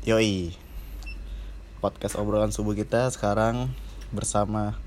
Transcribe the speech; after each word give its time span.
Yoi 0.00 0.56
Podcast 1.80 2.16
obrolan 2.16 2.48
subuh 2.48 2.72
kita 2.72 3.08
sekarang 3.12 3.68
bersama 4.08 4.80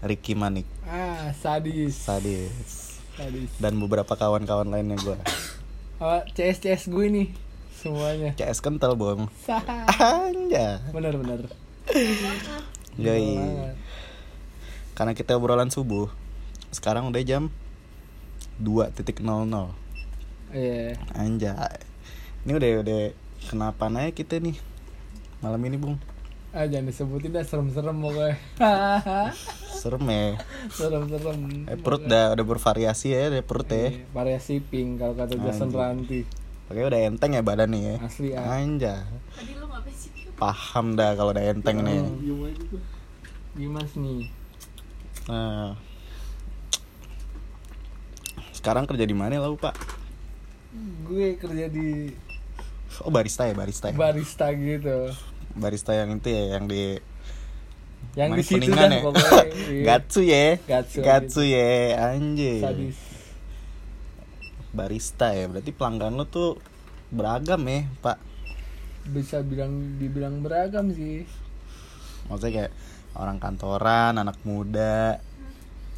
Ricky 0.00 0.32
Manik 0.32 0.64
Ah, 0.84 1.32
sadis. 1.36 1.92
Sadis 1.96 2.96
Sadis. 3.12 3.52
Dan 3.60 3.76
beberapa 3.76 4.08
kawan-kawan 4.08 4.68
lainnya 4.68 4.96
gue 4.96 5.20
Oh, 6.00 6.20
CS 6.32 6.58
CS 6.60 6.82
gue 6.88 7.06
nih 7.06 7.28
semuanya. 7.74 8.32
CS 8.34 8.64
kental 8.64 8.96
Sah. 9.36 9.60
Anja 10.00 10.80
Bener 10.90 11.12
bener. 11.14 11.40
Yoi. 12.96 13.36
Karena 14.96 15.12
kita 15.12 15.36
obrolan 15.36 15.68
subuh 15.68 16.08
Sekarang 16.72 17.12
udah 17.12 17.20
jam 17.20 17.52
2.00 18.64 19.20
Iya. 20.54 20.96
Anjay 21.12 21.76
Ini 22.44 22.52
udah 22.54 22.70
udah 22.80 23.00
kenapa 23.44 23.86
naik 23.86 24.16
kita 24.16 24.36
nih 24.36 24.56
Malam 25.38 25.60
ini 25.62 25.76
bung 25.76 25.96
Ah, 26.50 26.64
jangan 26.64 26.86
disebutin 26.86 27.34
dah 27.34 27.42
serem-serem 27.42 27.98
pokoknya. 27.98 28.38
Serem 29.74 30.06
ya 30.06 30.38
serem-serem. 30.70 31.66
eh, 31.66 31.74
Perut 31.74 32.06
udah, 32.06 32.30
udah 32.30 32.44
bervariasi 32.46 33.10
ya 33.10 33.26
deh 33.26 33.42
perut 33.42 33.66
ya 33.66 33.90
Iya, 33.90 34.06
Variasi 34.08 34.62
pink 34.62 35.02
kalau 35.02 35.18
kata 35.18 35.34
Jason. 35.34 35.68
Ranti. 35.68 36.22
Pakai 36.64 36.86
udah 36.86 37.00
enteng 37.04 37.34
ya 37.34 37.42
badan 37.42 37.74
nih 37.74 37.82
ya 37.84 37.94
Asli 38.00 38.28
ah. 38.32 38.54
Lu 38.62 39.66
ngapain 39.66 39.92
sih? 39.92 40.14
Paham 40.32 40.94
dah 40.94 41.12
kalau 41.12 41.34
udah 41.34 41.42
enteng 41.44 41.82
nih 41.82 41.98
Dimas 43.52 43.90
nih. 43.94 44.30
Nah, 45.24 45.74
sekarang 48.52 48.84
kerja 48.84 49.02
di 49.02 49.12
mana 49.12 49.38
lo 49.38 49.54
pak? 49.54 49.74
Gue 51.02 51.34
kerja 51.34 51.66
di 51.66 52.10
Oh 53.02 53.10
barista 53.10 53.50
ya 53.50 53.54
barista 53.58 53.90
ya. 53.90 53.96
barista 53.98 54.46
gitu. 54.54 55.10
barista 55.54 55.90
yang 55.94 56.14
itu 56.14 56.28
ya 56.30 56.44
yang 56.58 56.64
di 56.66 56.98
Yang 58.14 58.30
di 58.38 58.42
situ 58.46 58.70
Kuningan 58.70 58.86
dah 58.86 58.94
ya? 58.94 59.02
pokoknya. 59.02 59.42
Iya. 59.50 59.82
Gatsu 59.90 60.20
ya. 60.22 60.46
Gatsu, 60.70 60.98
Gatsu 61.02 61.42
ya 61.42 61.66
anjir. 62.14 62.62
Sadis. 62.62 62.98
Barista 64.70 65.34
ya 65.34 65.50
berarti 65.50 65.70
pelanggan 65.74 66.14
lo 66.14 66.26
tuh 66.30 66.58
beragam 67.10 67.62
ya 67.66 67.90
pak. 67.98 68.18
Bisa 69.10 69.42
bilang 69.42 69.98
dibilang 69.98 70.46
beragam 70.46 70.94
sih. 70.94 71.26
Maksudnya 72.30 72.70
kayak 72.70 72.72
orang 73.18 73.38
kantoran, 73.42 74.14
anak 74.18 74.38
muda, 74.46 75.18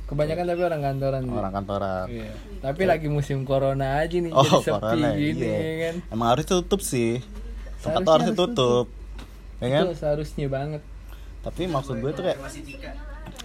Kebanyakan 0.06 0.44
tapi 0.46 0.62
orang 0.62 0.82
kantoran 0.86 1.20
sih. 1.26 1.34
orang 1.34 1.52
kantoran. 1.52 2.06
Iya. 2.06 2.32
Tapi 2.62 2.82
lagi 2.86 3.08
musim 3.10 3.42
corona 3.42 3.98
aja 3.98 4.16
nih 4.22 4.30
Oh 4.30 4.46
jadi 4.46 4.62
sepi 4.62 4.70
corona 4.78 5.08
gini 5.18 5.42
iya. 5.42 5.58
ya 5.58 5.74
kan. 5.82 5.94
Emang 6.14 6.28
harus 6.30 6.44
tutup 6.46 6.78
sih. 6.78 7.18
Tempat 7.82 8.00
tuh 8.06 8.12
harus 8.14 8.26
harus 8.30 8.38
tutup. 8.38 8.86
Ya 9.58 9.68
kan? 9.74 9.82
Itu 9.90 9.94
seharusnya 9.98 10.46
banget. 10.46 10.82
Tapi 11.42 11.62
maksud 11.66 11.98
gue 11.98 12.10
tuh 12.14 12.22
kayak 12.22 12.38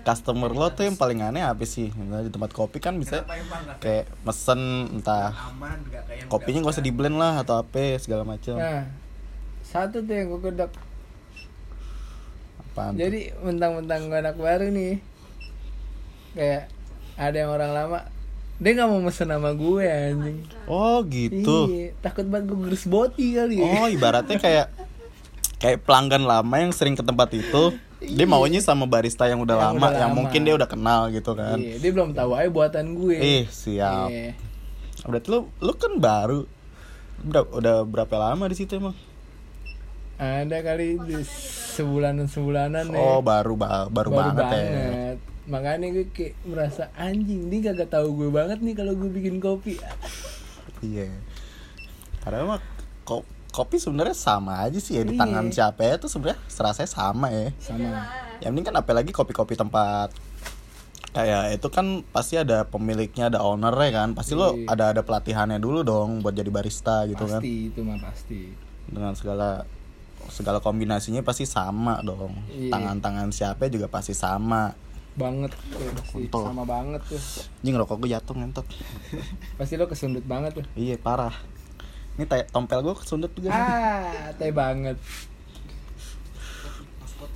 customer 0.01 0.49
lo 0.53 0.69
tuh 0.73 0.85
yang 0.85 0.97
paling 0.97 1.25
aneh 1.25 1.41
apa 1.41 1.65
sih? 1.65 1.89
Misalnya 1.97 2.29
di 2.29 2.33
tempat 2.33 2.53
kopi 2.53 2.77
kan 2.77 2.93
bisa 2.97 3.25
kayak 3.81 4.05
mesen 4.21 4.61
entah 5.01 5.33
kopinya 6.29 6.65
gak 6.65 6.77
usah 6.77 6.85
di 6.85 6.93
blend 6.93 7.17
lah 7.17 7.41
atau 7.41 7.57
apa 7.57 7.97
segala 7.97 8.21
macam. 8.21 8.61
Nah, 8.61 8.85
satu 9.65 10.05
tuh 10.05 10.13
yang 10.13 10.29
gue 10.29 10.41
gedek. 10.45 10.71
Apaan? 12.61 12.93
tuh? 12.93 13.01
Jadi 13.01 13.33
mentang-mentang 13.41 14.13
gue 14.13 14.19
anak 14.21 14.37
baru 14.37 14.69
nih. 14.69 15.10
Kayak 16.31 16.71
ada 17.15 17.35
yang 17.37 17.51
orang 17.51 17.71
lama 17.71 17.99
dia 18.57 18.71
nggak 18.71 18.87
mau 18.87 19.01
mesen 19.01 19.25
sama 19.25 19.51
gue 19.51 19.83
anjing. 19.83 20.37
Oh 20.65 21.01
gitu. 21.03 21.57
Iya, 21.67 21.97
takut 21.99 22.25
banget 22.25 22.45
gue 22.47 22.59
gerus 22.65 22.85
boti 22.85 23.33
kali. 23.33 23.57
ya. 23.57 23.65
Oh 23.65 23.87
ibaratnya 23.87 24.37
kayak 24.37 24.67
kayak 25.57 25.81
pelanggan 25.81 26.23
lama 26.23 26.55
yang 26.57 26.69
sering 26.69 26.93
ke 26.93 27.01
tempat 27.01 27.29
itu 27.31 27.73
dia 27.99 28.25
maunya 28.25 28.57
sama 28.57 28.85
barista 28.85 29.25
yang 29.25 29.37
udah 29.39 29.53
Yang 29.55 29.65
lama 29.67 29.77
udah 29.79 29.91
yang 29.95 30.09
lama. 30.09 30.17
mungkin 30.17 30.41
dia 30.41 30.53
udah 30.53 30.65
kenal 30.65 31.01
gitu 31.09 31.33
kan. 31.33 31.57
Iya, 31.57 31.75
dia 31.77 31.91
belum 31.91 32.13
tahu 32.13 32.31
aja 32.33 32.49
buatan 32.49 32.85
gue. 32.93 33.17
Ih 33.17 33.45
siap. 33.45 34.09
Iya. 34.09 34.33
Berarti 35.01 35.27
lu 35.27 35.39
lu 35.57 35.73
kan 35.73 35.93
baru 35.97 36.45
udah 37.21 37.43
udah 37.51 37.75
berapa 37.83 38.15
lama 38.15 38.45
di 38.45 38.55
situ 38.55 38.77
emang? 38.77 38.93
Ada 40.17 40.61
kali 40.61 41.01
di 41.01 41.17
sebulanan 41.73 42.25
sebulanan 42.25 42.85
ya. 42.87 42.97
Oh 42.99 43.25
baru 43.25 43.57
ba- 43.57 43.89
baru, 43.89 44.13
banget, 44.13 44.53
ya. 44.53 45.17
Makanya 45.43 45.89
gue 45.89 46.05
kayak 46.07 46.37
merasa 46.43 46.93
anjing 46.93 47.49
dia 47.49 47.73
gak 47.73 47.89
tahu 47.89 48.13
gue 48.15 48.29
banget 48.29 48.61
nih 48.61 48.75
kalau 48.75 48.93
gue 48.93 49.09
bikin 49.09 49.37
kopi. 49.37 49.81
Iya. 50.81 51.09
Padahal 52.19 52.45
mah 52.47 52.61
ko- 53.01 53.25
kopi 53.49 53.77
sebenarnya 53.77 54.13
sama 54.13 54.61
aja 54.61 54.77
sih 54.77 54.95
ya 54.95 55.03
di 55.03 55.17
Iya. 55.17 55.21
tangan 55.21 55.45
siapa 55.49 55.81
ya 55.81 55.97
itu 55.97 56.05
sebenarnya 56.05 56.39
serasanya 56.45 56.87
sama 56.87 57.27
ya. 57.29 57.49
Sama. 57.57 58.05
Yang 58.39 58.51
penting 58.51 58.65
kan 58.65 58.75
apalagi 58.77 59.11
kopi-kopi 59.11 59.53
tempat 59.53 60.13
kayak 61.11 61.59
itu 61.59 61.67
kan 61.67 62.07
pasti 62.07 62.39
ada 62.39 62.63
pemiliknya, 62.63 63.27
ada 63.27 63.43
ownernya 63.43 63.89
kan. 63.91 64.09
Pasti 64.13 64.33
lo 64.33 64.53
Iya. 64.53 64.69
ada 64.69 64.83
ada 64.91 65.01
pelatihannya 65.01 65.57
dulu 65.57 65.81
dong 65.81 66.21
buat 66.21 66.31
jadi 66.31 66.47
barista 66.47 67.03
gitu 67.05 67.25
kan. 67.25 67.41
pasti 67.41 67.67
itu 67.67 67.79
mah 67.81 67.97
pasti. 67.99 68.39
Dengan 68.87 69.13
segala 69.13 69.65
segala 70.29 70.61
kombinasinya 70.61 71.19
pasti 71.21 71.43
sama 71.43 71.99
dong. 71.99 72.37
Iya. 72.47 72.71
Tangan-tangan 72.71 73.33
siapa 73.33 73.67
juga 73.67 73.89
pasti 73.89 74.13
sama. 74.13 74.71
Banget 75.11 75.51
tuh 75.51 75.91
pasti 75.91 76.23
Kontol. 76.27 76.43
sama 76.47 76.63
banget 76.63 77.01
tuh. 77.03 77.19
Ini 77.61 77.69
ngerokok 77.75 77.95
gue 77.99 78.09
jatuh 78.09 78.35
ngentot. 78.35 78.67
Pasti 79.59 79.75
lo 79.75 79.85
kesundut 79.85 80.23
banget 80.23 80.61
tuh. 80.61 80.65
iya 80.73 80.95
parah. 80.95 81.35
Ini 82.15 82.23
te- 82.25 82.47
tompel 82.47 82.79
gue 82.81 82.95
kesundut 82.95 83.31
juga. 83.33 83.51
Ah, 83.51 84.31
teh 84.33 84.51
banget. 84.51 84.95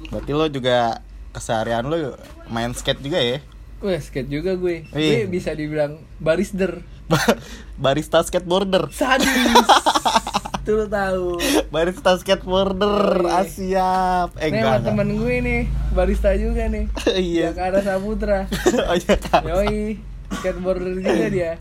Berarti 0.08 0.32
lo 0.32 0.46
juga 0.48 1.04
keseharian 1.32 1.84
lo 1.84 2.16
main 2.48 2.72
skate 2.72 3.02
juga 3.02 3.20
ya? 3.20 3.38
Wah, 3.80 4.00
skate 4.00 4.32
juga 4.32 4.56
gue. 4.56 4.88
Iya. 4.92 5.28
Gue 5.28 5.30
bisa 5.30 5.52
dibilang 5.52 6.00
barisder. 6.18 6.80
Barista 7.78 8.24
skateboarder. 8.24 8.88
Sadis. 8.90 9.30
Tuh 10.66 10.82
lo 10.82 10.86
tahu. 10.90 11.38
Barista 11.70 12.18
skateboarder. 12.18 13.22
Iya. 13.22 13.30
Ah, 13.30 13.46
siap. 13.46 14.30
Eh 14.42 14.50
Nih 14.50 14.66
enggak. 14.66 14.82
temen 14.82 15.10
gue 15.14 15.36
nih, 15.38 15.62
barista 15.94 16.34
juga 16.34 16.66
nih. 16.66 16.90
Iya. 17.14 17.54
Jakarta 17.54 17.80
Saputra. 17.86 18.40
oh 18.90 18.98
iya 18.98 19.16
kan. 19.22 19.42
Yoi, 19.46 20.02
skateboarder 20.42 20.98
juga 20.98 21.28
dia. 21.30 21.54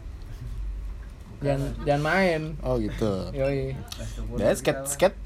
Jangan 1.45 1.61
jangan 1.85 2.03
main. 2.03 2.43
Oh 2.65 2.81
gitu. 2.81 3.29
Yoi. 3.37 3.77
Ya 4.41 4.57
skate 4.57 4.89
skate 4.89 5.19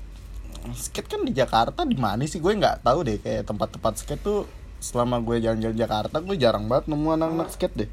skate 0.75 1.06
kan 1.09 1.22
di 1.22 1.31
Jakarta 1.31 1.87
di 1.87 1.95
mana 1.95 2.27
sih 2.27 2.43
gue 2.43 2.50
nggak 2.50 2.83
tahu 2.83 3.06
deh 3.06 3.16
kayak 3.22 3.47
tempat-tempat 3.47 3.95
skate 3.95 4.21
tuh 4.21 4.45
selama 4.83 5.22
gue 5.22 5.39
jalan-jalan 5.39 5.78
Jakarta 5.78 6.19
gue 6.19 6.34
jarang 6.34 6.66
banget 6.66 6.91
nemu 6.91 7.09
anak-anak 7.15 7.49
skate 7.55 7.87
deh. 7.87 7.91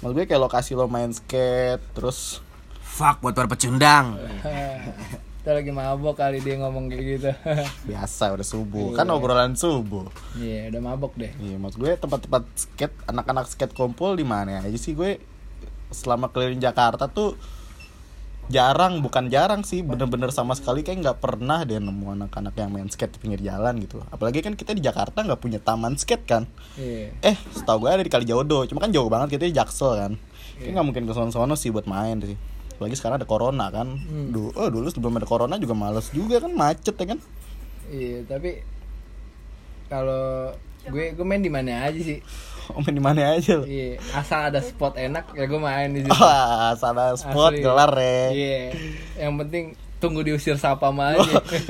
Maksud 0.00 0.14
gue 0.14 0.24
kayak 0.24 0.38
lokasi 0.38 0.78
lo 0.78 0.86
main 0.86 1.10
skate 1.10 1.82
terus 1.98 2.38
Fuck 2.90 3.22
buat 3.22 3.34
para 3.38 3.46
pecundang. 3.46 4.18
Kita 5.40 5.56
lagi 5.56 5.72
mabok 5.72 6.20
kali 6.20 6.44
dia 6.44 6.60
ngomong 6.60 6.92
kayak 6.92 7.04
gitu. 7.16 7.30
biasa 7.88 8.36
udah 8.36 8.44
subuh 8.44 8.92
kan 8.92 9.08
obrolan 9.08 9.56
subuh. 9.56 10.12
Iya, 10.36 10.68
udah 10.68 10.80
mabok 10.84 11.16
deh. 11.16 11.32
Iya, 11.40 11.56
maksud 11.56 11.80
gue 11.80 11.96
tempat-tempat 11.96 12.44
skate, 12.60 12.92
anak-anak 13.08 13.48
skate 13.48 13.72
kumpul 13.72 14.20
di 14.20 14.26
mana 14.26 14.60
aja 14.60 14.76
sih 14.76 14.92
gue 14.92 15.16
selama 15.88 16.28
keliling 16.28 16.60
Jakarta 16.60 17.08
tuh 17.08 17.40
jarang, 18.52 19.00
bukan 19.00 19.32
jarang 19.32 19.62
sih, 19.64 19.80
bener-bener 19.80 20.28
sama 20.34 20.52
sekali 20.58 20.84
kayak 20.84 20.98
nggak 21.08 21.18
pernah 21.22 21.62
deh 21.64 21.78
nemu 21.78 22.20
anak-anak 22.20 22.54
yang 22.60 22.70
main 22.74 22.90
skate 22.92 23.16
di 23.16 23.18
pinggir 23.22 23.40
jalan 23.40 23.80
gitu. 23.80 24.02
Apalagi 24.12 24.44
kan 24.44 24.58
kita 24.58 24.76
di 24.76 24.84
Jakarta 24.84 25.24
nggak 25.24 25.40
punya 25.40 25.56
taman 25.62 25.96
skate 25.96 26.26
kan. 26.28 26.44
Iya. 26.76 27.16
Eh, 27.24 27.36
setahu 27.54 27.86
gue 27.86 27.90
ada 27.96 28.04
di 28.04 28.12
Kalijodo, 28.12 28.68
cuma 28.68 28.82
kan 28.82 28.92
jauh 28.92 29.08
banget 29.08 29.40
kita 29.40 29.48
di 29.48 29.54
Jaksel 29.56 29.92
kan. 29.96 30.12
Kayak 30.60 30.72
nggak 30.76 30.86
mungkin 30.86 31.04
ke 31.08 31.12
sono-sono 31.16 31.56
sih 31.56 31.72
buat 31.72 31.88
main 31.88 32.20
sih. 32.20 32.36
Apalagi 32.80 32.96
sekarang 32.96 33.20
ada 33.20 33.28
corona 33.28 33.68
kan. 33.68 33.92
Duh, 34.32 34.56
oh 34.56 34.72
dulu 34.72 34.88
sebelum 34.88 35.20
ada 35.20 35.28
corona 35.28 35.60
juga 35.60 35.76
males 35.76 36.08
juga 36.16 36.40
kan 36.40 36.48
macet 36.56 36.96
ya 36.96 37.06
kan. 37.12 37.20
Iya, 37.92 38.24
tapi 38.24 38.64
kalau 39.92 40.48
gue 40.88 41.12
gue 41.12 41.26
main 41.28 41.44
di 41.44 41.52
mana 41.52 41.84
aja 41.84 42.00
sih. 42.00 42.24
Oh, 42.70 42.78
main 42.86 42.94
di 42.94 43.02
mana 43.02 43.34
aja. 43.34 43.66
Iya, 43.66 43.98
asal 44.14 44.46
ada 44.46 44.62
spot 44.62 44.94
enak 44.94 45.34
ya 45.34 45.50
gue 45.50 45.58
main 45.58 45.90
di 45.90 46.06
situ. 46.06 46.14
Wah, 46.22 46.70
sana 46.78 47.18
spot 47.18 47.58
Asli. 47.58 47.66
gelar 47.66 47.90
ya. 47.98 48.30
Iya. 48.30 48.62
Yang 49.26 49.34
penting 49.42 49.64
tunggu 49.98 50.22
diusir 50.22 50.54
sapam 50.54 50.94
aja. 51.02 51.18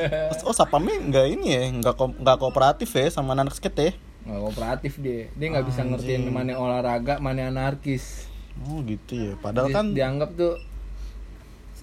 Oh, 0.45 0.53
Sapamnya 0.53 1.01
nggak 1.01 1.27
ini 1.33 1.47
ya, 1.57 1.63
nggak 1.73 1.95
ko 1.97 2.13
nggak 2.13 2.37
kooperatif 2.37 2.93
ya 2.93 3.09
sama 3.09 3.33
anak 3.33 3.57
skate 3.57 3.81
ya? 3.81 3.93
Nggak 4.29 4.41
kooperatif 4.45 4.93
dia. 5.01 5.33
Dia 5.41 5.47
nggak 5.57 5.67
bisa 5.73 5.81
ngertiin 5.89 6.29
mana 6.29 6.61
olahraga, 6.61 7.17
mana 7.17 7.49
anarkis. 7.49 8.29
Oh 8.69 8.85
gitu 8.85 9.17
ya. 9.17 9.33
Padahal 9.41 9.73
Di- 9.73 9.77
kan, 9.81 9.87
dianggap 9.97 10.37
tuh 10.37 10.61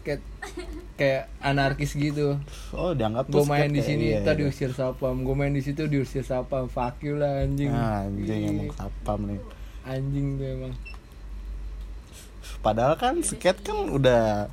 skate 0.07 0.23
kayak 0.95 1.27
anarkis 1.43 1.91
gitu. 1.99 2.39
oh 2.71 2.95
dianggap 2.95 3.27
Gue 3.27 3.43
main 3.43 3.67
di 3.67 3.83
sini, 3.83 4.15
iya, 4.15 4.23
iya. 4.23 4.33
diusir 4.33 4.71
sapam. 4.71 5.27
Gue 5.27 5.35
main 5.35 5.51
di 5.51 5.59
situ 5.59 5.83
diusir 5.91 6.23
sapam. 6.23 6.71
Fuck 6.71 7.03
you 7.03 7.19
lah 7.19 7.43
anjing. 7.43 7.69
Ah, 7.69 8.07
anjing 8.07 8.41
Ih, 8.47 8.49
emang 8.55 8.71
sapam 8.71 9.19
nih. 9.27 9.41
Anjing 9.83 10.39
tuh 10.39 10.47
emang. 10.47 10.73
Padahal 12.63 12.95
kan 12.95 13.19
skate 13.19 13.61
kan 13.61 13.91
udah 13.91 14.47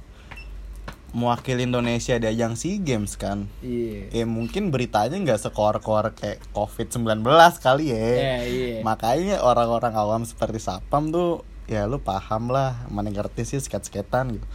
mewakili 1.14 1.62
Indonesia 1.62 2.18
di 2.18 2.26
ajang 2.26 2.58
SEA 2.58 2.82
Games 2.82 3.14
kan. 3.14 3.46
Iya. 3.62 4.10
Ya 4.10 4.24
mungkin 4.26 4.74
beritanya 4.74 5.14
nggak 5.14 5.38
sekor-kor 5.38 6.12
kayak 6.18 6.42
COVID-19 6.50 7.22
kali 7.62 7.94
ya. 7.94 7.96
Iya, 7.96 8.36
iya. 8.44 8.78
Makanya 8.82 9.40
orang-orang 9.40 9.94
awam 9.94 10.26
seperti 10.26 10.58
Sapam 10.58 11.14
tuh 11.14 11.46
ya 11.70 11.88
lu 11.88 12.02
paham 12.02 12.52
lah, 12.52 12.84
mana 12.92 13.08
ngerti 13.08 13.46
sih 13.46 13.62
sket-sketan 13.62 14.36
gitu. 14.36 14.46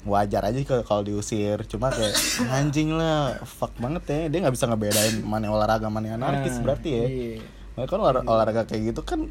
Wajar 0.00 0.48
aja 0.48 0.56
kalau 0.64 0.80
kalau 0.80 1.02
diusir, 1.04 1.60
cuma 1.68 1.92
kayak 1.92 2.16
anjing 2.56 2.96
lah, 2.96 3.36
fuck 3.44 3.76
banget 3.76 4.02
ya. 4.08 4.20
Dia 4.32 4.38
nggak 4.48 4.54
bisa 4.56 4.64
ngebedain 4.64 5.20
mana 5.20 5.52
olahraga 5.52 5.92
mana 5.92 6.16
anarkis 6.16 6.56
Nah, 6.56 6.62
berarti 6.64 6.88
ya. 6.88 7.04
Iya. 7.04 7.36
Nah, 7.76 7.84
kan 7.84 7.98
olah- 8.00 8.24
olahraga 8.24 8.64
kayak 8.64 8.96
gitu 8.96 9.04
kan 9.04 9.28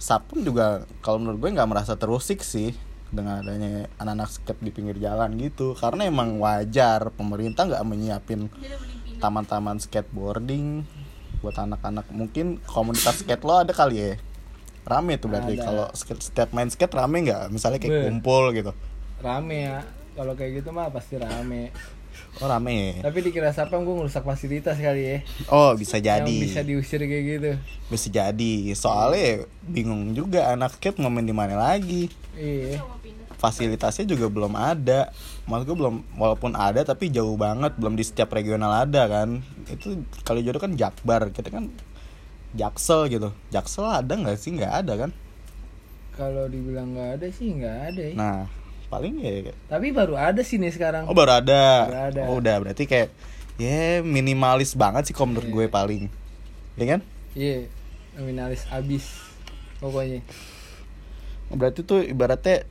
Sapam 0.00 0.40
juga 0.40 0.88
kalau 1.04 1.20
menurut 1.20 1.44
gue 1.44 1.50
nggak 1.52 1.68
merasa 1.68 1.92
terusik 1.92 2.40
sih 2.40 2.72
dengan 3.12 3.44
adanya 3.44 3.84
anak-anak 4.00 4.30
skate 4.32 4.62
di 4.64 4.70
pinggir 4.72 4.96
jalan 4.96 5.36
gitu. 5.36 5.76
Karena 5.76 6.08
emang 6.08 6.40
wajar 6.40 7.12
pemerintah 7.12 7.68
nggak 7.68 7.84
menyiapin 7.84 8.48
taman-taman 9.20 9.76
skateboarding 9.76 10.88
buat 11.44 11.52
anak-anak. 11.52 12.08
Mungkin 12.14 12.64
komunitas 12.64 13.20
skate 13.20 13.44
lo 13.44 13.60
ada 13.60 13.76
kali 13.76 13.96
ya? 14.00 14.12
Rame 14.88 15.20
tuh 15.20 15.28
berarti. 15.28 15.60
Kalau 15.60 15.92
skate 15.92 16.22
setiap 16.24 16.48
main 16.56 16.72
skate 16.72 16.96
rame 16.96 17.20
nggak? 17.20 17.52
Misalnya 17.52 17.76
kayak 17.76 17.92
Be. 17.92 18.02
kumpul 18.08 18.54
gitu 18.56 18.72
Rame 19.20 19.58
ya. 19.62 19.78
Kalau 20.12 20.32
kayak 20.34 20.60
gitu 20.60 20.68
mah 20.70 20.88
pasti 20.88 21.16
rame. 21.16 21.70
oh 22.36 22.46
rame? 22.46 22.98
Tapi 22.98 23.18
dikira 23.20 23.50
Sapam 23.50 23.80
gue 23.80 23.94
ngerusak 23.94 24.22
fasilitas 24.22 24.76
kali 24.76 25.02
ya. 25.02 25.18
oh 25.48 25.72
bisa 25.72 25.96
jadi 25.96 26.20
Yang 26.22 26.44
bisa 26.44 26.60
diusir 26.60 27.00
kayak 27.00 27.24
gitu. 27.28 27.50
bisa 27.86 28.06
jadi 28.08 28.52
soalnya 28.72 29.44
bingung 29.62 30.12
juga 30.12 30.48
anak 30.48 30.74
skate 30.74 30.98
mau 30.98 31.08
main 31.08 31.22
di 31.22 31.32
mana 31.32 31.54
lagi 31.54 32.10
Iya. 32.34 32.78
fasilitasnya 33.34 34.04
juga 34.06 34.26
belum 34.26 34.52
ada 34.52 35.10
maksud 35.44 35.64
gue 35.66 35.76
belum 35.76 35.96
walaupun 36.14 36.52
ada 36.52 36.82
tapi 36.82 37.08
jauh 37.08 37.34
banget 37.34 37.72
belum 37.74 37.94
di 37.94 38.04
setiap 38.04 38.30
regional 38.30 38.70
ada 38.78 39.06
kan 39.06 39.40
itu 39.66 39.98
kali 40.20 40.40
jodoh 40.40 40.60
kan 40.60 40.72
Jakbar 40.72 41.30
kita 41.30 41.48
kan 41.48 41.72
Jaksel 42.52 43.08
gitu 43.08 43.30
Jaksel 43.48 43.86
ada 43.86 44.12
nggak 44.12 44.36
sih 44.36 44.52
nggak 44.52 44.72
ada 44.84 44.92
kan 44.98 45.10
Kalau 46.12 46.46
dibilang 46.46 46.92
nggak 46.92 47.10
ada 47.16 47.26
sih 47.28 47.48
nggak 47.50 47.76
ada 47.88 48.02
ya. 48.02 48.14
nah 48.14 48.38
paling 48.90 49.14
ya 49.16 49.54
Tapi 49.66 49.90
baru 49.90 50.14
ada 50.14 50.42
sih 50.42 50.56
nih 50.56 50.70
sekarang. 50.70 51.06
oh 51.06 51.14
baru 51.14 51.38
ada 51.38 51.62
Baru 51.86 51.98
ada. 52.10 52.22
oh 52.26 52.36
udah 52.36 52.56
berarti 52.58 52.84
kayak 52.84 53.08
ya 53.56 54.02
minimalis 54.02 54.74
banget 54.74 55.06
sih 55.06 55.14
kalau 55.14 55.30
menurut 55.30 55.46
Iya. 55.46 55.54
gue 55.54 55.66
paling 55.68 56.02
ya 56.74 56.84
kan 56.88 57.00
Iya. 57.32 57.70
Nominalis 58.12 58.66
abis. 58.68 59.06
Pokoknya. 59.78 60.20
berarti 61.48 61.80
tuh 61.80 62.00
ibaratnya 62.00 62.66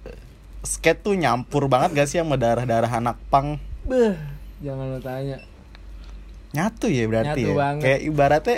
skate 0.61 1.01
tuh 1.01 1.13
nyampur 1.13 1.65
banget 1.65 1.91
gak 1.93 2.07
sih 2.07 2.17
sama 2.17 2.35
darah-darah 2.35 2.87
anak 2.89 3.15
pang 3.27 3.55
Beh, 3.81 4.15
jangan 4.59 4.87
lo 4.89 4.99
tanya. 4.99 5.39
nyatu 6.49 6.87
ya 6.87 7.03
berarti 7.05 7.41
Nyatu 7.41 7.49
ya 7.49 7.55
banget. 7.55 7.81
kayak 7.81 8.01
ibaratnya 8.03 8.57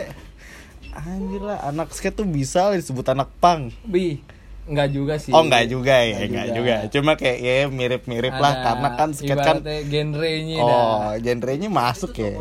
anjir 0.91 1.39
lah 1.39 1.59
anak 1.63 1.89
skate 1.89 2.13
tuh 2.13 2.25
bisa 2.25 2.71
disebut 2.71 3.05
anak 3.07 3.29
pang 3.37 3.69
Bi, 3.83 4.19
nggak 4.63 4.89
juga 4.89 5.13
sih. 5.17 5.29
oh 5.29 5.41
enggak 5.41 5.65
juga 5.67 5.95
ya 5.99 6.17
Nggak 6.17 6.27
enggak 6.27 6.47
juga. 6.53 6.75
cuma 6.89 7.11
kayak 7.15 7.37
ya 7.39 7.55
mirip-mirip 7.67 8.35
lah 8.35 8.53
karena 8.61 8.87
kan 8.93 9.09
skate 9.11 9.39
kan 9.39 9.57
genrenya 9.85 10.57
dah. 10.57 10.69
oh 10.69 11.01
genrenya 11.17 11.67
masuk 11.67 12.11
ya 12.13 12.37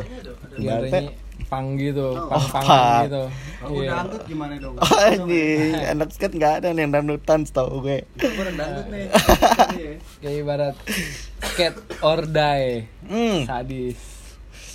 ibaratnya 0.55 1.11
Genrenya 1.11 1.29
pang 1.43 1.75
gitu, 1.75 2.15
Oh, 2.15 2.31
pang-pangan 2.31 2.63
pang. 2.63 3.03
gitu. 3.03 3.23
Aku 3.61 3.75
Iya. 3.77 3.91
dangdut 3.91 4.23
gimana 4.23 4.55
dong? 4.55 4.75
oh, 4.77 4.87
anjing 5.03 5.75
anak 5.75 6.09
skate 6.11 6.35
nggak 6.37 6.55
ada 6.57 6.69
nih 6.71 6.81
yang 6.81 6.93
dangdutan 6.93 7.41
setahu 7.43 7.83
gue 7.83 8.07
dangdut 8.55 8.87
nih. 8.87 9.07
Iya. 9.75 9.93
Kayak 10.21 10.37
ibarat 10.39 10.75
skate 11.43 11.75
or 11.99 12.23
die. 12.23 12.87
hmm 13.03 13.39
Sadis. 13.43 13.99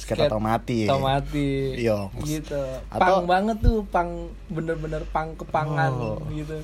skate 0.03 0.27
atau 0.27 0.37
mati 0.37 0.83
ya. 0.83 0.91
Atau 0.91 0.99
mati. 0.99 1.49
Iya. 1.77 2.11
Gitu. 2.19 2.59
Atau- 2.89 2.99
Pang 2.99 3.25
banget 3.25 3.57
tuh, 3.57 3.79
pang 3.87 4.09
bener-bener 4.47 5.07
pang 5.09 5.31
kepangan 5.33 5.91
Oh. 5.95 6.19
gitu. 6.29 6.59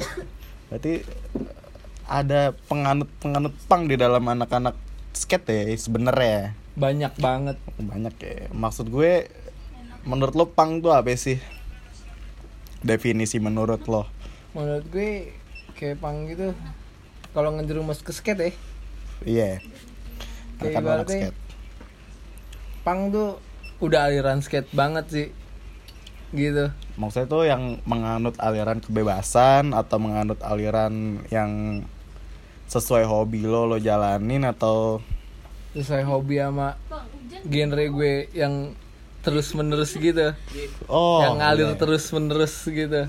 Berarti 0.72 1.04
ada 2.08 2.56
penganut-penganut 2.72 3.52
pang 3.68 3.92
di 3.92 4.00
dalam 4.00 4.24
anak-anak 4.24 4.80
skate 5.12 5.52
ya 5.52 5.64
sebenarnya. 5.76 6.56
Banyak 6.80 7.20
banget. 7.20 7.60
banyak 7.76 8.16
ya. 8.24 8.48
Maksud 8.56 8.88
gue 8.88 9.28
menurut 10.08 10.32
lo 10.34 10.46
pang 10.56 10.80
tuh 10.80 10.96
apa 10.96 11.12
sih? 11.20 11.44
Definisi 12.82 13.38
menurut 13.44 13.84
lo. 13.92 14.08
Menurut 14.56 14.88
gue 14.88 15.36
kayak 15.76 16.00
pang 16.00 16.24
gitu. 16.32 16.56
Kalau 17.32 17.56
ngejerumus 17.56 18.04
ke 18.04 18.12
skate 18.12 18.40
ya, 18.44 18.52
iya. 19.24 19.52
Kayak 20.60 20.84
Anak-anak 20.84 21.08
skate. 21.08 21.38
pang 22.84 23.08
tuh 23.08 23.40
udah 23.80 24.12
aliran 24.12 24.44
skate 24.44 24.68
banget 24.76 25.06
sih. 25.08 25.28
Gitu. 26.32 26.72
maksudnya 26.96 27.28
tuh 27.28 27.44
yang 27.44 27.84
menganut 27.84 28.40
aliran 28.40 28.80
kebebasan 28.80 29.76
atau 29.76 30.00
menganut 30.00 30.40
aliran 30.40 31.20
yang 31.28 31.84
sesuai 32.72 33.04
hobi 33.04 33.44
lo 33.44 33.68
lo 33.68 33.78
jalanin 33.78 34.48
atau 34.48 35.04
Sesuai 35.72 36.04
hobi 36.04 36.40
sama 36.40 36.76
genre 37.48 37.86
gue 37.88 38.28
yang 38.36 38.76
terus 39.24 39.54
menerus 39.54 39.94
gitu. 39.96 40.34
oh 40.90 41.22
yang 41.24 41.40
ngalir 41.40 41.72
iya. 41.72 41.80
terus 41.80 42.04
menerus 42.12 42.56
gitu. 42.68 43.02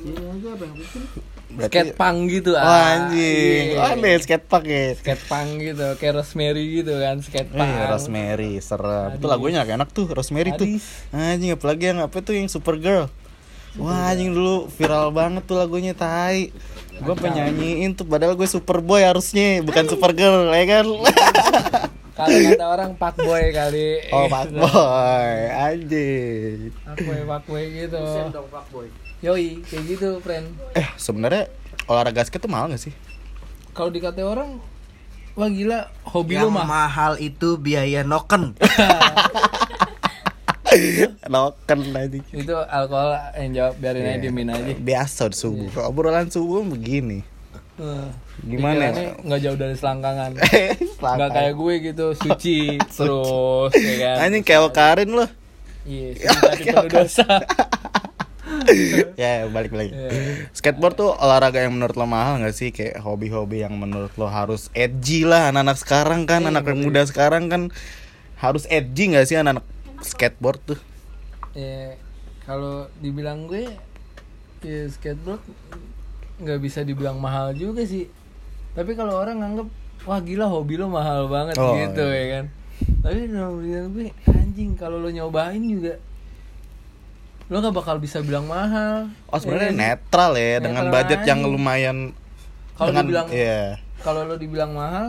Berarti- 1.53 1.85
Skate 1.85 1.95
punk 1.95 2.19
gitu 2.27 2.51
oh, 2.53 2.61
ah. 2.61 2.97
anjing 2.97 3.77
Iya. 3.77 3.83
oh 3.83 3.93
deh 3.95 4.17
skate 4.19 4.47
park 4.47 4.65
ya 4.65 4.97
Skate 4.97 5.25
punk 5.27 5.51
gitu, 5.59 5.87
kayak 5.97 6.15
Rosemary 6.17 6.65
gitu 6.75 6.93
kan, 6.97 7.17
skate 7.21 7.51
punk. 7.51 7.69
Eh, 7.69 7.85
Rosemary, 7.87 8.53
serem. 8.59 9.17
Itu 9.17 9.27
lagunya 9.27 9.61
enak 9.63 9.89
tuh, 9.91 10.09
Rosemary 10.09 10.53
tuh. 10.53 10.65
Adis. 10.65 10.85
Anjing, 11.11 11.53
apalagi 11.53 11.85
yang 11.87 12.01
apa 12.01 12.17
tuh 12.19 12.33
yang 12.33 12.49
Supergirl. 12.49 13.13
Wah, 13.73 14.09
anjing 14.09 14.33
dulu 14.33 14.69
viral 14.69 15.09
banget 15.11 15.45
tuh 15.45 15.57
lagunya 15.57 15.93
tai. 15.93 16.53
Gue 16.95 17.15
penyanyiin 17.15 17.97
tuh 17.97 18.05
padahal 18.05 18.37
gue 18.37 18.45
Superboy 18.45 19.01
harusnya, 19.01 19.61
bukan 19.61 19.89
Supergirl, 19.89 20.53
ya 20.53 20.65
kan? 20.67 20.87
Kalau 22.13 22.29
kata 22.29 22.67
orang 22.69 22.91
pak 22.95 23.17
boy 23.17 23.45
kali. 23.51 24.05
oh, 24.13 24.29
Pak 24.29 24.53
Boy, 24.53 25.33
anjing. 25.49 26.69
Pak 26.85 26.97
boy, 27.01 27.19
pak 27.25 27.43
boy 27.49 27.63
gitu. 27.73 27.97
dong 28.29 28.47
Pak 28.53 28.65
Boy. 28.69 28.87
Yoi, 29.23 29.63
kayak 29.63 29.85
gitu, 29.87 30.09
friend. 30.19 30.51
Eh, 30.75 30.83
sebenarnya 30.97 31.47
olahraga 31.87 32.27
skate 32.27 32.43
tuh 32.43 32.51
mahal 32.51 32.67
gak 32.69 32.83
sih? 32.83 32.95
Kalau 33.71 33.89
dikata 33.89 34.19
orang, 34.21 34.59
wah 35.33 35.47
gila, 35.47 35.87
hobi 36.05 36.35
Yang 36.35 36.45
lu 36.45 36.51
mah. 36.53 36.67
mahal 36.67 37.13
itu 37.17 37.55
biaya 37.57 38.03
noken. 38.03 38.53
Loken 41.29 41.81
anjing. 41.93 42.25
Itu 42.33 42.57
alkohol 42.57 43.13
yang 43.37 43.51
jawab 43.53 43.75
biarin 43.77 44.09
aja 44.09 44.19
diemin 44.19 44.49
aja. 44.49 44.73
Biasa 44.75 45.29
subuh. 45.29 45.69
Kalau 45.71 45.87
obrolan 45.87 46.27
subuh 46.27 46.65
begini. 46.65 47.21
Eh, 47.77 48.09
Gimana? 48.43 48.89
pikirannya 48.89 49.07
nggak 49.23 49.41
jauh 49.41 49.57
dari 49.57 49.75
selangkangan. 49.81 50.31
Nggak 50.99 51.31
kayak 51.31 51.55
gue 51.55 51.75
gitu, 51.85 52.07
suci 52.17 52.59
terus, 52.89 53.73
ya 53.73 53.95
kan. 54.01 54.17
Anjing 54.27 54.43
kayak 54.43 54.73
Karin 54.73 55.11
loh. 55.13 55.29
Iya, 55.83 56.09
suci 56.17 56.41
tapi 56.41 56.63
penuh 56.65 56.89
dosa. 56.89 57.27
ya 59.21 59.47
balik 59.49 59.73
lagi. 59.73 59.91
Iya. 59.93 60.11
skateboard 60.53 60.95
tuh 60.97 61.11
olahraga 61.13 61.63
yang 61.63 61.75
menurut 61.75 61.97
lo 61.97 62.07
mahal 62.07 62.41
gak 62.41 62.55
sih? 62.55 62.71
Kayak 62.71 63.03
hobi-hobi 63.03 63.65
yang 63.65 63.75
menurut 63.77 64.13
lo 64.15 64.27
harus 64.27 64.69
edgy 64.73 65.25
lah 65.25 65.51
anak-anak 65.51 65.79
sekarang 65.81 66.21
kan 66.25 66.45
Iya, 66.45 66.51
anak 66.55 66.69
muda 66.75 67.03
sekarang 67.05 67.49
kan 67.49 67.63
harus 68.39 68.65
edgy 68.69 69.13
gak 69.15 69.27
sih 69.27 69.37
anak-anak 69.39 69.67
skateboard 70.03 70.61
tuh? 70.65 70.81
Ya 71.53 71.97
kalau 72.43 72.91
dibilang 72.99 73.47
gue 73.47 73.71
ya 74.63 74.83
skateboard 74.91 75.43
nggak 76.43 76.59
bisa 76.59 76.83
dibilang 76.83 77.23
mahal 77.23 77.55
juga 77.55 77.87
sih. 77.87 78.11
Tapi 78.75 78.97
kalau 78.97 79.21
orang 79.21 79.39
nganggep 79.39 79.69
wah 80.03 80.19
gila 80.19 80.51
hobi 80.51 80.75
lo 80.75 80.91
mahal 80.91 81.31
banget 81.31 81.55
Oh, 81.61 81.79
gitu 81.79 82.03
iya. 82.03 82.19
ya 82.19 82.27
kan. 82.35 82.45
Tapi 83.03 83.19
gue 83.31 84.07
anjing 84.27 84.75
kalau 84.75 84.99
lo 84.99 85.11
nyobain 85.11 85.63
juga 85.63 86.03
lo 87.45 87.57
nggak 87.59 87.75
bakal 87.75 87.97
bisa 87.97 88.21
bilang 88.21 88.45
mahal 88.45 89.11
oh 89.25 89.37
sebenarnya 89.37 89.65
Ya 89.65 89.71
kan? 89.71 89.81
netral 89.81 90.33
ya 90.35 90.55
dengan 90.59 90.85
Netral 90.85 90.95
budget 90.97 91.21
yang 91.25 91.41
aja. 91.41 91.49
lumayan 91.49 91.99
Kalau 92.73 92.89
dengan 92.89 93.05
dibilang- 93.05 93.29
iya 93.31 93.61
kalau 93.99 94.21
lo 94.23 94.35
dibilang 94.35 94.73
mahal 94.73 95.07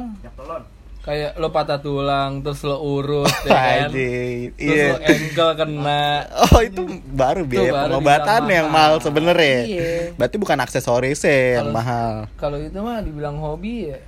kayak 0.99 1.35
lo 1.35 1.49
patah 1.49 1.77
tulang 1.77 2.39
terus 2.39 2.61
lo 2.61 2.79
urut 2.79 3.27
ya 3.43 3.51
kan 3.83 3.91
terus 3.91 4.55
iya 4.55 4.87
lo 4.89 4.97
ankle 5.03 5.51
kena 5.57 6.03
Oh 6.47 6.59
itu 6.59 6.81
baru 7.05 7.43
biaya 7.43 7.71
baru 7.71 7.83
pengobatan 7.91 8.41
yang 8.47 8.67
mahal. 8.67 8.95
mahal 8.95 9.03
sebenarnya. 9.03 9.59
Iya. 9.65 9.91
Berarti 10.13 10.35
bukan 10.37 10.57
aksesorisnya 10.57 11.35
yang 11.53 11.65
Kalau- 11.65 11.75
mahal. 11.75 12.13
kalau 12.37 12.57
itu 12.57 12.77
mah 12.77 12.99
dibilang 12.99 13.35
hobi 13.35 13.89
ya 13.89 13.99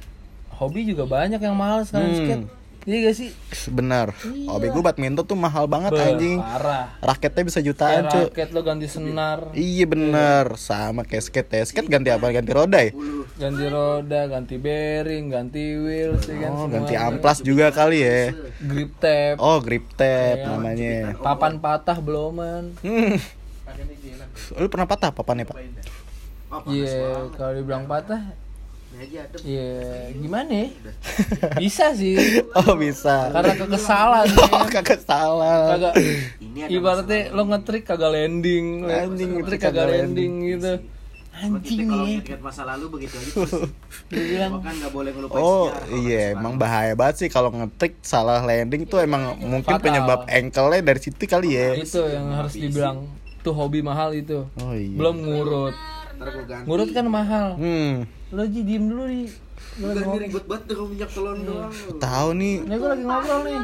hobi 0.54 0.86
juga 0.86 1.04
banyak 1.06 1.36
yang 1.38 1.52
mahal 1.54 1.84
sekarang 1.84 2.08
Hmm. 2.08 2.20
skate 2.22 2.46
Iya 2.86 3.10
gak 3.10 3.16
sih? 3.18 3.30
Bener. 3.68 4.14
Hobi 4.46 4.70
gue 4.70 4.78
badminton 4.80 5.26
tuh 5.26 5.34
mahal 5.34 5.66
banget 5.66 5.90
Beuh, 5.90 6.06
anjing. 6.06 6.38
Parah. 6.38 6.94
Raketnya 7.02 7.42
bisa 7.44 7.58
jutaan 7.60 8.06
cuy. 8.06 8.30
raket 8.30 8.54
lo 8.54 8.62
ganti 8.62 8.86
senar, 8.86 9.50
Iya 9.52 9.86
bener, 9.86 10.54
sama 10.56 11.02
kayak 11.02 11.26
skate 11.26 11.50
ya. 11.52 11.64
Skate 11.66 11.90
ganti 11.90 12.14
apa? 12.14 12.30
Ganti 12.30 12.54
roda 12.54 12.78
ya? 12.78 12.94
ganti 13.36 13.66
roda, 13.66 14.30
ganti 14.30 14.56
bearing, 14.56 15.28
ganti 15.28 15.76
wheels, 15.76 16.24
ya 16.24 16.36
kan 16.40 16.52
Oh, 16.52 16.58
semua. 16.62 16.74
ganti 16.78 16.94
amplas 16.96 17.38
juga 17.42 17.68
kali 17.68 18.00
ya. 18.00 18.32
Grip 18.62 18.92
tape, 18.96 19.36
Oh, 19.38 19.58
grip 19.60 19.90
tape 19.92 20.40
Iya. 20.40 20.48
namanya. 20.48 20.96
papan 21.18 21.58
patah 21.58 21.98
beloman. 21.98 22.70
Hmm. 22.80 23.18
Lu 24.56 24.70
pernah 24.70 24.86
patah 24.86 25.10
papannya, 25.10 25.44
Pak? 25.44 25.58
Iya, 26.66 27.34
kalau 27.34 27.52
dibilang 27.52 27.90
patah. 27.90 28.45
Iya 29.44 29.72
gimana 30.12 30.52
ya? 30.52 30.68
Bisa 31.62 31.92
sih, 31.92 32.16
Oh, 32.54 32.76
bisa. 32.76 33.30
karena 33.30 33.54
kekesalan. 33.56 34.26
Oh, 34.46 34.64
ya. 34.64 34.70
kagak 34.72 35.02
salah. 35.02 35.76
Kagak 35.76 35.94
Ini 36.38 36.60
ada 36.62 36.72
ibaratnya 36.72 37.20
lo 37.32 37.44
ngetrik 37.46 37.84
kagak 37.84 38.12
landing, 38.12 38.66
Anjing, 38.84 39.30
ngetrik 39.36 39.60
kagak 39.62 39.88
landing 39.88 40.34
gitu. 40.50 40.74
Anjing 41.36 41.84
kalau 41.86 42.08
nih. 42.08 42.24
ingat 42.24 42.40
masa 42.40 42.64
lalu 42.64 42.86
begitu 42.90 43.14
aja 43.14 43.28
terus. 43.30 43.52
Dia 44.10 44.24
bilang 44.24 44.64
kan 44.64 44.72
nggak 44.74 44.94
boleh 44.94 45.12
ngelupain 45.12 45.42
Oh 45.42 45.68
iya 45.94 46.32
emang 46.32 46.56
bahaya 46.56 46.96
banget 46.96 47.16
sih 47.22 47.30
kalau 47.30 47.52
ngetrik 47.52 48.00
salah 48.02 48.40
landing 48.40 48.88
tuh 48.88 49.04
emang 49.04 49.36
mungkin 49.44 49.76
Fatal. 49.76 49.84
penyebab 49.84 50.24
ankle-nya 50.26 50.80
dari 50.80 51.00
situ 51.02 51.20
kali 51.26 51.50
ya. 51.54 51.76
itu 51.76 52.00
yang 52.06 52.32
harus 52.32 52.56
dibilang 52.56 53.04
tuh 53.42 53.52
hobi 53.52 53.84
mahal 53.84 54.16
itu. 54.16 54.48
Oh 54.56 54.72
iya. 54.72 54.96
Belum 54.96 55.16
ngurut. 55.20 55.76
Ngurut 56.64 56.90
kan 56.90 57.06
mahal. 57.06 57.60
Hmm. 57.60 58.08
Lo 58.32 58.44
Ji 58.44 58.62
diem 58.62 58.86
dulu 58.86 59.06
di. 59.06 59.30
Gue 59.76 59.92
lagi 59.92 60.18
ribet 60.22 60.46
banget 60.46 60.64
tuh 60.70 60.88
minyak 60.88 61.12
telon 61.12 61.38
doang. 61.44 61.72
lu. 61.72 61.96
Tahu 61.98 62.30
nih 62.34 62.56
Nih 62.62 62.76
gue 62.76 62.90
lagi 62.90 63.04
ngobrol 63.04 63.40
nih. 63.44 63.60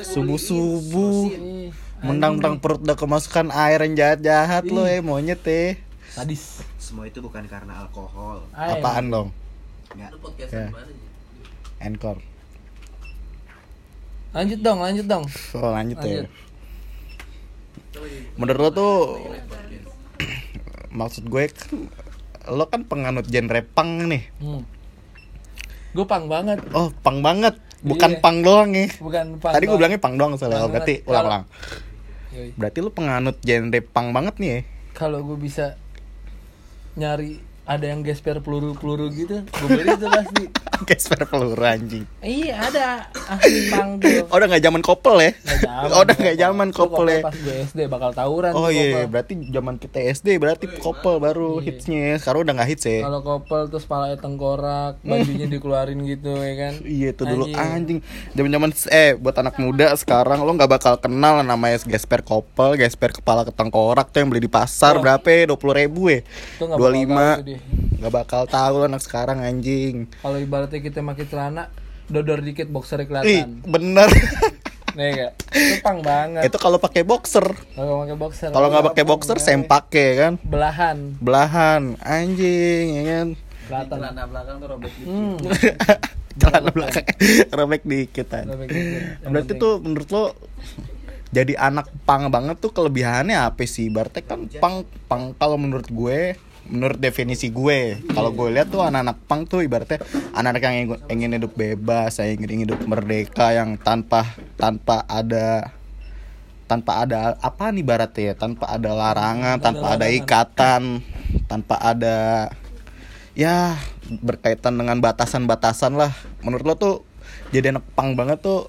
subuh 0.00 0.38
subuh 0.38 1.18
Ih, 1.28 1.68
mentang-mentang 2.00 2.56
perut 2.58 2.80
udah 2.80 2.94
kemasukan 2.94 3.48
air 3.50 3.82
yang 3.82 3.94
jahat-jahat 3.94 4.64
lo 4.66 4.82
eh 4.82 5.00
monyet 5.00 5.42
eh. 5.44 5.76
Sadis. 6.08 6.64
Semua 6.78 7.04
itu 7.04 7.20
bukan 7.20 7.44
karena 7.44 7.84
alkohol. 7.84 8.44
Ay, 8.52 8.78
Apaan 8.78 9.10
dong? 9.10 9.28
Nggak. 9.92 10.10
Ya. 10.48 10.68
Encore. 11.78 12.20
Lanjut 14.30 14.60
dong, 14.60 14.78
lanjut 14.78 15.06
dong. 15.06 15.24
Oh 15.54 15.70
lanjut 15.70 15.98
ya. 15.98 16.24
Lanjut. 16.24 16.30
Menurut 18.36 18.60
lo 18.60 18.70
tuh 18.70 18.94
maksud 20.98 21.24
gue 21.26 21.44
kan 21.48 21.78
lo 22.48 22.66
kan 22.66 22.82
penganut 22.82 23.24
genre 23.24 23.60
punk 23.62 23.90
nih. 24.06 24.22
Hmm. 24.38 24.62
Gue 25.90 26.04
pang 26.04 26.26
banget, 26.26 26.60
Oh, 26.70 26.92
punk 26.94 27.20
banget. 27.20 27.56
Bukan 27.78 28.10
Iya. 28.10 28.20
punk 28.20 28.38
doang 28.42 28.68
nih. 28.70 28.88
bukan 28.98 29.26
pang. 29.38 29.54
Tadi 29.54 29.64
gue 29.64 29.76
bilangnya 29.76 29.98
punk 29.98 30.16
doang 30.16 30.32
soalnya. 30.34 30.60
Punk 30.60 30.72
Berarti 30.74 30.94
banget. 30.96 31.08
ulang-ulang. 31.08 31.44
Berarti 32.54 32.78
lu 32.78 32.90
penganut 32.90 33.36
genre 33.40 33.80
punk 33.84 34.08
banget 34.10 34.34
nih 34.36 34.50
ya? 34.50 34.60
Kalau 34.92 35.22
gue 35.22 35.38
bisa 35.38 35.78
nyari 36.94 37.38
ada 37.68 37.84
yang 37.84 38.00
gesper 38.00 38.40
peluru-peluru 38.40 39.12
gitu, 39.12 39.44
gue 39.44 39.68
beli 39.68 39.92
tuh 39.94 40.08
pasti. 40.08 40.44
Gesper 40.78 41.26
peluru 41.26 41.58
anjing. 41.60 42.06
Iya 42.22 42.54
ada 42.64 42.84
ahli. 43.28 43.68
Oh 44.24 44.38
udah 44.38 44.46
gak 44.48 44.62
zaman 44.62 44.80
kopel 44.80 45.18
ya? 45.18 45.30
Nggak 45.36 45.58
zaman, 45.60 45.88
oh 45.90 46.00
udah 46.00 46.16
gak 46.16 46.38
zaman 46.38 46.68
kopel 46.70 47.04
ya? 47.04 47.20
Pas 47.20 47.34
gue 47.34 47.54
SD 47.66 47.80
bakal 47.90 48.10
tawuran 48.14 48.54
Oh 48.54 48.70
iya, 48.70 49.02
kopel. 49.02 49.10
berarti 49.10 49.32
zaman 49.50 49.74
kita 49.76 49.98
SD 50.00 50.38
berarti 50.38 50.66
kopel 50.78 51.18
baru 51.18 51.58
hitsnya 51.58 52.14
ya. 52.14 52.16
Sekarang 52.16 52.46
udah 52.46 52.54
gak 52.56 52.68
hits 52.70 52.86
ya? 52.86 53.02
Kalau 53.04 53.20
kopel 53.20 53.60
terus 53.66 53.84
palanya 53.84 54.16
tengkorak, 54.16 55.02
bajunya 55.02 55.46
dikeluarin 55.52 55.98
gitu 56.06 56.30
ya 56.38 56.54
kan. 56.56 56.72
Iya 56.80 57.08
itu 57.10 57.22
dulu 57.26 57.44
Anjing. 57.50 57.58
anjing. 57.58 57.98
Zaman-zaman 58.32 58.70
eh 58.88 59.10
buat 59.12 59.36
anak 59.36 59.54
muda 59.58 59.86
sekarang 59.92 60.40
lo 60.40 60.50
nggak 60.54 60.70
bakal 60.70 60.94
kenal 60.96 61.42
namanya 61.42 61.82
gesper 61.84 62.22
kopel, 62.22 62.78
gesper 62.78 63.12
kepala 63.12 63.42
ketengkorak 63.42 64.08
tuh 64.08 64.22
yang 64.22 64.30
beli 64.30 64.46
di 64.46 64.50
pasar 64.50 64.94
Oh. 64.94 65.02
berapa 65.02 65.26
ya? 65.26 65.50
20 65.50 65.74
ribu 65.74 66.06
ya? 66.08 66.22
Itu 66.22 66.64
nggak 66.64 66.78
bakal 67.58 67.66
25 67.66 67.66
tahu 67.66 67.66
tuh 67.66 67.66
dia. 67.66 67.98
Nggak 67.98 68.12
bakal 68.14 68.42
tahu 68.46 68.74
lo 68.78 68.84
anak 68.86 69.02
sekarang 69.02 69.38
anjing. 69.42 69.96
Kalau 70.22 70.38
ibaratnya 70.38 70.80
kita 70.80 70.98
pakai 71.02 71.26
celana, 71.26 71.64
dodor 72.06 72.40
dikit 72.40 72.68
boxer 72.70 73.02
Ih, 73.02 73.06
kelihatan. 73.06 73.62
bener. 73.66 74.08
Nih 74.98 75.14
enggak? 75.14 75.32
Itu 75.52 75.74
pang 75.84 75.98
banget. 76.02 76.42
itu 76.48 76.58
kalau 76.58 76.78
pakai 76.80 77.02
boxer. 77.06 77.44
Kalau 77.76 78.02
pakai 78.02 78.16
boxer. 78.18 78.50
Kalau 78.50 78.66
nggak 78.72 78.86
pakai 78.94 79.04
boxer, 79.06 79.36
sempake 79.38 80.06
kan? 80.18 80.32
belahan. 80.42 81.14
Belahan, 81.22 81.94
anjing, 82.02 82.86
ya 82.98 83.02
kan? 83.06 83.26
Kelihatan. 83.68 83.96
Celana 84.00 84.22
belakang 84.26 84.56
tuh 84.58 84.68
robek 84.74 84.92
dikit. 84.96 85.06
Hmm. 85.06 85.36
Celana 86.40 86.70
belakang 86.72 87.06
robek 87.58 87.82
dikit 87.84 88.26
kan. 88.26 88.44
Robek 88.48 88.68
dikit. 88.72 89.00
Berarti 89.28 89.52
penting. 89.54 89.62
tuh 89.62 89.72
menurut 89.84 90.08
lo 90.10 90.24
jadi 91.28 91.54
anak 91.60 91.92
pang 92.08 92.32
banget 92.32 92.56
tuh 92.56 92.72
kelebihannya 92.72 93.36
apa 93.36 93.62
sih? 93.68 93.92
Berarti 93.92 94.24
kan 94.24 94.48
pang 94.58 94.88
pang 95.06 95.36
kalau 95.36 95.60
menurut 95.60 95.86
gue 95.92 96.34
menurut 96.68 97.00
definisi 97.00 97.48
gue 97.48 98.00
kalau 98.12 98.30
gue 98.32 98.48
lihat 98.52 98.68
tuh 98.68 98.84
anak-anak 98.84 99.16
pang 99.24 99.48
tuh 99.48 99.64
ibaratnya 99.64 100.04
anak-anak 100.36 100.62
yang 100.62 100.76
ingin, 101.08 101.30
hidup 101.40 101.52
bebas 101.56 102.20
yang 102.20 102.36
ingin 102.36 102.68
hidup 102.68 102.80
merdeka 102.84 103.56
yang 103.56 103.80
tanpa 103.80 104.36
tanpa 104.60 105.02
ada 105.08 105.72
tanpa 106.68 107.00
ada 107.00 107.40
apa 107.40 107.72
nih 107.72 107.80
baratnya 107.80 108.22
ya? 108.30 108.34
Tanpa 108.36 108.68
ada 108.68 108.92
larangan 108.92 109.56
tanpa 109.56 109.96
ada 109.96 110.06
ikatan 110.12 111.00
tanpa 111.48 111.80
ada 111.80 112.52
ya 113.32 113.80
berkaitan 114.20 114.76
dengan 114.76 115.00
batasan-batasan 115.00 115.96
lah. 115.96 116.12
Menurut 116.44 116.64
lo 116.68 116.74
tuh 116.76 116.96
jadi 117.48 117.72
anak 117.72 117.88
pang 117.96 118.12
banget 118.12 118.44
tuh 118.44 118.68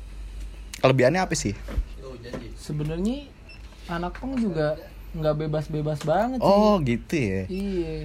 kelebihannya 0.80 1.20
apa 1.20 1.36
sih? 1.36 1.54
Sebenarnya 2.56 3.28
anak 3.92 4.16
pang 4.16 4.40
juga 4.40 4.80
nggak 5.12 5.36
bebas-bebas 5.40 6.00
banget 6.02 6.38
sih. 6.38 6.46
oh 6.46 6.78
gitu 6.80 7.16
ya 7.16 7.42
Iya. 7.46 7.96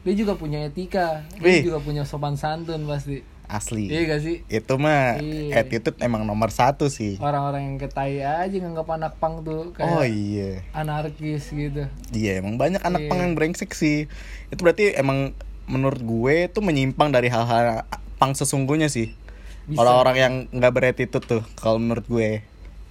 Dia 0.00 0.14
juga 0.16 0.32
punya 0.32 0.64
etika. 0.64 1.28
Wih. 1.36 1.60
Dia 1.60 1.68
juga 1.68 1.78
punya 1.78 2.02
sopan 2.02 2.32
santun 2.34 2.84
pasti. 2.84 3.20
asli 3.46 3.84
Iya 3.84 4.06
gak 4.06 4.22
sih? 4.22 4.36
itu 4.46 4.74
mah 4.76 5.18
Iya. 5.18 5.60
attitude 5.60 5.98
emang 5.98 6.22
nomor 6.22 6.48
satu 6.48 6.86
sih 6.86 7.18
Orang-orang 7.18 7.66
yang 7.66 7.76
ketai 7.78 8.22
aja 8.22 8.54
nganggap 8.54 8.86
anak 8.88 9.18
pang 9.18 9.42
tuh 9.42 9.74
kayak 9.74 9.90
oh 9.90 10.06
iya 10.06 10.62
anarkis 10.70 11.50
gitu. 11.50 11.82
iya 12.10 12.38
emang 12.38 12.54
banyak 12.54 12.78
anak 12.78 13.04
Iya. 13.04 13.08
pang 13.08 13.18
yang 13.20 13.34
brengsek 13.34 13.74
sih 13.74 14.06
itu 14.46 14.60
berarti 14.60 14.94
emang 14.94 15.34
menurut 15.66 15.98
gue 15.98 16.46
tuh 16.46 16.62
menyimpang 16.62 17.10
dari 17.10 17.26
hal-hal 17.26 17.82
pang 18.16 18.32
sesungguhnya 18.32 18.86
sih 18.86 19.18
Bisa. 19.66 19.82
orang-orang 19.82 20.16
yang 20.16 20.34
nggak 20.52 20.70
beretitude 20.72 21.26
tuh 21.28 21.42
kalau 21.54 21.76
menurut 21.76 22.06
gue 22.06 22.46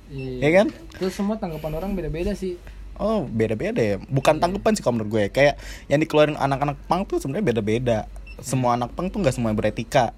Iya. 0.10 0.32
Iya 0.36 0.50
kan? 0.56 0.68
Terus 0.92 1.14
semua 1.14 1.38
tanggapan 1.38 1.72
orang 1.76 1.94
beda-beda 1.94 2.34
sih. 2.34 2.60
Oh 3.00 3.24
beda-beda 3.24 3.80
ya. 3.80 3.98
Bukan 4.12 4.44
tanggapan 4.44 4.76
sih 4.76 4.84
kalau 4.84 5.00
menurut 5.00 5.12
gue. 5.16 5.24
Kayak 5.32 5.56
yang 5.88 6.04
dikeluarin 6.04 6.36
anak-anak 6.36 6.78
pang 6.86 7.08
tuh 7.08 7.24
sebenarnya 7.24 7.56
beda-beda. 7.56 7.98
Semua 8.44 8.76
anak 8.76 8.92
pang 8.92 9.08
tuh 9.08 9.24
nggak 9.24 9.34
semua 9.34 9.56
beretika. 9.56 10.12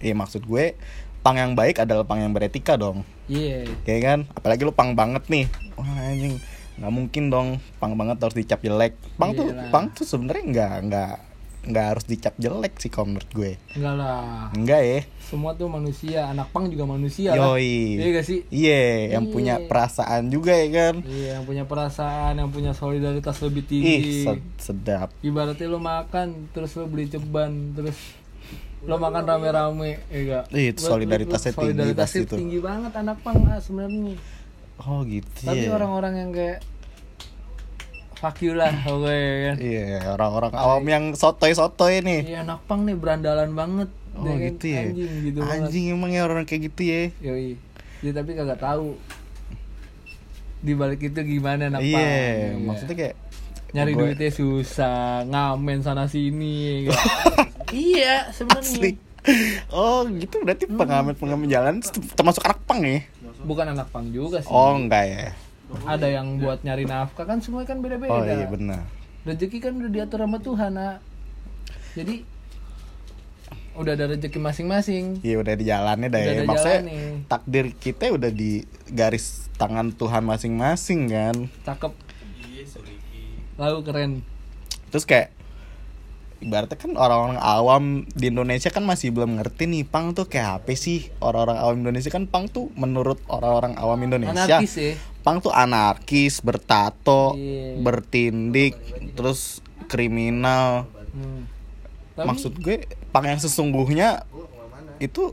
Iya 0.00 0.16
maksud 0.16 0.48
gue 0.48 0.74
pang 1.24 1.36
yang 1.36 1.52
baik 1.52 1.84
adalah 1.84 2.04
pang 2.08 2.24
yang 2.24 2.32
beretika 2.32 2.80
dong. 2.80 3.04
Iya. 3.28 3.68
Kayak 3.84 4.00
kan? 4.02 4.20
Apalagi 4.32 4.64
lu 4.64 4.72
pang 4.72 4.96
banget 4.96 5.28
nih. 5.28 5.46
Wah 5.76 6.10
anjing 6.10 6.40
nggak 6.74 6.90
mungkin 6.90 7.30
dong 7.30 7.48
pang 7.78 7.94
banget 7.94 8.18
harus 8.18 8.34
dicap 8.34 8.58
jelek. 8.64 8.98
Pang 9.20 9.36
tuh 9.36 9.52
pang 9.70 9.92
tuh 9.92 10.02
sebenarnya 10.02 10.44
nggak 10.48 10.74
nggak 10.90 11.14
nggak 11.64 11.86
harus 11.86 12.04
dicap 12.04 12.34
jelek 12.36 12.76
sih 12.76 12.88
kalau 12.88 13.08
menurut 13.08 13.30
gue. 13.30 13.52
Enggak 13.72 13.94
lah. 13.94 14.48
Enggak 14.52 14.80
ya. 14.80 15.00
Semua 15.20 15.50
tuh 15.52 15.66
manusia, 15.66 16.28
anak 16.28 16.48
pang 16.48 16.68
juga 16.68 16.84
manusia 16.86 17.32
lah. 17.32 17.56
Yoi. 17.56 17.96
Iya 17.96 18.08
gak 18.12 18.26
sih? 18.26 18.40
Iya, 18.48 18.84
yang 19.10 19.24
Iya. 19.26 19.32
punya 19.32 19.54
perasaan 19.60 20.28
juga 20.28 20.52
ya 20.52 20.68
kan. 20.70 20.94
Iya, 21.00 21.28
yang 21.34 21.44
punya 21.44 21.64
perasaan, 21.64 22.32
yang 22.36 22.48
punya 22.48 22.70
solidaritas 22.70 23.36
lebih 23.40 23.62
Ih, 23.62 23.68
tinggi. 23.68 24.22
sed- 24.22 24.48
sedap. 24.58 25.08
Ibaratnya 25.20 25.66
lo 25.66 25.78
makan, 25.78 26.26
terus 26.50 26.72
lo 26.74 26.84
beli 26.84 27.08
ceban, 27.08 27.72
terus 27.72 27.96
lo 28.82 28.94
makan 28.94 29.24
rame-rame, 29.24 30.04
ya 30.06 30.20
gak? 30.22 30.44
Ih, 30.52 30.70
itu 30.70 30.80
solidaritasnya 30.82 31.50
tinggi 31.50 31.64
solidaritasnya 31.72 32.20
pasti 32.20 32.28
tuh. 32.28 32.38
tinggi 32.38 32.58
banget 32.60 32.92
anak 32.94 33.16
pang 33.20 33.40
ah, 33.46 33.56
sebenarnya. 33.56 34.14
Oh 34.76 35.00
gitu 35.02 35.40
Tapi 35.40 35.64
ya. 35.64 35.72
orang-orang 35.72 36.14
yang 36.18 36.30
kayak 36.30 36.58
fuck 38.24 38.40
you 38.40 38.56
lah, 38.56 38.72
oke 38.88 39.12
kan. 39.20 39.56
Iya, 39.60 40.16
orang-orang 40.16 40.52
awam 40.56 40.84
yang 40.88 41.04
sotoy-sotoy 41.12 42.00
nih. 42.00 42.20
Iya 42.24 42.38
anak 42.40 42.64
pang 42.64 42.88
nih 42.88 42.96
berandalan 42.96 43.52
banget. 43.52 43.92
Oh 44.16 44.24
kan? 44.24 44.40
gitu 44.40 44.64
ya. 44.72 44.82
Anjing 44.88 45.12
gitu 45.28 45.38
banget. 45.44 45.60
Anjing 45.60 45.84
emang 45.92 46.10
ya 46.16 46.24
orang 46.24 46.48
kayak 46.48 46.72
gitu 46.72 46.82
ya. 46.88 47.02
Yoi. 47.20 47.60
Dia 48.00 48.12
tapi 48.16 48.30
kagak 48.32 48.64
tahu 48.64 48.96
di 50.64 50.72
balik 50.72 51.04
itu 51.04 51.20
gimana 51.20 51.68
anak 51.68 51.84
pang. 51.84 52.00
Iya, 52.00 52.16
ya. 52.16 52.48
maksudnya 52.64 52.96
kayak 52.96 53.14
nyari 53.76 53.92
gue- 53.92 54.00
duitnya 54.16 54.30
susah, 54.32 55.28
ngamen 55.28 55.84
sana 55.84 56.08
sini. 56.08 56.88
ya 56.88 56.96
kan? 56.96 57.04
iya, 57.76 58.14
sebenarnya. 58.32 58.96
Oh, 59.68 60.08
gitu 60.08 60.40
berarti 60.40 60.64
pengamen-pengamen 60.64 61.48
jalan 61.52 61.84
termasuk 62.16 62.40
anak 62.48 62.60
pang 62.64 62.80
ya? 62.80 63.04
Bukan 63.44 63.76
anak 63.76 63.92
pang 63.92 64.08
juga 64.08 64.40
sih. 64.40 64.48
Oh, 64.48 64.72
enggak 64.80 65.04
ya. 65.12 65.36
Ada 65.84 66.06
yang 66.08 66.38
buat 66.38 66.60
nyari 66.62 66.84
nafkah 66.84 67.24
kan 67.24 67.40
semua 67.40 67.64
kan 67.64 67.80
beda-beda. 67.80 68.12
Oh 68.12 68.22
iya 68.24 68.46
benar. 68.46 68.84
Rezeki 69.24 69.58
kan 69.64 69.72
udah 69.80 69.90
diatur 69.90 70.20
sama 70.20 70.38
Tuhan, 70.38 70.76
nak. 70.76 71.00
Jadi 71.96 72.34
udah 73.74 73.92
ada 73.98 74.06
rezeki 74.06 74.38
masing-masing 74.38 75.18
Iya 75.26 75.42
udah 75.42 75.54
di 75.58 75.64
jalannya 75.66 76.06
dah 76.06 76.20
Udah 76.22 76.30
ya. 76.30 76.42
Maksudnya 76.46 76.80
jalannya. 76.86 77.26
takdir 77.26 77.66
kita 77.74 78.04
udah 78.14 78.30
di 78.30 78.62
garis 78.86 79.50
tangan 79.58 79.90
Tuhan 79.90 80.22
masing-masing 80.22 81.10
kan. 81.10 81.36
cakep 81.66 81.92
lalu 83.58 83.78
keren 83.86 84.12
Terus 84.94 85.06
kayak 85.06 85.34
ibaratnya 86.38 86.78
kan 86.78 86.92
orang-orang 86.94 87.40
awam 87.42 87.84
di 88.14 88.30
Indonesia 88.30 88.70
kan 88.70 88.86
masih 88.86 89.10
belum 89.10 89.42
ngerti 89.42 89.66
nih 89.66 89.82
pang 89.88 90.14
tuh 90.14 90.28
kayak 90.30 90.62
apa 90.62 90.76
sih 90.78 91.10
orang-orang 91.18 91.58
awam 91.58 91.76
Indonesia 91.82 92.10
kan 92.14 92.30
pang 92.30 92.46
tuh 92.46 92.70
menurut 92.78 93.18
orang-orang 93.26 93.74
awam 93.80 93.98
Indonesia 94.06 94.46
anarkis 94.46 94.74
ya 94.76 94.94
pang 95.24 95.40
tuh 95.40 95.50
anarkis 95.50 96.44
bertato 96.44 97.32
Iya. 97.32 97.80
bertindik 97.80 98.76
terus 99.16 99.64
kriminal. 99.88 100.84
Hmm. 101.16 101.48
Tapi 102.14 102.28
maksud 102.28 102.52
gue 102.60 102.84
pang 103.08 103.24
yang 103.24 103.40
sesungguhnya 103.40 104.28
itu 105.00 105.32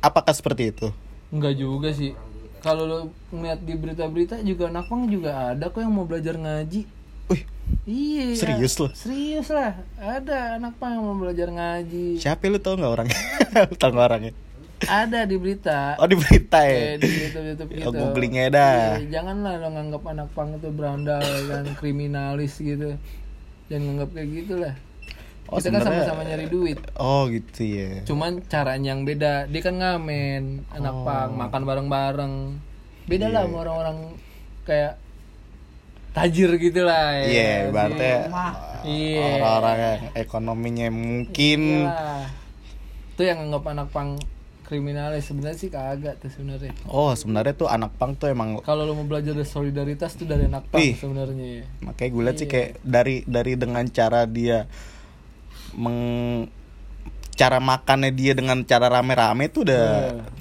apakah 0.00 0.32
seperti 0.32 0.72
itu? 0.72 0.88
Enggak 1.28 1.54
juga 1.60 1.92
sih. 1.92 2.16
Kalau 2.64 2.88
lo 2.88 2.98
ngeliat 3.30 3.62
di 3.62 3.76
berita-berita 3.76 4.40
juga 4.42 4.72
anak 4.72 4.88
pang 4.88 5.06
juga 5.06 5.52
ada 5.54 5.68
kok 5.70 5.84
yang 5.84 5.92
mau 5.92 6.08
belajar 6.08 6.34
ngaji. 6.34 6.88
Wih 7.28 7.42
iya. 7.84 8.32
Serius 8.34 8.74
lo? 8.80 8.88
serius 8.96 9.52
lah. 9.52 9.76
Ada 10.00 10.56
anak 10.56 10.80
pang 10.80 10.96
yang 10.96 11.04
mau 11.04 11.14
belajar 11.14 11.52
ngaji. 11.52 12.18
Siapa 12.18 12.48
lu 12.48 12.58
tau 12.58 12.74
nggak 12.80 12.90
orangnya? 12.90 13.20
Tau 13.80 13.92
nggak 13.92 14.08
orangnya 14.10 14.32
ada 14.82 15.24
di 15.24 15.36
berita 15.36 15.96
oh 15.96 16.04
di 16.04 16.14
berita 16.14 16.60
ya 16.60 16.68
Kayak 16.68 16.96
di 16.98 17.08
YouTube 17.08 17.46
YouTube 17.46 17.70
gitu. 17.72 17.86
Oh, 17.86 17.92
googlingnya 17.92 18.46
dah. 18.50 18.76
Iya, 18.96 19.08
janganlah 19.10 19.56
lo 19.56 19.68
nganggap 19.70 20.02
anak 20.04 20.28
pang 20.30 20.52
itu 20.52 20.68
berandal 20.68 21.24
dan 21.48 21.64
kriminalis 21.74 22.58
gitu. 22.58 22.92
Jangan 23.66 23.82
nganggap 23.82 24.10
kayak 24.12 24.28
gitulah. 24.36 24.74
Oh, 25.46 25.56
Kita 25.56 25.70
kan 25.70 25.80
sebenarnya- 25.80 26.04
sama-sama 26.04 26.22
nyari 26.24 26.46
duit. 26.46 26.78
oh 26.96 27.22
gitu 27.26 27.62
ya 27.62 28.02
Cuman 28.02 28.42
caranya 28.44 28.92
yang 28.92 29.02
beda. 29.02 29.46
Dia 29.46 29.60
kan 29.60 29.74
ngamen, 29.76 30.42
anak 30.68 30.92
Oh. 30.92 31.02
pang, 31.02 31.30
makan 31.32 31.62
bareng-bareng. 31.62 32.34
Beda 33.06 33.30
lah 33.30 33.46
sama 33.46 33.62
orang-orang 33.62 33.98
kayak 34.62 34.98
tajir 36.12 36.50
gitu 36.56 36.82
lah. 36.82 37.14
ya 37.14 37.22
Iya, 37.22 37.50
sih. 37.62 37.70
berarti 37.70 38.08
Iya. 38.82 39.26
orang-orang 39.38 39.76
yang 39.78 39.98
ekonominya 40.14 40.88
mungkin 40.90 41.60
Iyalah. 41.86 42.26
Itu 43.08 43.22
yang 43.22 43.38
nganggap 43.40 43.64
anak 43.70 43.88
pang 43.90 44.10
kriminalis 44.66 45.24
sebenarnya 45.24 45.56
sih 45.56 45.70
kagak 45.70 46.18
tuh 46.18 46.28
sebenarnya. 46.28 46.74
oh 46.86 47.14
sebenarnya 47.14 47.54
tuh 47.54 47.66
anak 47.66 47.94
pang 47.94 48.12
tuh 48.12 48.26
emang 48.26 48.58
Kalau 48.60 48.82
lo 48.82 48.92
mau 48.92 49.06
belajar 49.06 49.30
dari 49.30 49.46
solidaritas 49.46 50.12
tuh 50.12 50.26
dari 50.26 50.44
anak 50.44 50.66
pang 50.66 50.82
sebenarnya. 50.82 51.62
makanya 51.80 52.10
gue 52.10 52.22
liat 52.22 52.34
Iya. 52.34 52.40
sih 52.42 52.48
kayak 52.48 52.70
dari 52.82 53.16
dari 53.24 53.52
dengan 53.54 53.86
cara 53.88 54.26
dia 54.26 54.66
meng 55.72 56.00
cara 57.36 57.60
makannya 57.60 58.10
dia 58.10 58.32
dengan 58.32 58.64
cara 58.64 58.88
rame-rame 58.88 59.52
tuh 59.52 59.68
udah. 59.68 59.86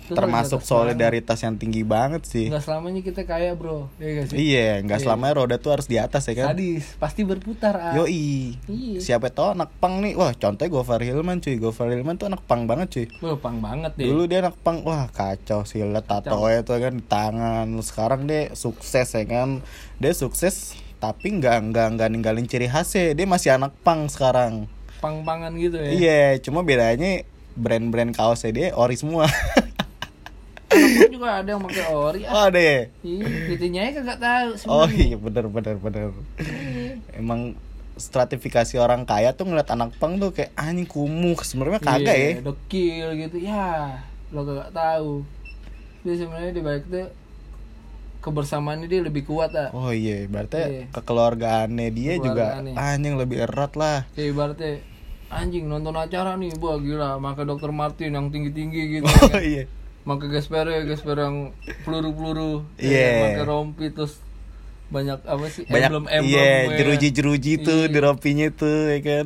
Itu 0.06 0.14
termasuk 0.14 0.62
solidaritas 0.62 1.42
yang 1.42 1.58
tinggi 1.58 1.82
banget 1.82 2.30
sih 2.30 2.46
Enggak 2.46 2.62
selamanya 2.62 3.02
kita 3.02 3.26
kaya, 3.26 3.58
Bro. 3.58 3.90
Iya 3.98 4.12
gak 4.22 4.26
sih? 4.30 4.36
iya 4.38 4.70
nggak 4.80 5.02
selamanya 5.02 5.34
roda 5.34 5.58
tuh 5.58 5.74
harus 5.74 5.90
di 5.90 5.98
atas 5.98 6.30
ya 6.30 6.38
kan 6.38 6.54
Sadis, 6.54 6.94
pasti 7.02 7.26
berputar. 7.26 7.74
Ah. 7.74 7.94
Yoi 7.98 8.54
Iya. 8.70 9.02
Siapa 9.02 9.34
tau 9.34 9.58
anak 9.58 9.74
pang 9.82 10.06
nih 10.06 10.14
Wah 10.14 10.30
contohnya 10.38 10.70
Gofar 10.70 11.02
Hilman 11.02 11.42
cuy 11.42 11.58
Gofar 11.58 11.90
Hilman 11.90 12.22
tuh 12.22 12.30
anak 12.30 12.46
pang 12.46 12.70
banget 12.70 12.88
cuy 12.94 13.06
Wah, 13.18 13.34
pang 13.42 13.58
banget 13.58 13.98
deh. 13.98 14.06
Dulu 14.06 14.30
dia 14.30 14.46
anak 14.46 14.62
pang 14.62 14.86
Wah 14.86 15.10
kacau 15.10 15.66
sih 15.66 15.82
Liat 15.82 16.06
tatonya 16.06 16.62
tuh 16.62 16.78
kan 16.78 16.94
di 16.94 17.04
tangan 17.04 17.66
Sekarang 17.82 18.30
dia 18.30 18.54
sukses 18.54 19.10
ya 19.10 19.26
kan 19.26 19.66
Dia 19.98 20.14
sukses 20.14 20.78
Tapi 21.02 21.42
nggak 21.42 21.74
nggak 21.74 21.88
nggak 21.98 22.10
ninggalin 22.14 22.46
ciri 22.46 22.70
khasnya 22.70 23.18
Dia 23.18 23.26
masih 23.26 23.58
anak 23.58 23.74
pang 23.82 24.06
sekarang 24.06 24.70
Pang-pangan 25.06 25.54
gitu 25.56 25.78
ya. 25.78 25.90
Iya 25.92 26.22
Cuma 26.40 26.60
bedanya 26.62 27.22
Brand-brand 27.54 28.12
kaosnya 28.12 28.52
dia 28.52 28.68
ori 28.74 28.94
semua 28.94 29.30
Anak 30.68 31.08
juga 31.10 31.40
ada 31.40 31.50
yang 31.50 31.62
pakai 31.62 31.86
ori. 31.88 32.22
Oh 32.26 32.36
Ah. 32.36 32.50
deh 32.50 32.90
Iya, 33.00 33.26
itunya 33.48 33.80
aja 33.86 34.02
kagak 34.02 34.20
tahu 34.20 34.50
Oh 34.66 34.84
sebenarnya. 34.84 35.06
iya 35.06 35.18
bener 35.18 35.46
bener 35.48 35.76
bener 35.78 36.10
Emang 37.14 37.56
stratifikasi 37.96 38.76
orang 38.76 39.06
kaya 39.06 39.32
tuh 39.32 39.46
ngeliat 39.46 39.70
anak 39.70 39.96
pang 39.96 40.20
tuh 40.20 40.30
kayak 40.30 40.52
anjing 40.54 40.84
kumuh 40.84 41.40
sebenarnya 41.40 41.80
kagak 41.80 42.12
ya 42.12 42.30
Iya, 42.30 42.44
Dekil 42.44 43.08
gitu. 43.18 43.38
Ya, 43.40 44.04
lo 44.30 44.44
kagak 44.44 44.74
tahu. 44.74 45.24
Dia 46.02 46.16
sebenarnya 46.18 46.52
di 46.52 46.60
balik 46.60 46.84
itu 46.86 47.02
kebersamaannya 48.20 48.88
dia 48.88 49.00
lebih 49.00 49.24
kuat 49.24 49.54
ah. 49.54 49.70
Oh 49.72 49.90
iya, 49.90 50.26
berarti 50.26 50.58
Iya. 50.58 50.84
kekeluargaannya 50.92 51.88
dia 51.90 52.14
juga 52.18 52.58
Kekeluargaannya. 52.58 52.74
anjing 52.76 53.16
lebih 53.16 53.38
erat 53.40 53.74
lah. 53.76 53.98
Kayak 54.12 54.28
ibaratnya 54.28 54.72
anjing 55.30 55.66
nonton 55.66 55.96
acara 55.98 56.38
nih, 56.38 56.54
wah 56.62 56.78
gila, 56.78 57.18
maka 57.18 57.42
dokter 57.44 57.70
Martin 57.74 58.14
yang 58.14 58.28
tinggi-tinggi 58.30 59.02
gitu. 59.02 59.08
Oh 59.10 59.30
kan. 59.30 59.42
iya. 59.42 59.66
Pakai 60.06 60.28
gasper 60.30 60.66
gasper 60.86 61.18
yang 61.18 61.36
peluru-peluru. 61.82 62.66
Iya. 62.78 63.42
Pakai 63.42 63.46
rompi 63.46 63.90
terus 63.90 64.22
banyak 64.94 65.18
apa 65.26 65.46
sih? 65.50 65.66
Banyak 65.66 65.90
emblem-emblem. 65.90 66.30
iya, 66.30 66.70
ya. 66.70 66.78
jeruji-jeruji 66.78 67.66
tuh 67.66 67.90
Iya. 67.90 67.92
di 67.92 68.00
rompinya 68.00 68.48
tuh 68.54 68.94
ya 68.94 69.00
kan. 69.02 69.26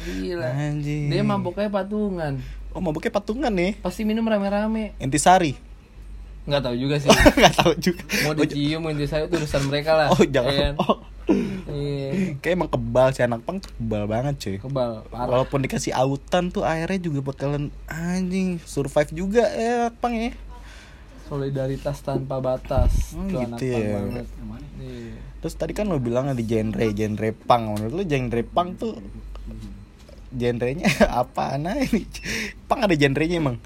Gila. 0.00 0.48
Anjing. 0.48 1.08
Dia 1.08 1.22
mabuknya 1.24 1.68
patungan. 1.72 2.40
Oh, 2.76 2.80
mabuknya 2.84 3.12
patungan 3.12 3.52
nih. 3.52 3.80
Pasti 3.80 4.04
minum 4.04 4.28
rame-rame. 4.28 4.92
Intisari. 5.00 5.69
Nggak 6.48 6.62
tahu 6.64 6.76
juga 6.76 6.94
sih. 6.96 7.08
Enggak 7.36 7.54
tahu 7.60 7.72
juga. 7.76 8.02
Mau 8.24 8.32
dicium 8.32 8.80
mau 8.80 8.92
saya 9.04 9.28
itu 9.28 9.36
urusan 9.36 9.62
mereka 9.68 9.92
lah. 9.96 10.08
Oh, 10.08 10.22
jangan. 10.24 10.52
kan? 10.52 10.74
Oh. 10.80 10.96
Iya. 11.70 12.10
Kayak 12.42 12.54
emang 12.58 12.70
kebal 12.72 13.08
sih 13.14 13.22
anak 13.22 13.40
pang 13.46 13.62
tuh 13.62 13.70
kebal 13.78 14.04
banget 14.10 14.34
cuy. 14.42 14.56
Kebal, 14.58 15.06
parah. 15.06 15.28
Walaupun 15.30 15.62
dikasih 15.62 15.94
autan 15.94 16.50
tuh 16.50 16.66
airnya 16.66 16.98
juga 16.98 17.22
bakalan 17.22 17.70
anjing 17.86 18.58
survive 18.66 19.14
juga 19.14 19.46
ya 19.46 19.86
anak 19.86 19.94
pang 20.02 20.14
ya. 20.16 20.32
Solidaritas 21.30 22.02
tanpa 22.02 22.42
batas. 22.42 23.14
Hmm, 23.14 23.30
Itu 23.30 23.38
gitu 23.38 23.46
anak 23.46 23.60
ya. 23.62 23.78
pang 23.78 23.94
banget. 24.10 24.26
Iya. 24.82 25.14
Terus 25.40 25.54
tadi 25.54 25.72
kan 25.76 25.86
lo 25.86 26.02
bilang 26.02 26.26
di 26.34 26.42
genre 26.42 26.86
genre 26.90 27.30
pang. 27.46 27.62
Menurut 27.78 27.94
lo 27.94 28.02
genre 28.02 28.42
pang 28.42 28.68
tuh 28.74 28.98
genrenya 30.30 30.86
apa 31.22 31.58
nah 31.58 31.78
ini? 31.78 32.06
Pang 32.66 32.82
ada 32.82 32.94
genrenya 32.98 33.38
emang? 33.38 33.56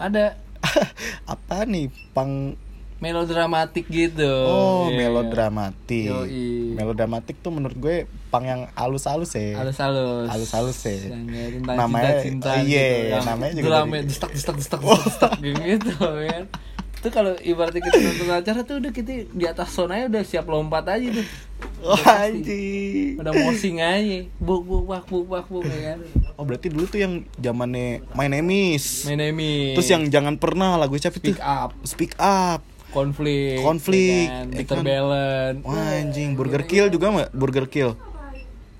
Ada 0.00 0.40
apa 1.32 1.64
nih 1.64 1.86
pang 2.12 2.56
melodramatik 2.96 3.84
gitu. 3.86 4.24
oh 4.24 4.88
Iya. 4.88 4.96
melodramatik 5.04 6.08
Yoi. 6.08 6.72
melodramatik 6.72 7.36
tuh 7.38 7.52
menurut 7.52 7.76
gue 7.76 7.96
pang 8.28 8.40
yang 8.40 8.64
halus-halus 8.72 9.34
ya 9.34 9.60
halus-halus 9.60 10.24
Halus-halus 10.26 10.78
ya. 10.82 11.12
Tentang 11.12 11.76
Namanya- 11.76 12.24
cinta-cinta 12.24 12.50
iya, 12.64 12.88
gitu 12.88 13.12
yang 13.12 13.24
namanya 13.26 13.52
juga 13.54 13.68
drama 13.68 13.94
destak 14.00 14.30
destak 14.32 14.56
destak 14.56 14.80
destak 14.80 15.32
gitu 15.42 15.92
kan 16.00 16.44
itu 17.04 17.12
kalau 17.12 17.36
ibaratnya 17.36 17.84
kita 17.84 18.00
nonton 18.00 18.32
acara 18.32 18.60
tuh 18.64 18.80
udah 18.80 18.88
kita 18.88 19.28
di 19.28 19.44
atas 19.44 19.76
sonanya 19.76 20.08
udah 20.08 20.22
siap 20.24 20.48
lompat 20.48 20.88
aja 20.88 21.20
tuh. 21.20 21.28
Oh 21.84 22.00
anjing. 22.00 23.20
Udah 23.20 23.32
mosing 23.44 23.76
aja. 23.84 24.24
Buk 24.40 24.64
buk 24.64 24.88
bak 24.88 25.04
buk 25.04 25.28
bak 25.28 25.44
buk 25.52 25.68
ya 25.68 25.92
kan. 25.92 25.98
Oh 26.40 26.44
berarti 26.48 26.72
dulu 26.72 26.88
tuh 26.88 27.04
yang 27.04 27.28
zamannya 27.36 28.00
My 28.16 28.24
Name 28.24 28.72
Is. 28.72 29.04
Main 29.04 29.20
Emi 29.20 29.76
terus 29.76 29.92
yang 29.92 30.08
jangan 30.08 30.40
pernah 30.40 30.80
lagu 30.80 30.96
siapa 30.96 31.20
itu 31.20 31.36
pick 31.36 31.40
up. 31.44 31.76
Speak 31.84 32.16
Up. 32.16 32.64
Konflik 32.88 33.60
Konflik, 33.60 34.28
ya 34.28 34.32
kan? 34.32 34.46
ya 34.48 34.56
Peter 34.64 34.76
kan? 34.80 34.84
Bellen 34.84 35.54
Wah 35.60 36.00
anjing. 36.00 36.32
Burger 36.40 36.64
Kill 36.64 36.88
juga 36.88 37.06
nggak? 37.12 37.30
Burger 37.36 37.66
Kill? 37.68 37.90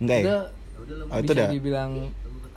Enggak 0.01 0.17
ya? 0.17 0.25
Udah. 0.25 0.43
Oh, 1.13 1.17
itu 1.21 1.33
bisa 1.33 1.41
dah. 1.45 1.49
dibilang 1.53 1.91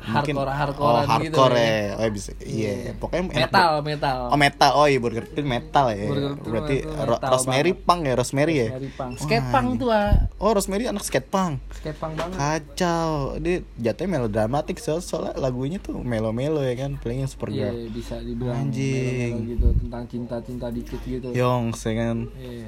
Mungkin- 0.07 0.35
hardcore 0.35 0.53
hardcore 0.53 0.87
oh 0.89 1.03
hardcore 1.03 1.51
gitu 1.51 1.59
ya. 1.59 1.91
Oh 1.93 2.07
bisa. 2.07 2.29
Iya, 2.39 2.71
pokoknya 2.95 3.23
enak 3.25 3.35
metal 3.43 3.69
metal 3.81 4.17
Oh 4.27 4.37
metal, 4.37 4.71
oh 4.73 4.85
iya 4.85 4.97
Burger 4.97 5.25
Kill 5.27 5.43
metal 5.43 5.85
ya. 5.89 6.07
Burger 6.07 6.33
Kill 6.33 6.47
Berarti 6.47 6.75
itu 6.77 6.87
Ro- 6.87 7.11
metal 7.13 7.29
Rosemary 7.29 7.71
banget. 7.71 7.85
Punk 7.85 7.99
ya, 8.01 8.13
Rosemary 8.13 8.53
ya. 8.53 8.67
Rosemary 8.69 8.89
punk 8.93 9.11
skate 9.17 9.47
punk 9.49 9.67
tuh 9.75 9.89
ah 9.89 10.11
Oh 10.37 10.51
Rosemary 10.51 10.83
anak 10.85 11.03
skate 11.03 11.27
punk. 11.27 11.53
skate 11.71 11.97
punk 11.97 12.13
banget 12.13 12.37
Kacau, 12.37 13.09
dia 13.37 13.55
jatuhnya 13.75 14.09
melodramatik 14.17 14.77
so 14.77 14.97
soalnya 14.97 15.35
lagunya 15.35 15.77
tuh 15.77 15.99
melo-melo 15.99 16.61
ya 16.61 16.77
kan, 16.77 16.95
playing 16.95 17.25
super 17.25 17.49
Iya 17.49 17.67
girl. 17.67 17.91
bisa 17.91 18.15
dibilang 18.17 18.55
Anjing. 18.63 19.33
melo-melo 19.33 19.49
gitu 19.49 19.67
tentang 19.77 20.03
cinta-cinta 20.05 20.67
dikit 20.69 21.01
gitu. 21.01 21.27
Yongs 21.29 21.81
ya 21.81 21.93
kan. 21.95 22.17
Iya. 22.33 22.67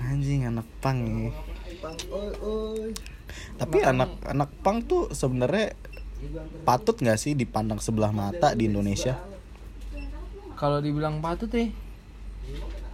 Anjing 0.00 0.40
anak 0.44 0.68
punk 0.78 1.00
ya. 1.00 1.30
Tapi 3.54 3.78
anak 3.80 4.10
anak 4.24 4.50
punk 4.58 4.86
tuh 4.86 5.02
sebenarnya 5.10 5.74
patut 6.62 6.96
nggak 6.98 7.18
sih 7.18 7.32
dipandang 7.32 7.78
sebelah 7.78 8.10
mata 8.10 8.52
di 8.52 8.66
Indonesia? 8.66 9.16
Kalau 10.58 10.82
dibilang 10.82 11.22
patut 11.22 11.48
ya 11.54 11.70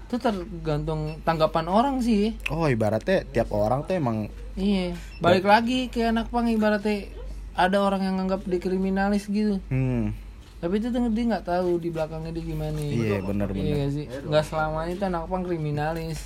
itu 0.04 0.20
tergantung 0.20 1.18
tanggapan 1.26 1.66
orang 1.66 1.96
sih. 1.98 2.36
Oh 2.52 2.68
ibaratnya 2.68 3.24
tiap 3.24 3.50
orang 3.50 3.82
tuh 3.82 3.98
emang 3.98 4.28
Iya. 4.54 4.94
Balik 5.18 5.42
lagi 5.42 5.90
ke 5.90 6.06
anak 6.06 6.30
pang 6.30 6.46
ibaratnya 6.46 7.10
ada 7.56 7.82
orang 7.82 8.06
yang 8.06 8.16
anggap 8.22 8.46
dia 8.46 8.62
kriminalis 8.62 9.26
gitu. 9.26 9.58
hmm 9.72 10.14
Tapi 10.62 10.80
itu 10.80 10.88
tuh 10.88 11.12
dia 11.12 11.24
nggak 11.28 11.44
tahu 11.44 11.76
di 11.82 11.88
belakangnya 11.90 12.30
dia 12.30 12.44
gimana. 12.46 12.78
iya 12.78 13.18
bener 13.20 13.48
Iya 13.50 13.56
bener 13.58 13.74
nggak 13.74 13.90
sih. 13.90 14.04
Nggak 14.28 14.44
selamanya 14.46 14.90
itu 14.94 15.04
anak 15.08 15.22
pang 15.26 15.42
kriminalis. 15.42 16.20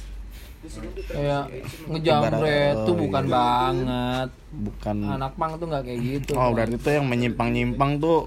Kayak 1.09 1.45
ngejamret 1.87 2.35
Ibarat- 2.35 2.85
tuh 2.85 2.95
oh, 2.95 2.99
bukan 2.99 3.25
iya. 3.25 3.33
banget. 3.33 4.29
bukan 4.49 4.97
Anak 5.07 5.33
pang 5.39 5.53
tuh 5.57 5.67
nggak 5.71 5.83
kayak 5.87 6.01
gitu. 6.03 6.33
oh 6.35 6.49
berarti 6.51 6.77
tuh 6.77 6.93
yang 6.99 7.07
menyimpang 7.07 7.49
nyimpang 7.55 7.91
tuh 8.03 8.27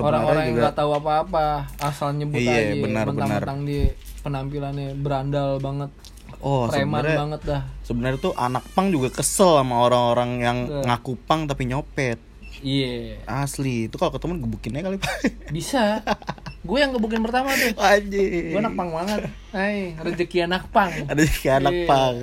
orang-orang 0.00 0.42
yang 0.48 0.56
nggak 0.56 0.76
tahu 0.78 0.90
apa-apa 0.96 1.68
asal 1.76 2.16
nyebut 2.16 2.40
Iya, 2.40 2.72
aja 2.72 2.74
benar, 2.80 3.04
mentang-mentang 3.12 3.58
di 3.68 3.78
penampilannya 4.24 4.88
berandal 4.96 5.60
banget 5.60 5.90
oh 6.40 6.64
preman 6.70 7.02
sebenarnya 7.04 7.18
banget 7.20 7.40
dah 7.44 7.62
sebenarnya 7.84 8.18
tuh 8.22 8.34
anak 8.40 8.64
pang 8.72 8.88
juga 8.88 9.12
kesel 9.12 9.60
sama 9.60 9.84
orang-orang 9.84 10.30
yang 10.40 10.58
ngaku 10.88 11.12
pang 11.28 11.44
tapi 11.44 11.68
nyopet 11.68 12.16
iya. 12.62 13.18
Asli. 13.26 13.86
Itu 13.86 13.98
kalau 13.98 14.14
ketemu 14.14 14.42
gebukinnya 14.42 14.80
kali 14.80 14.96
pak. 14.96 15.12
Bisa. 15.50 16.00
Gue 16.62 16.78
yang 16.78 16.94
gebukin 16.94 17.20
pertama 17.20 17.50
tuh. 17.52 17.74
Anjir. 17.76 18.54
gue 18.54 18.58
anak 18.58 18.72
pang 18.72 18.90
banget. 18.90 19.20
Hai, 19.50 19.98
rezeki 19.98 20.46
anak 20.46 20.70
pang. 20.70 20.90
Ada 20.90 21.18
rezeki 21.26 21.48
anak 21.50 21.74
Iya. 21.74 21.86
pang. 21.86 22.14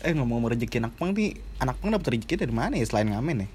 Eh 0.00 0.12
ngomong-ngomong 0.14 0.54
rezeki 0.54 0.76
anak 0.80 0.94
pang 0.94 1.10
nih 1.10 1.34
anak 1.58 1.76
pang 1.76 1.90
dapat 1.90 2.06
rezeki 2.14 2.34
dari 2.40 2.54
mana 2.54 2.78
ya 2.78 2.86
selain 2.86 3.10
ngamen 3.10 3.44
ya? 3.44 3.48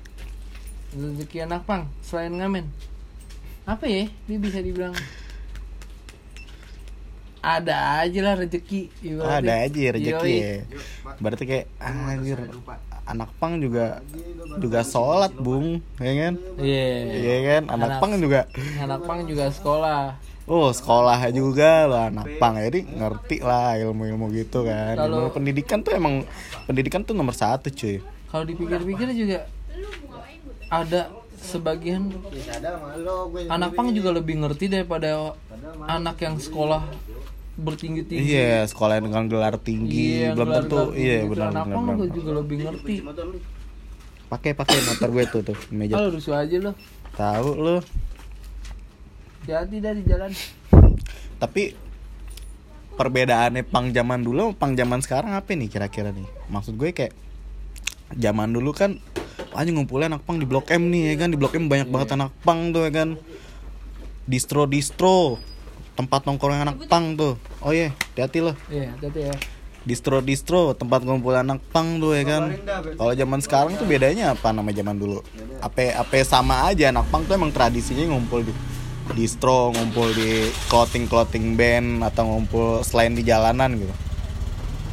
Rezeki 0.93 1.37
anak 1.47 1.61
pang 1.63 1.87
selain 2.03 2.35
ngamen. 2.35 2.67
Apa 3.63 3.87
ya? 3.87 4.05
Ini 4.27 4.35
bisa 4.37 4.59
dibilang. 4.59 4.93
Ada 7.39 8.01
aja 8.01 8.19
lah 8.25 8.35
rezeki. 8.41 8.89
Ada 9.21 9.69
aja 9.69 9.81
rezeki 9.93 10.33
ya. 10.33 10.53
Berarti 11.21 11.43
kayak 11.45 11.65
anjir 11.77 12.39
anak 13.05 13.29
pang 13.37 13.61
juga 13.61 14.01
juga 14.57 14.81
sholat 14.81 15.33
bung. 15.37 15.81
Ya 16.01 16.13
kan? 16.17 16.33
Iya. 16.57 16.85
Iya 17.13 17.35
kan? 17.45 17.63
Anak, 17.69 17.87
Anak- 17.87 18.01
pang 18.01 18.11
juga. 18.17 18.41
anak 18.81 18.99
pang 19.05 19.19
juga 19.25 19.45
sekolah. 19.49 20.01
Oh 20.45 20.69
sekolah 20.69 21.17
juga 21.33 21.89
lah 21.89 22.03
anak 22.13 22.37
pang. 22.37 22.57
Jadi 22.57 22.85
ngerti 22.85 23.41
lah 23.41 23.77
ilmu-ilmu 23.81 24.29
gitu 24.33 24.65
kan. 24.65 24.93
Kalau- 24.97 25.25
ilmu 25.25 25.29
pendidikan 25.33 25.81
tuh 25.81 25.93
emang 25.93 26.25
pendidikan 26.65 27.01
tuh 27.01 27.17
nomor 27.17 27.33
satu 27.33 27.69
cuy. 27.69 28.01
Kalau 28.29 28.43
dipikir-pikir 28.45 29.09
juga 29.15 29.47
ada 30.69 31.13
sebagian 31.45 32.09
anak 33.47 33.77
pang 33.77 33.93
juga 33.93 34.09
lebih 34.09 34.41
ngerti 34.41 34.65
daripada 34.65 35.37
anak 35.85 36.17
yang 36.25 36.41
sekolah 36.41 36.81
bertinggi-tinggi. 37.55 38.19
Iya 38.35 38.67
sekolah 38.67 38.99
dengan 38.99 39.31
gelar 39.31 39.55
tinggi 39.55 40.27
Iya, 40.27 40.35
belum 40.35 40.47
gelar 40.51 40.63
tentu. 40.67 40.79
iya 40.93 41.17
benar 41.23 41.47
anak 41.51 41.65
benar 41.65 41.75
pang 41.75 41.87
benar. 41.87 42.11
juga 42.11 42.31
lebih 42.35 42.57
ngerti. 42.67 42.95
Pakai 44.27 44.51
pakai 44.51 44.77
motor 44.83 45.09
gue 45.13 45.25
tuh 45.31 45.41
tuh 45.45 45.57
di 45.71 45.75
meja. 45.75 45.93
Kalau 45.95 46.09
rusuh 46.11 46.35
aja 46.35 46.55
lo 46.59 46.71
tahu 47.15 47.49
lu. 47.55 47.77
Hati 49.45 49.77
dari 49.77 50.01
jalan. 50.03 50.31
Tapi 51.37 51.63
perbedaannya 52.95 53.63
pang 53.63 53.91
zaman 53.91 54.19
dulu 54.19 54.51
sama 54.51 54.55
pang 54.57 54.71
zaman 54.73 54.99
sekarang 54.99 55.31
apa 55.31 55.53
nih 55.53 55.69
kira-kira 55.69 56.11
nih? 56.11 56.27
Maksud 56.49 56.75
gue 56.75 56.91
kayak 56.91 57.13
zaman 58.11 58.51
dulu 58.51 58.75
kan 58.75 58.99
aja 59.55 59.71
ngumpulnya 59.71 60.11
anak 60.11 60.27
pang 60.27 60.35
di 60.35 60.43
blok 60.43 60.67
M 60.75 60.91
nih 60.91 61.15
ya 61.15 61.23
kan? 61.23 61.31
Di 61.31 61.37
blok 61.39 61.55
M 61.55 61.71
banyak 61.71 61.87
banget 61.87 62.19
anak 62.19 62.35
pang 62.43 62.75
tuh 62.75 62.83
ya 62.83 62.91
kan? 62.91 63.09
Distro 64.25 64.65
distro 64.65 65.37
tempat 65.95 66.27
nongkrong 66.27 66.61
anak 66.61 66.77
pang 66.91 67.15
tuh. 67.15 67.39
Oh 67.63 67.71
iya 67.71 67.95
hati-hati 68.11 68.39
loh 68.43 68.55
iya 68.67 68.91
hati 68.99 69.31
ya. 69.31 69.35
Distro 69.85 70.17
distro 70.19 70.73
tempat 70.73 71.05
ngumpul 71.05 71.37
anak 71.37 71.61
pang 71.71 72.01
tuh 72.03 72.17
ya 72.17 72.23
kan. 72.25 72.51
Kalau 72.99 73.13
zaman 73.15 73.39
sekarang 73.39 73.73
tuh 73.79 73.87
bedanya 73.87 74.35
apa 74.35 74.51
nama 74.51 74.69
zaman 74.69 74.97
dulu? 74.97 75.23
Apa 75.63 75.95
apa 76.01 76.21
sama 76.27 76.67
aja 76.67 76.91
anak 76.91 77.07
pang 77.07 77.23
tuh 77.23 77.37
emang 77.37 77.53
tradisinya 77.55 78.11
ngumpul 78.11 78.43
di 78.43 78.53
distro 79.13 79.69
ngumpul 79.69 80.09
di 80.17 80.49
clothing 80.65 81.05
clothing 81.05 81.53
band 81.53 82.01
atau 82.01 82.25
ngumpul 82.25 82.81
selain 82.81 83.13
di 83.13 83.21
jalanan 83.21 83.77
gitu. 83.77 83.93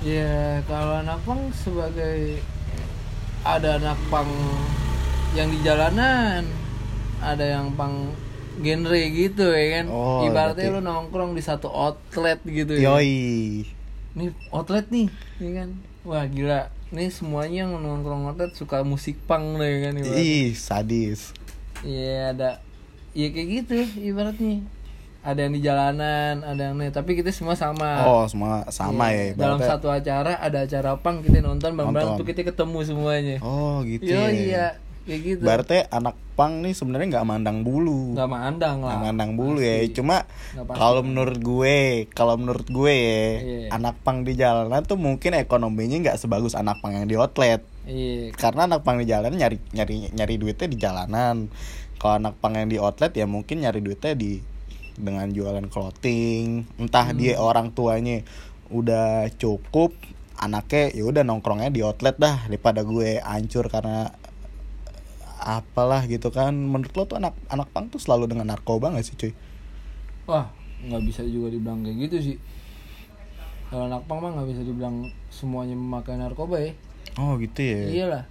Ya 0.04 0.60
kalau 0.68 1.00
anak 1.00 1.18
pang 1.24 1.40
sebagai 1.56 2.42
ada 3.42 3.80
anak 3.80 3.98
pang 4.12 4.28
yang 5.32 5.48
di 5.48 5.58
jalanan, 5.64 6.44
ada 7.24 7.40
yang 7.40 7.72
pang 7.72 8.12
genre 8.54 9.00
gitu 9.08 9.46
ya 9.46 9.66
kan. 9.74 9.86
Oh, 9.88 10.22
Ibaratnya 10.22 10.66
berarti- 10.66 10.74
lu 10.74 10.82
nongkrong 10.82 11.32
di 11.32 11.40
satu 11.40 11.68
outlet 11.68 12.38
gitu 12.42 12.74
ya. 12.74 12.92
yoi 12.92 13.64
Nih 14.12 14.28
outlet 14.50 14.86
nih, 14.86 15.08
ya 15.38 15.50
kan. 15.56 15.68
Wah 16.02 16.24
gila. 16.24 16.68
Nih 16.90 17.08
semuanya 17.08 17.64
yang 17.64 17.72
nongkrong 17.74 18.26
outlet 18.26 18.52
suka 18.52 18.82
musik 18.82 19.16
pang 19.22 19.56
lah 19.56 19.64
ya 19.64 19.78
kan 19.82 19.92
ibaratnya. 19.96 20.20
ih 20.20 20.52
sadis 20.52 21.32
Iya 21.80 22.30
ada 22.30 22.50
Iya 23.10 23.28
kayak 23.28 23.48
gitu 23.58 23.74
ibaratnya. 24.02 24.64
Ada 25.22 25.38
yang 25.40 25.52
di 25.52 25.62
jalanan, 25.62 26.42
ada 26.42 26.62
yang 26.66 26.76
nih, 26.76 26.90
tapi 26.90 27.14
kita 27.14 27.30
semua 27.30 27.54
sama. 27.54 28.02
oh 28.02 28.26
semua 28.26 28.66
sama 28.68 29.08
Iya, 29.08 29.32
ya 29.32 29.38
Dalam 29.38 29.56
ibaratnya. 29.56 29.68
satu 29.70 29.86
acara 29.88 30.32
ada 30.36 30.58
acara 30.60 30.90
pang 30.96 31.20
kita 31.20 31.38
nonton 31.38 31.72
bareng-bareng 31.72 32.16
tuh 32.16 32.26
kita 32.26 32.42
ketemu 32.42 32.78
semuanya. 32.82 33.36
oh 33.40 33.80
gitu 33.82 34.02
Yo 34.04 34.18
ya. 34.18 34.28
iya 34.28 34.66
kayak 35.02 35.20
gitu. 35.20 35.40
berarti 35.40 35.76
anak 35.86 36.14
pang 36.32 36.58
nih 36.58 36.72
sebenarnya 36.72 37.06
nggak 37.12 37.26
mandang 37.26 37.58
bulu 37.60 38.14
Nggak 38.14 38.30
mandang 38.30 38.76
lah. 38.80 38.90
Nggak 38.90 39.02
mandang 39.04 39.30
bulu 39.34 39.58
ya 39.58 39.82
cuma 39.90 40.24
Nggak 40.24 40.64
pasti. 40.64 40.78
kalau 40.78 41.00
menurut 41.02 41.38
gue 41.38 41.76
kalau 42.10 42.34
menurut 42.36 42.66
gue 42.66 42.94
ya 42.94 43.22
Iya. 43.36 43.68
anak 43.72 43.94
pang 44.00 44.22
di 44.22 44.32
jalanan 44.32 44.82
tuh 44.82 44.96
mungkin 44.96 45.34
ekonominya 45.34 45.96
nggak 46.00 46.18
sebagus 46.18 46.54
anak 46.54 46.78
pang 46.78 46.94
yang 46.94 47.04
di 47.04 47.14
outlet 47.14 47.60
Iya. 47.82 48.32
karena 48.32 48.64
anak 48.64 48.80
pang 48.80 48.96
di 48.96 49.04
jalanan 49.04 49.36
nyari 49.36 49.58
nyari 49.70 50.08
nyari 50.10 50.34
duitnya 50.36 50.66
di 50.66 50.76
jalanan 50.76 51.36
kalau 51.96 52.18
anak 52.18 52.34
pang 52.38 52.54
yang 52.54 52.66
di 52.66 52.76
outlet 52.76 53.12
ya 53.12 53.26
mungkin 53.26 53.60
nyari 53.60 53.78
duitnya 53.78 54.14
di 54.14 54.40
dengan 54.92 55.26
jualan 55.26 55.66
clothing 55.66 56.64
entah 56.78 57.06
Hmm. 57.06 57.16
dia 57.16 57.36
orang 57.36 57.70
tuanya 57.70 58.22
udah 58.68 59.28
cukup 59.34 59.92
anaknya 60.34 60.90
ya 60.90 61.04
udah 61.04 61.22
nongkrongnya 61.22 61.68
di 61.68 61.80
outlet 61.80 62.16
dah 62.16 62.44
daripada 62.44 62.82
gue 62.82 63.20
hancur 63.20 63.66
karena 63.66 64.10
apalah 65.42 66.06
gitu 66.06 66.30
kan 66.30 66.54
menurut 66.54 66.92
lo 66.92 67.04
tuh 67.04 67.16
anak 67.18 67.34
anak 67.46 67.68
pang 67.70 67.86
tuh 67.86 67.98
selalu 67.98 68.30
dengan 68.30 68.48
narkoba 68.48 68.90
gak 68.90 69.04
sih 69.04 69.16
cuy 69.16 69.32
Wah 70.22 70.46
nggak 70.82 71.02
bisa 71.02 71.22
juga 71.22 71.50
dibilang 71.50 71.82
kayak 71.82 71.98
gitu 72.06 72.16
sih. 72.22 72.36
Kalau 73.70 73.86
anak 73.86 74.02
pang 74.06 74.18
mah 74.18 74.34
nggak 74.34 74.48
bisa 74.50 74.62
dibilang 74.62 74.96
semuanya 75.28 75.74
memakai 75.74 76.14
narkoba 76.14 76.58
ya. 76.58 76.72
oh 77.16 77.34
gitu 77.38 77.58
ya 77.58 77.80
Iyalah. 77.88 78.24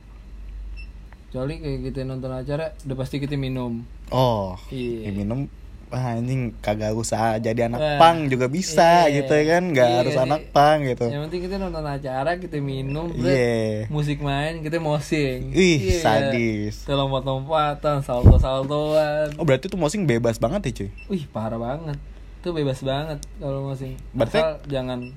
Kecuali 1.28 1.60
kayak 1.60 1.80
kita 1.88 2.04
nonton 2.04 2.32
acara 2.32 2.76
udah 2.84 2.96
pasti 2.96 3.20
kita 3.20 3.36
minum. 3.36 3.84
oh 4.12 4.56
Iya. 4.68 5.08
ya 5.08 5.12
minum 5.14 5.48
Wah, 5.92 6.16
anjing 6.16 6.56
kagak 6.58 6.96
usah 6.96 7.36
jadi 7.38 7.68
anak 7.68 7.78
Wah, 7.78 7.98
pang 8.00 8.26
juga 8.26 8.48
bisa 8.48 9.06
iya. 9.06 9.20
gitu 9.20 9.28
ya 9.30 9.44
kan 9.52 9.64
nggak 9.68 9.84
Iya, 9.86 9.98
harus 9.98 10.16
iya. 10.16 10.24
anak 10.24 10.42
pang 10.50 10.80
gitu 10.82 11.04
Yang 11.06 11.22
penting 11.28 11.42
kita 11.44 11.56
nonton 11.58 11.84
acara, 11.84 12.32
kita 12.38 12.58
minum. 12.58 13.12
Iya. 13.12 13.86
musik 13.88 14.20
main, 14.20 14.60
kita 14.60 14.80
mosing. 14.80 15.52
Ih, 15.52 15.92
Iya. 15.92 16.00
sadis. 16.00 16.88
Kita 16.88 16.96
lompat-lompatan, 16.96 18.00
salto-saltoan. 18.02 19.36
Oh 19.36 19.44
berarti 19.44 19.68
tuh 19.68 19.76
mosing 19.76 20.04
bebas 20.06 20.36
banget 20.38 20.62
ya 20.64 20.72
cuy 20.78 20.90
Wih, 21.08 21.24
parah 21.28 21.60
banget. 21.60 22.00
Itu 22.40 22.52
bebas 22.52 22.80
banget 22.82 23.20
kalau 23.36 23.68
mosing. 23.68 24.00
Berarti- 24.12 24.40
Asal 24.40 24.64
jangan 24.66 25.12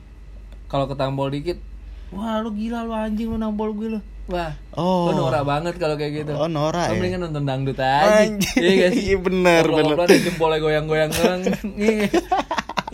kalau 0.66 0.84
ketampol 0.84 1.30
dikit. 1.30 1.62
Wah, 2.10 2.38
lu 2.38 2.50
gila 2.50 2.82
lu 2.82 2.92
anjing 2.92 3.26
lu 3.26 3.36
nampol 3.36 3.70
gue 3.72 3.88
lu. 3.88 4.00
Wah. 4.24 4.56
Oh. 4.72 5.12
Lu 5.12 5.20
norak 5.20 5.44
banget 5.44 5.74
kalau 5.76 5.94
kayak 5.94 6.24
gitu. 6.24 6.32
Oh, 6.32 6.48
norak 6.48 6.88
ya? 6.88 6.96
mendingan 6.96 7.28
nonton 7.28 7.44
dangdut 7.44 7.76
aja. 7.76 8.24
Anjing. 8.24 8.56
Iya 8.56 8.86
sih? 8.90 9.12
Iya, 9.12 9.16
bener, 9.18 9.64
bener. 9.64 9.94
Ngobrol-ngobrol, 9.94 10.22
jempolnya 10.22 10.58
goyang-goyang 10.58 11.10
doang. 11.12 11.40
Iya. 11.76 12.06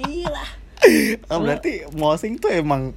Iya 0.00 0.28
lah. 0.28 0.48
Oh 1.28 1.38
berarti 1.38 1.84
mosing 1.92 2.34
tuh 2.34 2.48
emang 2.48 2.96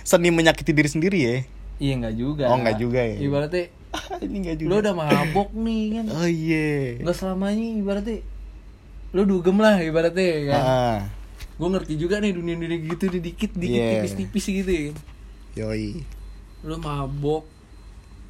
seni 0.00 0.30
menyakiti 0.30 0.70
diri 0.70 0.86
sendiri 0.86 1.18
ya 1.18 1.36
Iya 1.76 1.92
enggak 1.98 2.14
juga. 2.14 2.44
Oh, 2.48 2.56
nggak 2.56 2.78
juga 2.78 3.00
ya? 3.02 3.16
Ibaratnya 3.18 3.64
Ini 4.24 4.36
gak 4.44 4.56
juga 4.56 4.68
lu 4.68 4.74
udah 4.78 4.94
mabok 4.94 5.50
nih 5.52 5.84
kan. 5.92 6.06
Oh 6.14 6.24
iya 6.24 7.02
Enggak 7.02 7.16
selamanya 7.16 7.66
ibaratnya 7.76 8.16
lu 9.10 9.22
dugem 9.24 9.56
lah 9.56 9.76
ibaratnya 9.80 10.28
kan. 10.46 10.62
ah, 10.62 10.98
Gue 11.56 11.68
ngerti 11.68 11.94
juga 11.96 12.20
nih 12.20 12.30
dunia-dunia 12.30 12.78
gitu 12.86 13.04
nih 13.08 13.20
dikit 13.20 13.50
dikit 13.52 13.74
Iya. 13.74 13.90
tipis-tipis 13.98 14.44
gitu 14.46 14.70
kan. 14.70 14.94
Yoi 15.56 16.04
Lu 16.62 16.76
mabok 16.78 17.44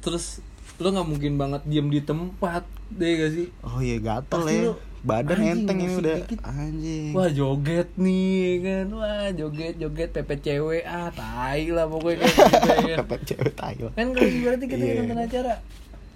terus 0.07 0.39
lu 0.77 0.87
nggak 0.87 1.03
mungkin 1.05 1.33
banget 1.35 1.61
diem 1.63 1.87
di 1.87 1.99
tempat 1.99 2.63
deh 2.89 3.11
gak 3.17 3.31
sih 3.33 3.47
Oh 3.61 3.79
iya 3.79 3.99
gatel 3.99 4.39
Pasti 4.39 4.55
ya 4.57 4.71
Badan 4.99 5.37
anjing, 5.37 5.51
enteng 5.61 5.77
ini 5.79 5.93
udah 5.95 6.15
dikit. 6.17 6.39
Anjing 6.41 7.11
wah 7.11 7.29
joget 7.29 7.89
nih 7.95 8.41
kan 8.59 8.87
wah 8.91 9.27
joget 9.29 9.75
joget 9.75 10.09
pepet 10.11 10.39
cewek 10.41 10.83
ah 10.83 11.07
tai 11.09 11.69
lah 11.69 11.85
pokoknya 11.85 12.23
kayak 12.23 12.49
gitu 12.49 12.67
ya 12.67 12.75
kan. 12.89 12.97
Dapat 12.99 13.19
cewek 13.25 13.53
tai 13.53 13.75
lah. 13.77 13.91
kan 13.93 14.07
kalau 14.09 14.31
berarti 14.37 14.65
kita 14.65 14.83
Iya. 14.83 14.93
nonton 14.97 15.19
acara 15.19 15.53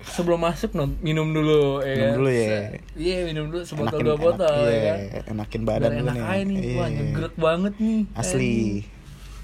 sebelum 0.04 0.40
masuk 0.40 0.72
non 0.74 0.92
minum 1.00 1.30
dulu 1.30 1.62
ya 1.80 1.94
Minum 1.94 2.02
kan? 2.02 2.16
dulu 2.18 2.30
ya. 2.32 2.58
Iya 2.96 3.18
minum 3.24 3.46
dulu 3.48 3.62
sebotol 3.62 3.86
Enakin- 3.94 4.08
dua 4.08 4.18
botol 4.18 4.50
enak- 4.50 4.66
ya 4.66 4.74
iya, 4.74 4.94
kan 5.14 5.24
Enakin 5.30 5.62
Biar 5.62 5.70
badan 5.78 5.90
dulu 5.92 6.02
enak 6.02 6.16
nih 6.16 6.26
aja 6.26 6.44
nih 6.44 6.58
wah 6.74 6.88
Iya. 6.88 6.96
nyegrek 6.98 7.36
banget 7.38 7.74
nih 7.78 8.00
Asli 8.14 8.42
Anjing. 8.42 8.76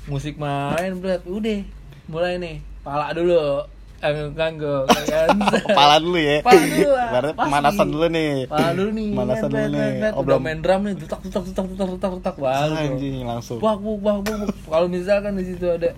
musik 0.08 0.36
main 0.36 0.92
berat 0.98 1.24
udah 1.24 1.60
mulai 2.06 2.34
nih 2.38 2.56
pala 2.82 3.12
dulu 3.12 3.64
angguk 4.00 4.86
kan 4.86 5.28
Kepala 5.66 5.98
dulu 5.98 6.18
ya 6.18 6.38
Pala 6.40 6.62
dulu 6.62 6.90
lah, 6.92 7.10
pemanasan 7.34 7.88
dulu 7.88 8.08
nih 8.08 8.32
pala 8.46 8.70
dulu 8.72 8.90
nih 8.92 9.10
Pemanasan 9.10 9.50
dulu 9.50 9.68
nih 9.68 9.90
udah 10.14 10.38
main 10.38 10.60
drum 10.62 10.82
nih 10.84 10.94
tutak 10.98 11.20
tutak 11.24 11.44
tutak 11.46 11.66
tutak 11.68 11.88
tutak 11.92 12.12
tutak 12.16 12.36
baru. 12.38 12.74
Anjing 12.76 13.26
langsung 13.26 13.58
Wah, 13.58 13.74
wah, 13.74 13.98
wah, 13.98 14.16
wah. 14.22 14.38
Kalau 14.46 14.88
misalkan 14.88 15.34
di 15.34 15.46
situ 15.46 15.66
ada 15.66 15.98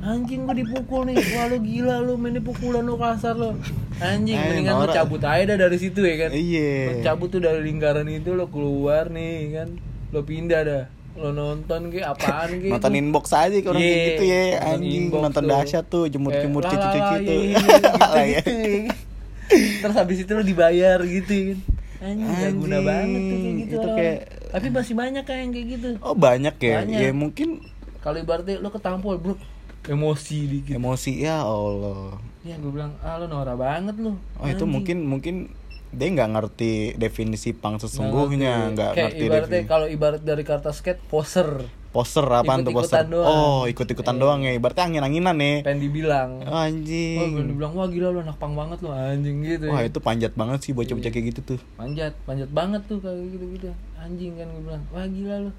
anjing 0.00 0.42
gua 0.42 0.50
dipukul 0.52 1.06
nih. 1.06 1.14
Wah, 1.14 1.46
lu 1.46 1.58
gila 1.58 1.96
lu 2.00 2.14
main 2.16 2.34
pukulan 2.38 2.82
lu 2.82 2.94
kasar 2.96 3.34
lu. 3.34 3.54
anjing 3.98 4.34
Eh, 4.34 4.46
mendingan 4.48 4.74
norak. 4.76 4.94
cabut 4.96 5.22
aja 5.22 5.42
dah 5.44 5.58
dari 5.60 5.78
situ 5.78 6.02
ya 6.02 6.14
kan 6.18 6.30
Iya. 6.32 7.02
Cabut 7.02 7.30
tuh 7.30 7.38
dari 7.38 7.62
lingkaran 7.62 8.06
itu 8.06 8.34
lo 8.34 8.46
keluar 8.46 9.06
nih 9.08 9.34
kan 9.52 9.68
lo 10.10 10.22
pindah 10.22 10.60
dah 10.60 10.84
lo 11.12 11.28
nonton 11.30 11.88
ke 11.88 12.00
apaan 12.00 12.48
ke 12.60 12.68
nonton 12.68 12.92
inbox 12.94 13.30
aja 13.30 13.52
Iya, 13.52 13.60
kayak 13.62 13.76
gitu 14.08 14.24
ya. 14.24 14.40
nonton 14.42 14.70
anjing 14.72 15.04
nonton 15.10 15.30
tuh. 15.38 15.50
dahsyat 15.50 15.84
tuh 15.86 16.04
jemur-jemur 16.06 16.62
cuci-cuci 16.62 16.98
"Lah, 16.98 17.18
tuh. 17.18 17.40
gitu, 17.52 17.62
gitu, 18.24 18.52
terus 19.78 19.94
habis 19.94 20.18
itu 20.18 20.30
lo 20.30 20.42
dibayar 20.42 20.98
gitu 21.00 21.34
kan. 21.46 21.58
Anjing 22.02 22.26
gak 22.26 22.52
guna 22.52 22.74
Anjing, 22.74 22.88
banget 22.88 23.20
tuh 23.20 23.36
kayak 23.36 23.54
gitu 23.54 23.74
itu 23.74 23.88
kayak- 23.92 24.22
tapi 24.48 24.66
masih 24.68 24.94
banyak 24.94 25.22
kayak 25.22 25.40
yang 25.40 25.52
kayak 25.52 25.66
gitu. 25.70 25.88
Oh 26.00 26.14
banyak 26.14 26.54
ya? 26.58 26.76
Banyak. 26.82 26.98
ya 26.98 27.10
mungkin 27.12 27.48
kalau 27.98 28.18
ibaratnya 28.18 28.56
lo 28.58 28.68
ketampol 28.68 29.14
bro 29.16 29.34
emosi 29.84 30.38
dikit. 30.46 30.72
Emosi 30.74 31.12
ya 31.20 31.40
Allah. 31.40 32.16
Ya 32.40 32.54
gue 32.56 32.70
bilang 32.70 32.96
ah 33.00 33.16
lo 33.16 33.26
norak 33.26 33.54
banget 33.54 33.94
lo 33.96 34.14
oh 34.14 34.18
itu 34.42 34.58
Anjing. 34.58 34.66
mungkin 34.68 34.96
mungkin 35.04 35.34
dia 35.92 36.08
nggak 36.08 36.30
ngerti 36.32 36.72
definisi 36.96 37.52
pang 37.52 37.76
sesungguhnya 37.76 38.72
nggak 38.72 38.90
ngerti 38.96 39.24
ibaratnya 39.28 39.44
definisi 39.44 39.68
kalau 39.68 39.86
ibarat 39.86 40.22
dari 40.24 40.42
kata 40.42 40.72
skate 40.72 41.04
poser. 41.06 41.68
Poster 41.92 42.24
apaan 42.24 42.64
tuh 42.64 42.72
poster 42.72 43.04
Ikut-ikutan 43.04 43.06
doang. 43.12 43.28
oh 43.28 43.60
ikut-ikutan 43.68 44.16
doang 44.16 44.40
ya 44.48 44.56
ibaratnya 44.56 44.88
angin-anginan 44.88 45.36
nih 45.36 45.56
pengen 45.60 45.80
dibilang 45.84 46.30
Wah, 46.40 46.64
anjing 46.64 47.36
gue 47.36 47.44
dibilang 47.52 47.72
wah 47.76 47.84
gila 47.84 48.08
lo 48.08 48.24
anak 48.24 48.40
pang 48.40 48.56
banget 48.56 48.80
lo 48.80 48.96
anjing 48.96 49.44
gitu 49.44 49.68
wah 49.68 49.84
ya. 49.84 49.92
itu 49.92 50.00
panjat 50.00 50.32
banget 50.32 50.64
sih 50.64 50.72
bocah-bocah 50.72 51.12
kayak 51.12 51.26
gitu 51.36 51.40
tuh. 51.44 51.60
Panjat 51.76 52.16
panjat 52.24 52.48
banget 52.48 52.80
tuh 52.88 52.96
kayak 52.96 53.36
gitu 53.36 53.44
gitu 53.60 53.68
anjing 54.00 54.32
kan 54.40 54.48
gue 54.48 54.62
bilang 54.64 54.84
wah 54.88 55.04
gila 55.04 55.36
lo 55.44 55.50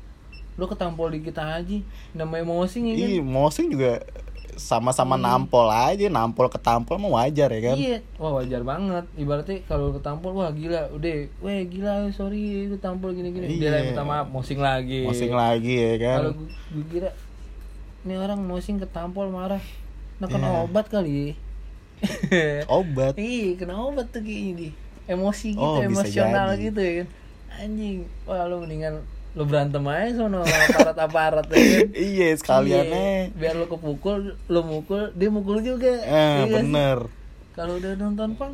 lo 0.58 0.66
ketampol 0.66 1.14
di 1.14 1.22
kita 1.22 1.62
aja 1.62 1.78
nama 2.18 2.34
emosi 2.42 2.78
ya 2.82 2.94
kan? 2.98 3.10
Iya, 3.14 3.22
mosing 3.22 3.68
juga 3.70 4.02
sama-sama 4.56 5.16
nampol 5.16 5.68
aja, 5.68 6.06
nampol 6.08 6.48
ketampol 6.48 6.96
mah 6.96 7.22
wajar 7.22 7.50
ya 7.50 7.62
kan. 7.64 7.76
Iya, 7.76 7.98
wah 8.16 8.38
wajar 8.38 8.62
banget. 8.62 9.06
Ibaratnya 9.14 9.58
kalau 9.64 9.92
ketampol, 9.92 10.34
wah 10.34 10.50
gila, 10.50 10.90
udah, 10.90 11.16
weh 11.40 11.62
gila, 11.66 12.08
sorry, 12.10 12.66
lu 12.66 12.76
tampol 12.76 13.12
gini-gini. 13.12 13.58
Dia 13.58 13.60
Iya. 13.60 13.70
lagi 13.72 13.86
minta 13.90 14.04
maaf, 14.04 14.28
mosing 14.28 14.58
lagi. 14.58 15.04
Mosing 15.04 15.32
lagi 15.32 15.74
ya 15.74 15.94
kan. 15.98 16.18
Kalau 16.20 16.34
gue, 16.36 16.48
gue 16.50 16.86
kira, 16.90 17.10
ini 18.02 18.14
orang 18.16 18.40
mosing 18.40 18.78
ketampol 18.78 19.28
marah, 19.28 19.64
nah 20.18 20.28
kena 20.28 20.50
Iya. 20.50 20.60
obat 20.64 20.86
kali. 20.88 21.34
Obat. 22.68 23.16
Iya, 23.16 23.56
kena 23.56 23.80
obat 23.80 24.12
tuh 24.12 24.20
kayak 24.20 24.44
ini. 24.52 24.68
Emosi 25.04 25.56
gitu, 25.56 25.60
Oh, 25.60 25.80
emosional 25.80 26.56
gitu 26.56 26.80
ya 26.80 26.94
kan. 27.04 27.08
Anjing, 27.54 28.04
wah 28.24 28.44
lu 28.44 28.60
mendingan 28.60 29.04
lu 29.34 29.44
berantem 29.44 29.82
aja 29.84 30.14
sama 30.16 30.42
aparat-aparat 30.42 31.46
ya 31.48 31.58
kan. 31.58 31.88
iya, 32.12 32.28
sekaliannya. 32.34 33.06
Iya, 33.26 33.34
biar 33.34 33.54
lu 33.56 33.66
kepukul, 33.66 34.20
lu 34.38 34.62
mukul, 34.62 35.10
dia 35.12 35.30
mukul 35.30 35.58
juga. 35.60 35.90
Eh, 36.00 36.38
Iya 36.40 36.46
bener. 36.54 36.98
kalau 37.52 37.78
udah 37.78 37.94
nonton 37.96 38.34
pang 38.34 38.54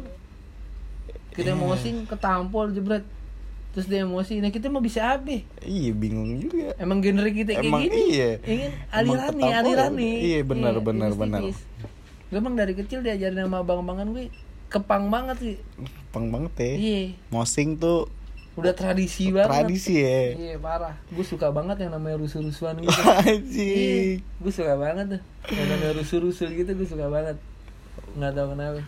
kita 1.32 1.52
emosi 1.52 2.04
ketampol 2.06 2.68
jebret 2.70 3.06
terus 3.70 3.86
dia 3.86 4.02
emosi 4.02 4.42
nah 4.42 4.50
kita 4.50 4.68
mau 4.68 4.82
bisa 4.82 5.14
apa 5.14 5.40
Iya, 5.62 5.94
bingung 5.94 6.36
juga. 6.38 6.74
emang 6.76 7.00
genre 7.00 7.30
kita 7.30 7.54
kayak 7.54 7.64
Emang 7.64 7.82
gini 7.82 8.02
iya. 8.10 8.30
ingin 8.42 8.72
aliran 8.90 9.32
nih 9.32 9.52
aliran 9.54 9.92
nih 9.94 10.16
Iya, 10.20 10.40
benar, 10.44 10.76
benar, 10.80 11.12
benar. 11.14 11.42
gue 12.26 12.36
emang 12.36 12.54
dari 12.54 12.74
kecil 12.74 13.00
diajarin 13.00 13.40
sama 13.40 13.62
abang-abangan 13.62 14.10
gue 14.10 14.28
kepang 14.68 15.08
banget 15.08 15.38
sih 15.40 15.56
Pang 16.10 16.28
banget 16.28 16.54
ya. 16.56 16.72
iya 16.76 17.02
Mosing 17.30 17.78
tuh 17.78 18.10
udah 18.60 18.74
tradisi 18.74 19.24
banget 19.30 19.50
tradisi 19.50 19.94
ya. 19.98 20.22
iya 20.34 20.56
parah 20.56 20.94
gue 21.06 21.24
suka 21.24 21.50
banget 21.50 21.82
yang 21.82 21.92
namanya 21.92 22.18
rusuh-rusuhan 22.18 22.80
gitu 22.80 22.92
Anjing. 23.24 24.20
iya 24.20 24.24
gue 24.38 24.52
suka 24.52 24.74
banget 24.76 25.06
tuh 25.10 25.22
yang 25.50 25.68
namanya 25.68 25.94
rusuh-rusuh 25.96 26.50
gitu 26.50 26.70
gue 26.70 26.86
suka 26.86 27.08
banget 27.08 27.36
nggak 28.14 28.32
tahu 28.32 28.48
kenapa 28.54 28.82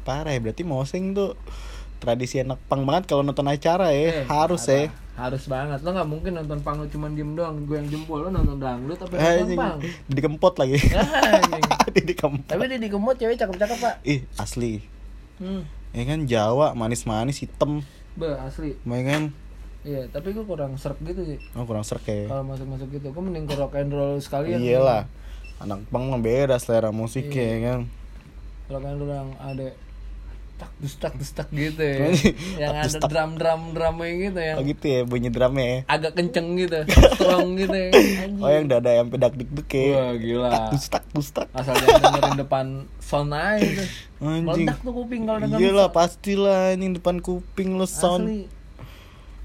Parah 0.00 0.32
ya, 0.32 0.40
berarti 0.40 0.62
mosing 0.62 1.12
tuh 1.12 1.36
tradisi 1.98 2.38
anak 2.38 2.56
pang 2.64 2.80
banget 2.82 3.04
kalau 3.06 3.20
nonton 3.20 3.44
acara 3.44 3.92
ya. 3.92 4.22
Eh, 4.22 4.24
Harus 4.24 4.64
parah. 4.64 4.80
ya. 4.80 4.88
harus 5.18 5.44
banget 5.44 5.78
lo 5.82 5.90
nggak 5.90 6.08
mungkin 6.08 6.32
nonton 6.32 6.58
pang 6.62 6.78
lo 6.78 6.86
cuman 6.86 7.10
diem 7.12 7.34
doang 7.34 7.66
gue 7.66 7.74
yang 7.74 7.90
jempol 7.90 8.22
lo 8.22 8.28
nonton 8.30 8.56
dangdut 8.56 8.96
apa 8.96 9.12
nonton 9.12 9.52
pang 9.52 9.76
Dikempot 10.06 10.54
lagi. 10.56 10.78
Anjing. 11.34 11.64
Dikempot. 12.08 12.46
tapi 12.46 12.62
dia 12.66 12.78
di 12.78 12.86
kemot 12.86 13.14
cewek 13.14 13.36
cakep-cakep 13.36 13.78
pak 13.78 13.94
Ih, 14.02 14.22
asli. 14.34 14.80
hmm. 15.36 15.62
Ya 15.90 16.02
kan 16.04 16.24
Jawa 16.24 16.72
manis-manis 16.72 17.40
hitam. 17.40 17.80
Be 18.18 18.28
asli 18.34 18.74
kan 19.00 19.30
iya 19.80 20.04
tapi 20.06 20.30
gue 20.30 20.42
kurang 20.42 20.74
serp 20.74 20.98
gitu 21.00 21.22
sih 21.24 21.38
Oh 21.54 21.62
kurang 21.62 21.80
serk 21.80 22.02
ya. 22.04 22.26
kalau 22.26 22.42
masuk-masuk 22.44 22.90
gitu 22.90 23.08
gue 23.08 23.22
mending 23.22 23.46
ke 23.46 23.54
rock 23.54 23.72
and 23.74 23.88
roll 23.88 24.18
sekalian 24.18 24.58
Iyalah. 24.58 25.06
Anak 25.58 25.86
pang 25.88 26.10
beda 26.18 26.54
selera 26.56 26.90
musik 26.90 27.30
Iya. 27.30 27.46
ya 27.46 27.56
kan. 27.64 27.80
rock 28.68 28.84
and 28.84 28.98
roll 28.98 29.10
yang 29.12 29.30
ada 29.38 29.70
tak 30.58 30.70
dustak 30.76 31.12
dustak 31.14 31.48
gitu 31.48 31.78
ya 31.78 32.10
yang 32.58 32.74
ada 32.82 32.98
drum 33.00 33.30
drum 33.34 33.62
drumnya 33.70 34.10
gitu 34.20 34.40
yang 34.40 34.56
Oh 34.58 34.64
gitu 34.64 34.84
ya 34.84 35.00
bunyi 35.02 35.30
drumnya 35.30 35.64
ya. 35.64 35.78
agak 35.86 36.12
kenceng 36.12 36.58
gitu 36.58 36.78
strong 37.14 37.54
gitu 37.54 37.78
ya. 37.78 37.90
Oh 38.36 38.50
yang 38.50 38.66
dada 38.66 38.90
yang 38.90 39.06
pedak 39.06 39.32
dik 39.32 39.48
dek 39.48 39.70
ya. 39.70 39.86
wah 39.94 40.12
gila 40.12 40.50
Tak 40.50 40.70
dus 40.70 40.86
tak 40.88 41.04
dus 41.10 41.28
tak. 41.30 41.46
asal 41.52 41.72
jangan 41.72 42.02
dengerin 42.02 42.36
depan 42.36 42.66
sound 42.98 43.30
aja 43.30 43.62
gitu 43.62 43.84
Anjing. 44.18 44.44
meledak 44.44 44.78
tuh 44.82 44.92
kuping 44.92 45.22
kalau 45.24 45.38
denger 45.38 45.58
Iyalah 45.58 45.88
pastilah 45.88 46.62
ini 46.70 46.86
depan 46.92 47.16
kuping 47.18 47.78
lo 47.78 47.86
sound. 47.86 48.26
Asli. 48.26 48.42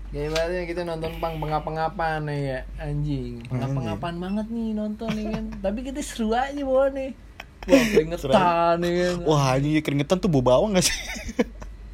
Ya 0.09 0.29
ibaratnya 0.29 0.65
kita 0.65 0.81
nonton 0.83 1.17
pang 1.17 1.37
pengap-pengapan 1.37 2.21
ya 2.27 2.59
anjing. 2.77 3.41
Pengap-pengapan 3.45 4.13
banget 4.15 4.47
nih 4.47 4.69
nonton 4.71 5.09
nih 5.09 5.25
kan. 5.27 5.43
Tapi 5.59 5.79
kita 5.83 6.01
seru 6.01 6.29
aja 6.31 6.53
bawa 6.59 6.89
nih. 6.89 7.17
Wah 7.67 7.83
keringetan 7.91 8.75
nih 8.81 8.91
kan. 8.91 9.15
Wah 9.27 9.43
anjing 9.55 9.73
keringetan 9.83 10.17
tuh 10.19 10.29
bau 10.29 10.43
bawang 10.43 10.75
gak 10.75 10.85
sih? 10.85 10.97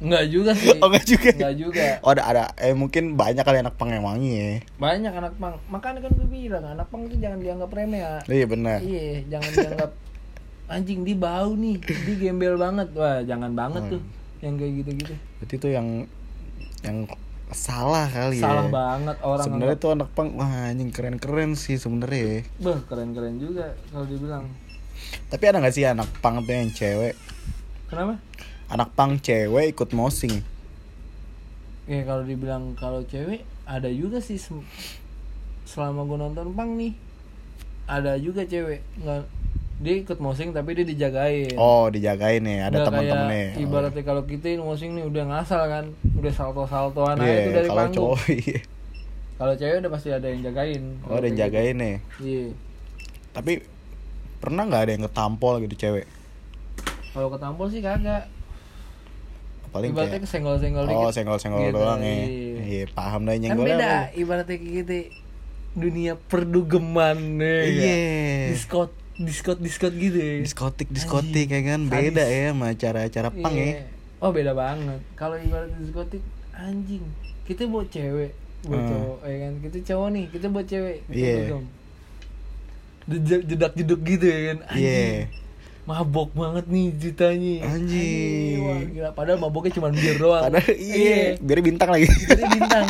Enggak 0.00 0.24
juga 0.32 0.50
sih. 0.56 0.72
oh 0.80 0.88
enggak 0.88 1.06
juga. 1.06 1.30
Enggak 1.36 1.54
juga. 1.60 1.86
Oh 2.00 2.10
ada 2.16 2.22
ada 2.24 2.44
eh 2.56 2.72
mungkin 2.72 3.20
banyak 3.20 3.44
kali 3.44 3.60
anak 3.60 3.76
pang 3.76 3.92
yang 3.92 4.04
wangi 4.08 4.32
ya. 4.32 4.48
Banyak 4.80 5.12
anak 5.12 5.32
pang. 5.36 5.54
Makanya 5.68 6.00
kan 6.08 6.12
gue 6.16 6.28
bilang 6.28 6.64
anak 6.64 6.88
pang 6.88 7.04
itu 7.04 7.20
jangan 7.20 7.38
dianggap 7.44 7.70
remeh 7.70 8.00
ya. 8.00 8.12
Iya 8.24 8.46
benar. 8.48 8.78
Iya, 8.80 9.28
jangan 9.28 9.50
dianggap 9.52 9.90
anjing 10.70 11.00
di 11.02 11.14
bau 11.18 11.50
nih, 11.52 11.76
di 11.84 12.12
gembel 12.16 12.56
banget. 12.56 12.88
Wah, 12.96 13.20
jangan 13.26 13.52
banget 13.52 13.82
tuh 13.92 14.02
yang 14.40 14.56
kayak 14.56 14.72
gitu-gitu. 14.80 15.14
Berarti 15.42 15.54
itu 15.60 15.68
yang 15.68 15.88
yang 16.80 16.98
salah 17.52 18.08
kali 18.08 18.40
ya. 18.40 18.46
Salah 18.46 18.66
banget 18.72 19.16
orang 19.20 19.44
Sebenarnya 19.44 19.76
tuh 19.76 19.90
anak 19.92 20.08
pang 20.16 20.32
wah 20.38 20.70
anjing 20.70 20.88
keren-keren 20.94 21.58
sih 21.58 21.76
sebenarnya. 21.76 22.40
ya. 22.40 22.40
Beh, 22.56 22.78
keren-keren 22.88 23.36
juga 23.36 23.76
kalau 23.92 24.06
dibilang. 24.08 24.48
Tapi 25.26 25.44
ada 25.44 25.58
gak 25.58 25.70
sih 25.70 25.84
anak 25.84 26.08
pang 26.18 26.40
tuh 26.40 26.52
yang 26.52 26.68
cewek? 26.68 27.14
Kenapa? 27.86 28.18
Anak 28.66 28.94
pang 28.94 29.16
cewek 29.16 29.72
ikut 29.72 29.90
mosing. 29.90 30.42
Ya 31.84 32.02
kalau 32.02 32.22
dibilang 32.22 32.74
kalau 32.74 33.02
cewek 33.02 33.42
ada 33.64 33.86
juga 33.86 34.18
sih 34.18 34.38
selama 35.64 36.02
gue 36.04 36.18
nonton 36.18 36.50
pang 36.52 36.74
nih 36.74 36.94
ada 37.84 38.14
juga 38.14 38.42
cewek 38.42 38.82
nggak 38.96 39.22
dia 39.80 39.94
ikut 39.96 40.18
mosing 40.20 40.52
tapi 40.52 40.76
dia 40.76 40.84
dijagain. 40.84 41.56
Oh, 41.56 41.88
dijagain 41.88 42.44
nih, 42.44 42.60
ada 42.60 42.78
Nggak 42.78 42.86
teman-temannya. 42.86 43.44
kayak 43.48 43.64
Ibaratnya 43.64 44.02
kalau 44.04 44.22
kita 44.22 44.60
mosing 44.60 44.92
nih 44.92 45.08
udah 45.08 45.24
ngasal 45.26 45.62
kan, 45.64 45.84
udah 46.14 46.28
salto-saltoan 46.30 47.16
Oh. 47.16 47.24
aja 47.24 47.26
Iya, 47.26 47.40
tuh 47.40 47.52
dari 47.56 47.64
kalau 47.64 47.80
panggung. 47.80 47.96
cowok 48.12 48.20
iya. 48.30 48.60
Kalau 49.34 49.54
cewek 49.56 49.76
udah 49.80 49.90
pasti 49.90 50.08
ada 50.12 50.26
yang 50.28 50.40
jagain. 50.44 50.82
Oh, 51.00 51.16
ada 51.16 51.24
yang 51.24 51.38
jagain 51.40 51.76
nih. 51.80 51.96
Iya. 52.20 52.46
Tapi 53.32 53.52
pernah 54.40 54.64
nggak 54.64 54.82
ada 54.82 54.92
yang 54.92 55.04
ketampol 55.04 55.54
gitu 55.60 55.74
cewek? 55.78 56.06
Kalau 57.10 57.28
ketampol 57.28 57.66
sih 57.68 57.80
kagak. 57.80 58.24
Paling 59.70 59.94
Ibaratnya 59.94 60.10
kayak 60.12 60.24
kesenggol-senggol 60.26 60.84
dikit. 60.84 60.98
Oh, 60.98 61.10
senggol-senggol 61.10 61.60
Gitu, 61.62 61.74
doang 61.76 62.00
ya. 62.00 62.10
iya. 62.10 62.58
Iya, 62.60 62.84
paham 62.90 63.22
dah 63.22 63.32
Kan 63.32 63.40
nyenggolnya. 63.40 63.76
beda, 63.76 63.86
apa. 63.86 64.16
ibaratnya 64.16 64.56
kayak 64.56 64.72
gitu 64.76 64.94
dunia 65.72 66.12
perdugeman 66.18 67.38
nih. 67.38 67.62
Iya. 67.70 67.98
Diskot, 68.50 68.90
diskot, 69.16 69.58
diskot 69.60 69.94
gitu 69.94 70.18
ya. 70.18 70.34
Diskotik, 70.42 70.88
diskotik 70.90 71.46
ya 71.46 71.60
kan 71.64 71.86
beda 71.86 72.24
ya 72.24 72.50
sama 72.50 72.66
acara-acara 72.68 73.28
pang 73.30 73.54
Iya. 73.54 73.78
ya. 73.78 73.82
Oh 74.18 74.30
beda 74.30 74.52
banget. 74.52 74.98
Kalau 75.14 75.38
ibarat 75.38 75.70
diskotik 75.76 76.22
anjing, 76.52 77.06
kita 77.44 77.62
buat 77.64 77.86
cewek, 77.88 78.34
buat 78.64 78.74
Hmm. 78.76 78.90
cowok, 78.90 79.18
ya 79.22 79.36
kan? 79.38 79.52
Kita 79.62 79.78
cowok 79.86 80.08
nih, 80.10 80.24
kita 80.28 80.46
buat 80.48 80.66
cewek. 80.66 80.96
Kita 81.06 81.14
Iya. 81.16 81.34
dugem. 81.46 81.62
Dejak- 83.10 83.44
Jedak-jeduk 83.44 84.00
gitu 84.02 84.24
ya 84.24 84.38
kan. 84.46 84.58
Anjing. 84.68 84.80
Iya. 84.80 85.26
Mabok 85.82 86.30
banget 86.32 86.64
nih 86.64 86.86
ceritanya. 86.94 87.54
Anjing. 87.66 88.58
Wah, 88.60 88.78
gila. 88.84 89.08
Padahal 89.10 89.38
maboknya 89.38 89.72
cuma 89.72 89.90
bir 89.90 90.16
doang. 90.16 90.44
Padahal 90.44 90.70
iya, 90.72 91.34
biar 91.36 91.60
bintang 91.60 91.90
lagi. 91.90 92.06
Biar 92.06 92.46
bintang. 92.48 92.84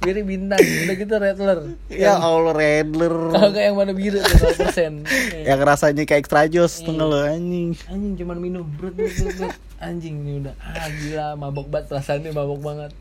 Biar 0.00 0.18
bintang. 0.18 0.58
Udah 0.58 0.94
gitu 0.96 1.14
Rattler. 1.14 1.58
ya 1.86 2.16
Allah, 2.16 2.50
Redler. 2.50 3.12
Kalau 3.28 3.48
nggak 3.50 3.62
yang 3.62 3.76
mana 3.76 3.92
biru 3.92 4.18
tuh 4.18 4.34
0%. 4.34 5.04
Yang 5.42 5.60
rasanya 5.60 6.02
kayak 6.02 6.20
extra 6.22 6.42
jos 6.46 6.80
Iya. 6.80 6.86
tuh 6.86 6.94
lo 6.96 7.18
anjing. 7.20 7.68
anjing 7.86 8.12
cuman 8.16 8.36
minum 8.36 8.64
brut 8.64 8.94
brut 8.94 9.12
brut, 9.12 9.34
brut. 9.36 9.54
anjing 9.78 10.14
ini 10.16 10.32
udah 10.40 10.54
ah 10.56 10.88
gila 10.88 11.26
mabok 11.36 11.66
banget 11.68 11.86
perasaannya 11.88 12.30
mabok 12.30 12.60
banget 12.62 12.92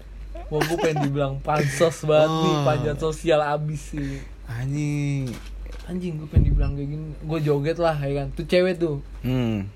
mau 0.47 0.59
gue 0.59 0.77
pengen 0.77 0.97
dibilang 1.03 1.33
pansos 1.39 2.01
banget 2.03 2.25
nih 2.27 2.51
Oh. 2.51 2.63
panjat 2.63 2.97
sosial 2.97 3.39
abis 3.39 3.81
sih 3.87 4.17
Anjing. 4.47 5.29
Anjing 5.91 6.15
gue 6.15 6.27
pengen 6.31 6.43
dibilang 6.47 6.71
kayak 6.79 6.89
gini? 6.95 7.07
Gue 7.27 7.39
joget 7.43 7.77
lah 7.77 7.95
ya 7.99 8.23
kan? 8.23 8.27
Tuh 8.31 8.45
cewek 8.47 8.79
tuh. 8.79 8.97
Hmm. 9.27 9.67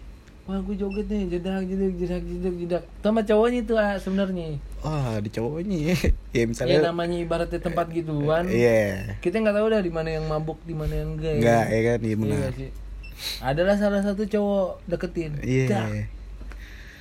wah 0.45 0.61
gue 0.61 0.77
joget 0.77 1.09
nih 1.09 1.25
jedak 1.25 1.65
jedak 1.65 1.91
jedak 1.97 2.21
jedak 2.21 2.55
jedak. 2.61 2.83
Sama 3.01 3.25
cowoknya 3.25 3.65
tuh 3.65 3.77
ah, 3.81 3.97
sebenarnya. 3.97 4.61
Wah 4.85 5.17
di 5.17 5.29
cowoknya. 5.33 5.77
Ya 5.91 5.95
ya 6.37 6.43
misalnya 6.45 6.93
namanya 6.93 7.17
ibaratnya 7.17 7.59
tempat 7.59 7.89
gituan 7.89 8.45
iya. 8.47 9.17
Kita 9.19 9.41
nggak 9.41 9.57
tahu 9.57 9.67
dah 9.73 9.81
di 9.81 9.89
mana 9.89 10.09
yang 10.13 10.25
mabuk 10.29 10.61
di 10.63 10.77
mana 10.77 10.93
yang 10.93 11.17
enggak 11.17 11.33
enggak 11.41 11.65
ya 11.67 11.81
kan? 11.81 11.99
Iya 11.99 12.07
Iya 12.07 12.15
benar 12.21 12.51
sih. 12.53 12.71
Adalah 13.41 13.75
salah 13.81 14.01
satu 14.05 14.23
cowok 14.23 14.85
deketin. 14.85 15.33
Iya. 15.41 15.67
Dak. 15.67 15.89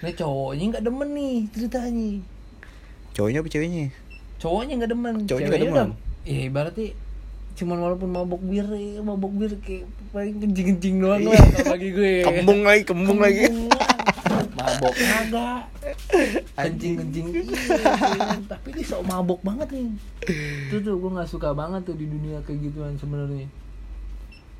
nah 0.04 0.12
cowoknya 0.12 0.64
nggak 0.74 0.84
demen 0.84 1.08
nih 1.12 1.36
ceritanya. 1.52 2.10
Cowoknya 3.12 3.38
apa 3.44 3.48
ceweknya? 3.52 3.84
Cowoknya 4.40 4.74
nggak 4.80 4.90
demen. 4.90 5.14
Cowoknya 5.28 5.48
nggak 5.52 5.64
demen? 5.68 5.88
udah 5.92 6.04
ya 6.24 6.48
ibaratnya 6.48 6.96
cuman 7.54 7.78
walaupun 7.78 8.10
mabok 8.10 8.42
bir 8.42 8.66
ya, 8.66 9.00
mabok 9.00 9.32
bir 9.38 9.52
kayak 9.62 9.86
paling 10.10 10.42
kencing 10.42 10.66
kencing 10.74 10.94
doang 10.98 11.22
lah 11.26 11.38
kalau 11.38 11.70
bagi 11.78 11.88
gue. 11.94 12.14
Kembung 12.26 12.60
lagi 12.66 12.82
kembung 12.82 13.18
lagi. 13.22 13.46
Kembung. 13.46 13.70
Lah. 13.70 13.92
mabok 14.54 14.94
kagak. 14.94 15.62
Kencing 16.58 16.94
kencing 17.02 17.26
iya, 17.42 18.38
tapi 18.46 18.68
dia 18.74 18.86
sok 18.86 19.02
mabok 19.06 19.42
banget 19.42 19.68
nih. 19.74 19.90
Itu 20.70 20.76
tuh 20.82 20.94
gue 20.98 21.10
nggak 21.10 21.30
suka 21.30 21.50
banget 21.54 21.82
tuh 21.86 21.94
di 21.98 22.06
dunia 22.06 22.38
kayak 22.46 22.70
gituan 22.70 22.94
sebenarnya. 22.98 23.46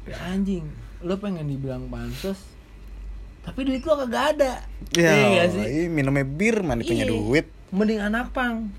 Ya, 0.04 0.16
anjing. 0.35 0.66
Lo 1.00 1.16
pengen 1.18 1.46
dibilang 1.46 1.87
pansos 1.88 2.54
tapi 3.44 3.61
duit 3.68 3.85
lo 3.85 3.94
kagak 4.00 4.24
ada. 4.37 4.64
Ya 4.96 5.12
Iya 5.12 5.44
sih? 5.52 5.61
Ini 5.61 5.92
minumnya 5.92 6.24
bir 6.24 6.64
mana 6.64 6.80
punya 6.80 7.04
Iya. 7.04 7.12
duit? 7.12 7.46
Mending 7.68 8.00
anak 8.00 8.33
pang 8.33 8.72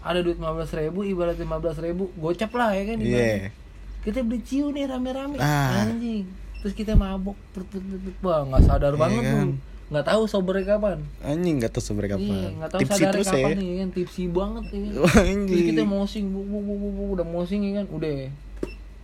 ada 0.00 0.18
duit 0.20 0.36
15 0.36 0.80
ribu 0.80 1.04
ibarat 1.04 1.36
15 1.36 1.84
ribu 1.84 2.08
gocap 2.16 2.50
lah 2.52 2.72
ya 2.72 2.88
kan 2.88 2.98
ibarat. 2.98 3.52
kita 4.00 4.24
beli 4.24 4.40
ciu 4.40 4.72
nih 4.72 4.88
rame-rame. 4.88 5.36
Ah. 5.36 5.84
anjing. 5.84 6.24
Terus 6.60 6.72
kita 6.72 6.92
mabok 6.92 7.36
tut, 7.52 7.64
tut, 7.68 7.80
tut, 7.80 8.00
tut. 8.00 8.16
wah 8.20 8.44
nggak 8.44 8.62
sadar 8.64 8.92
Iya 8.92 9.00
banget 9.00 9.22
kan? 9.24 9.32
tuh. 9.32 9.52
Nggak 9.90 10.06
tahu 10.06 10.22
sobernya 10.24 10.64
kapan. 10.70 10.98
Anjing 11.20 11.54
nggak 11.58 11.72
tahu 11.72 11.82
seberapa 11.82 12.16
iya 12.16 12.48
nggak 12.54 12.70
tahu 12.70 12.80
tipsi 12.80 13.02
terus 13.06 13.28
kapan 13.28 13.50
ya. 13.50 13.56
nih 13.56 13.68
kan. 13.76 13.88
Tipsi 13.92 14.22
banget 14.26 14.64
ya 14.68 14.78
kan 14.80 14.92
Wah, 14.94 15.10
terus 15.10 15.28
anjing 15.28 15.64
kita 15.68 15.82
mosing 15.84 16.24
bu, 16.30 16.40
bu, 16.42 16.58
bu, 16.60 16.74
bu, 16.74 16.88
bu, 16.90 17.02
udah 17.18 17.26
mosing 17.26 17.60
ya 17.64 17.72
kan. 17.80 17.86
Udah. 17.92 18.12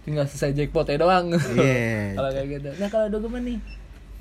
Tinggal 0.04 0.24
selesai 0.24 0.54
jackpot 0.54 0.86
ya 0.86 0.96
doang. 0.96 1.26
Iya. 1.28 1.84
kalau 2.16 2.30
kayak 2.30 2.46
gitu. 2.52 2.68
Nah 2.76 2.88
kalau 2.88 3.06
dogeman 3.10 3.42
nih. 3.44 3.58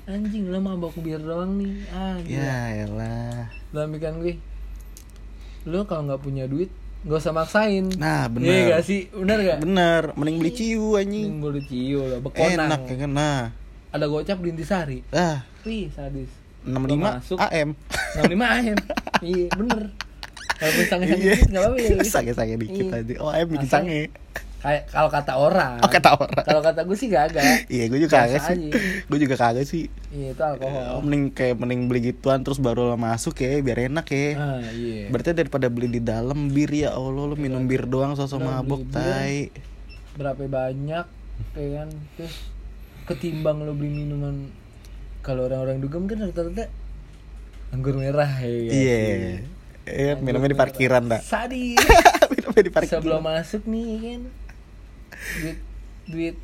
Anjing 0.06 0.44
lo 0.48 0.58
mabok 0.60 0.94
bir 1.00 1.18
doang 1.18 1.56
nih. 1.56 1.72
Ah 1.88 2.14
gila. 2.20 2.36
ya 2.38 2.84
elah. 2.84 3.40
Dalam 3.72 3.88
pikiran 3.90 4.20
gue 4.20 4.34
lu 5.66 5.82
kalau 5.84 6.06
nggak 6.06 6.22
punya 6.22 6.46
duit 6.46 6.70
nggak 7.02 7.18
usah 7.18 7.30
maksain. 7.30 7.86
Nah 7.94 8.26
iya 8.26 8.32
bener. 8.32 8.66
gak 8.68 8.82
sih? 8.82 9.06
Bener 9.10 9.38
gak 9.40 9.58
bener. 9.62 10.02
Mending 10.14 10.36
beli 10.38 10.52
ciu 10.52 10.94
anjing. 10.94 11.26
Mending 11.28 11.38
boleh 11.38 11.62
ciu 11.62 12.00
lah 12.02 12.18
bekonang. 12.18 12.66
Enak 12.66 12.80
ya 12.84 12.96
kan? 12.96 13.10
Nah. 13.12 13.42
Ada 13.90 14.04
gocap 14.06 14.38
di 14.38 14.48
intisari. 14.50 14.98
Ah. 15.10 15.46
Wih 15.62 15.86
sadis. 15.88 16.30
65 16.62 16.98
masuk. 16.98 17.38
AM 17.38 17.68
65 18.18 18.42
AM 18.42 18.78
iya 19.22 19.46
bener. 19.54 19.82
Kalau 20.56 20.72
sange 20.72 20.86
sange 20.88 21.04
Iya. 21.06 21.14
dikit 21.30 21.46
nggak 21.46 21.62
apa-apa 21.62 21.78
ya. 21.84 22.02
Sange-sange 22.02 22.54
dikit 22.58 22.86
Iya. 22.86 22.98
aja. 22.98 23.14
Oh 23.20 23.30
AM 23.30 23.46
bikin 23.50 23.68
sange 23.68 23.98
kayak 24.64 24.82
kalau 24.88 25.10
kata 25.12 25.32
orang. 25.36 25.78
Oh 25.84 25.90
kata 25.90 26.16
orang. 26.16 26.42
Kalau 26.42 26.60
kata 26.64 26.80
gue 26.88 26.96
sih 26.96 27.06
gak 27.12 27.24
agak 27.32 27.44
iya 27.68 27.84
gue 27.92 27.98
juga 28.00 28.24
kagak 28.24 28.42
sih. 28.48 28.72
gue 29.04 29.18
juga 29.20 29.34
kagak 29.36 29.66
sih. 29.68 29.84
Iya 30.10 30.32
itu 30.32 30.42
alkohol. 30.42 30.84
Oh, 30.96 31.00
mending 31.04 31.24
kayak 31.30 31.56
mending 31.60 31.80
beli 31.86 32.00
gituan 32.12 32.40
terus 32.40 32.56
baru 32.56 32.88
lo 32.88 32.96
masuk 32.96 33.36
ya 33.38 33.60
biar 33.60 33.92
enak 33.92 34.06
ya. 34.08 34.26
Ah 34.34 34.64
iya. 34.72 35.12
Berarti 35.12 35.36
daripada 35.36 35.68
beli 35.68 35.88
di 35.92 36.00
dalam 36.00 36.50
bir 36.50 36.72
ya 36.72 36.96
Allah 36.96 37.24
lo 37.28 37.36
minum 37.36 37.68
bir 37.68 37.84
doang 37.84 38.16
sosok 38.16 38.40
mabok 38.42 38.82
bir. 38.88 38.92
tai. 38.96 39.36
berapa 40.16 40.48
banyak 40.48 41.06
kayak 41.52 41.70
kan? 41.76 41.88
Terus 42.16 42.34
ketimbang 43.04 43.60
lo 43.60 43.76
beli 43.76 43.92
minuman 43.92 44.48
kalau 45.20 45.44
orang-orang 45.44 45.84
dugem 45.84 46.08
kan 46.08 46.24
rata-rata 46.24 46.72
anggur 47.74 47.98
merah 48.00 48.30
ya 48.40 48.48
kan? 48.48 48.72
iya. 48.72 48.98
Iya. 49.86 50.12
Minumnya 50.18 50.50
di 50.50 50.58
parkiran 50.58 51.06
dah 51.06 51.20
sadis. 51.20 51.78
Minumnya 52.34 52.62
di 52.64 52.72
parkiran. 52.72 53.04
Sebelum 53.04 53.22
masuk 53.22 53.62
nih 53.68 53.86
kan 54.00 54.22
duit 55.40 55.58
duit 56.06 56.36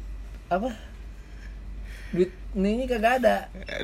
apa? 0.53 0.71
Duit 2.13 2.31
ini, 2.53 2.85
kagak 2.85 3.25
ada. 3.25 3.37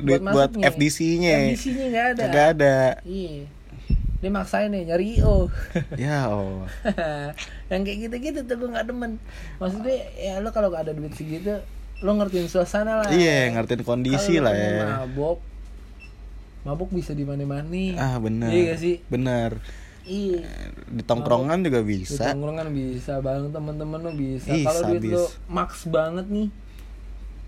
Duit 0.05 0.21
buat 0.21 0.53
masuknya. 0.53 0.69
FDC-nya 0.69 1.35
FDC-nya 1.49 1.85
nggak 1.89 2.05
ada. 2.13 2.23
Kagak 2.29 2.47
ada. 2.57 2.77
Iya. 3.01 3.49
Dia 4.19 4.29
maksain 4.35 4.67
nih 4.67 4.83
nyari 4.83 5.23
IO 5.23 5.47
ya 6.03 6.27
Allah. 6.27 6.67
Yang 7.71 7.81
kayak 7.87 7.97
gitu-gitu 8.05 8.39
tuh 8.45 8.55
gue 8.59 8.69
nggak 8.75 8.85
demen. 8.91 9.17
Maksudnya 9.57 9.97
ya 10.19 10.43
lo 10.43 10.51
kalau 10.51 10.69
gak 10.69 10.89
ada 10.89 10.93
duit 10.93 11.15
segitu 11.15 11.63
lo 12.03 12.11
ngertiin 12.19 12.51
suasana 12.51 13.03
lah. 13.03 13.09
Iya 13.11 13.55
ngertiin 13.55 13.83
kondisi 13.87 14.43
lah 14.43 14.51
ya. 14.55 15.03
mabok 15.03 15.39
mabok 16.67 16.91
bisa 16.91 17.15
di 17.15 17.23
mana-mana 17.23 17.95
ah 17.95 18.19
bener. 18.19 18.51
Iya 18.51 18.63
gak 18.75 18.79
sih? 18.83 18.95
Bener 19.07 19.63
iya. 20.09 20.41
Di 20.89 21.05
tongkrongan 21.05 21.61
juga 21.61 21.85
di 21.85 22.01
bisa 22.01 22.33
tongkrongan 22.33 22.67
bisa 22.73 23.21
bareng 23.21 23.53
temen-temen 23.53 23.99
lo 24.01 24.11
bisa. 24.17 24.49
Kalau 24.49 24.81
duit 24.89 25.01
sadis. 25.05 25.13
lo 25.13 25.25
max 25.45 25.69
banget 25.85 26.25
nih 26.25 26.49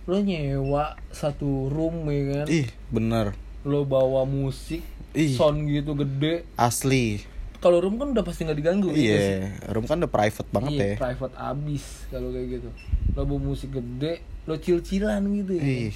lo 0.06 0.18
nyewa 0.22 0.86
satu 1.10 1.68
room 1.74 2.06
ya 2.08 2.46
kan? 2.46 2.46
Ih 2.48 2.68
bener. 2.94 3.34
Lo 3.66 3.82
bawa 3.84 4.30
musik 4.30 4.86
Ih. 5.18 5.34
sound 5.34 5.66
gitu 5.66 5.98
gede. 5.98 6.46
Asli. 6.56 7.26
Kalau 7.62 7.82
room 7.82 7.98
kan 7.98 8.14
udah 8.14 8.26
pasti 8.26 8.46
nggak 8.46 8.58
diganggu 8.58 8.90
ya 8.90 8.98
iya 8.98 9.54
room 9.70 9.86
kan 9.86 10.02
udah 10.02 10.10
private 10.10 10.50
banget 10.50 10.72
iya, 10.74 10.86
ya. 10.86 10.96
private 10.98 11.36
abis 11.38 11.86
kalau 12.14 12.30
kayak 12.34 12.48
gitu. 12.62 12.70
Lo 13.18 13.22
bawa 13.26 13.42
musik 13.42 13.70
gede 13.74 14.22
lo 14.46 14.58
cil-cilan 14.58 15.22
gitu 15.34 15.58
ya 15.58 15.64
ih. 15.90 15.94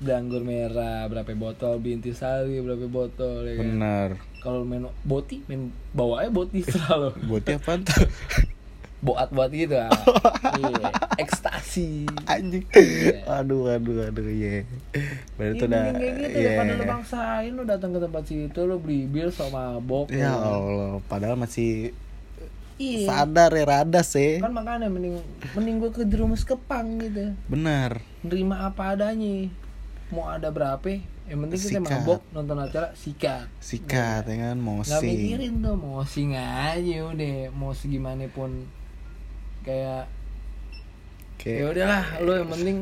Beli 0.00 0.12
anggur 0.16 0.42
merah 0.46 1.04
berapa 1.10 1.34
botol 1.34 1.82
binti 1.82 2.14
sari 2.14 2.58
berapa 2.62 2.86
botol 2.86 3.42
ya 3.46 3.54
kan? 3.58 3.66
Bener 3.66 4.10
kalau 4.40 4.64
main 4.64 4.88
boti 5.04 5.44
main 5.46 5.70
bawa 5.92 6.24
aja 6.24 6.30
boti 6.32 6.64
selalu. 6.72 7.12
Buatnya 7.28 7.60
apa 7.60 7.72
tuh 7.84 8.08
boat 9.04 9.32
buat 9.32 9.48
gitu 9.48 9.80
ah. 9.80 9.88
iya 10.60 10.92
ekstasi. 11.16 12.04
Anjing. 12.28 12.64
Aduh 13.24 13.72
aduh 13.72 14.08
aduh 14.12 14.28
iya. 14.28 14.68
Berarti 15.40 15.56
Iya, 15.56 15.56
itu 15.56 15.64
udah 15.64 15.80
mending 15.88 15.96
kayak 15.96 16.14
gitu 16.20 16.36
iya. 16.36 16.44
daripada 16.52 16.72
lo 16.76 16.84
bangsain 16.84 17.50
lo 17.56 17.62
datang 17.64 17.90
ke 17.96 18.00
tempat 18.00 18.22
situ 18.28 18.60
lo 18.68 18.76
beli 18.76 19.08
bir 19.08 19.32
sama 19.32 19.80
mabok 19.80 20.12
ya. 20.12 20.36
Allah 20.36 21.00
padahal 21.08 21.40
masih 21.40 21.96
iya. 22.76 23.08
sadar 23.08 23.56
ya 23.56 23.64
rada 23.64 24.00
sih. 24.04 24.36
Kan 24.44 24.52
makanya 24.52 24.92
mending 24.92 25.16
mending 25.56 25.80
gue 25.80 25.90
ke 25.96 26.04
jerumus 26.04 26.44
kepang 26.44 27.00
gitu. 27.00 27.32
Benar. 27.48 28.04
Nerima 28.20 28.68
apa 28.68 28.92
adanya. 28.96 29.48
Mau 30.12 30.28
ada 30.28 30.52
berapa 30.52 31.00
yang 31.30 31.46
penting 31.46 31.60
kita 31.62 31.78
Sikat. 31.78 32.02
mabok 32.02 32.20
nonton 32.34 32.56
acara 32.58 32.88
sikat. 32.98 33.46
Sikat 33.62 34.22
ya 34.26 34.36
kan? 34.50 34.56
Nggak 34.58 34.66
mosing 34.66 35.14
mikirin 35.14 35.54
tuh 35.62 35.76
mosing 35.78 36.30
aja 36.34 36.96
udah. 37.06 37.34
Mau 37.54 37.70
segimana 37.70 38.26
pun 38.26 38.66
kayak 39.62 40.10
ya 41.40 41.62
kayak 41.62 41.72
udahlah 41.72 42.04
lo 42.20 42.32
yang 42.36 42.50
penting 42.52 42.78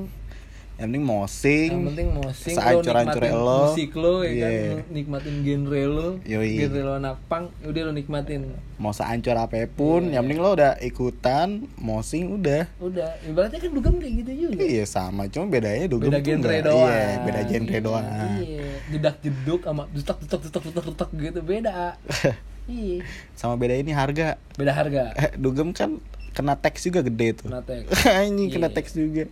yang 0.78 0.88
penting 0.88 1.02
mosing 1.04 1.70
yang 1.72 1.86
penting 1.90 2.08
mosing 2.12 2.54
lo 2.54 2.60
Seancur-ancurnya 2.62 3.18
nikmatin 3.26 3.34
lo. 3.44 3.60
musik 3.66 3.90
lo 3.92 4.14
ya 4.20 4.30
kan? 4.30 4.36
Iya. 4.48 4.74
nikmatin 4.88 5.34
genre 5.42 5.82
lo. 5.84 6.08
Yoi. 6.22 6.50
genre 6.56 6.80
lo 6.80 6.92
anak 6.96 7.16
pang 7.26 7.44
udah 7.60 7.82
lo 7.82 7.92
nikmatin. 7.92 8.40
Mau 8.76 8.92
seancur 8.92 9.34
apa 9.34 9.58
pun 9.66 10.00
Iya. 10.04 10.12
yang 10.14 10.22
penting 10.24 10.38
lo 10.38 10.50
udah 10.52 10.72
ikutan 10.78 11.48
mosing 11.76 12.30
udah. 12.32 12.70
Udah. 12.78 13.10
Ibaratnya 13.22 13.58
kan 13.58 13.70
dugem 13.72 13.94
kayak 13.96 14.14
gitu 14.16 14.32
juga. 14.44 14.60
Iya 14.60 14.84
sama. 14.84 15.26
Cuma 15.26 15.44
bedanya 15.48 15.86
dugem 15.86 16.08
beda 16.08 16.20
genre 16.20 16.46
enggak- 16.48 16.64
doang. 16.64 16.86
iya 16.88 17.18
beda 17.20 17.40
genre 17.44 17.66
Iya, 17.68 17.80
doang. 17.80 18.06
Iya 18.38 18.66
jedak 18.88 19.16
jeduk 19.18 19.60
sama 19.60 19.82
dutak 19.90 20.16
dutak 20.20 20.40
dutak 20.40 20.62
dutak 20.64 20.84
dutak 20.86 21.08
gitu. 21.12 21.40
Beda. 21.42 21.74
Iya. 22.68 23.00
Sama 23.32 23.56
beda 23.56 23.74
ini 23.74 23.90
harga. 23.90 24.36
Beda 24.54 24.70
harga. 24.70 25.16
Eh, 25.16 25.32
dugem 25.42 25.72
kan 25.72 25.96
kena 26.38 26.54
teks 26.54 26.86
juga 26.86 27.02
gede 27.02 27.34
tuh. 27.34 27.50
Kena 27.50 27.60
tag 27.60 27.82
anjing 28.22 28.46
kena 28.48 28.68
Iya. 28.68 28.76
teks 28.78 28.94
juga. 28.94 29.26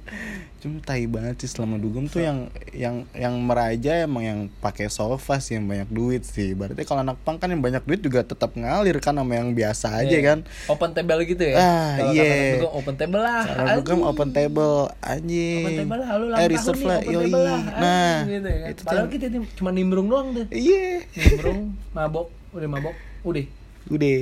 Cuma 0.57 0.81
tai 0.81 1.07
banget 1.07 1.39
sih 1.39 1.47
selama 1.49 1.79
dugem 1.79 2.05
tuh 2.05 2.19
yang 2.19 2.51
yang 2.73 3.07
yang 3.15 3.39
meraja 3.39 4.03
emang 4.03 4.25
yang 4.25 4.41
pakai 4.59 4.91
sofa 4.91 5.39
sih 5.39 5.55
yang 5.55 5.65
banyak 5.65 5.87
duit 5.87 6.27
sih. 6.27 6.51
Berarti 6.53 6.83
kalau 6.83 7.01
anak 7.01 7.15
pang 7.23 7.39
kan 7.39 7.47
yang 7.47 7.61
banyak 7.61 7.79
duit 7.81 8.01
juga 8.01 8.21
tetap 8.21 8.51
ngalir 8.53 8.99
kan 8.99 9.15
sama 9.15 9.33
yang 9.33 9.53
biasa 9.53 10.03
aja 10.03 10.11
Iya. 10.11 10.21
kan. 10.25 10.39
Open 10.67 10.91
table 10.91 11.23
gitu 11.25 11.45
ya? 11.45 11.55
Ah, 11.55 12.11
iya. 12.11 12.59
dugem, 12.59 12.75
open 12.75 12.95
table 12.97 13.21
lah. 13.21 13.45
Kalau 13.47 13.77
dugem 13.79 14.01
open 14.03 14.29
table 14.33 14.75
anjing. 14.99 15.63
Open 15.63 15.79
table 15.79 15.99
lah 16.01 16.11
lu 16.13 16.25
eh 16.33 16.49
reserve 16.49 16.83
lah 16.83 16.99
yoi. 17.01 17.15
table 17.23 17.43
lah 17.45 17.61
nah 17.77 18.17
gitu 18.25 18.49
ya 18.49 18.59
kan. 18.59 18.69
itu 18.69 18.81
padahal 18.83 19.07
kita 19.07 19.27
cuma 19.55 19.71
nimbrung 19.71 20.09
doang 20.09 20.35
tuh 20.35 20.47
iya. 20.51 21.07
Nimbrung 21.13 21.61
mabok 21.93 22.27
udah 22.51 22.67
mabok 22.67 22.97
udah. 23.23 23.47
Udah. 23.87 24.19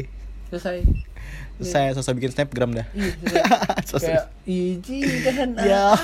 Selesai 0.52 0.84
saya 1.62 1.94
sosok 1.94 2.18
bikin 2.18 2.32
snapgram 2.34 2.74
dah. 2.74 2.86
Iya. 2.90 3.44
Sosok- 3.88 4.10
kayak 4.10 4.26
iji 4.42 4.98
kan 5.22 5.54
Ya. 5.62 5.94
ah, 5.94 5.98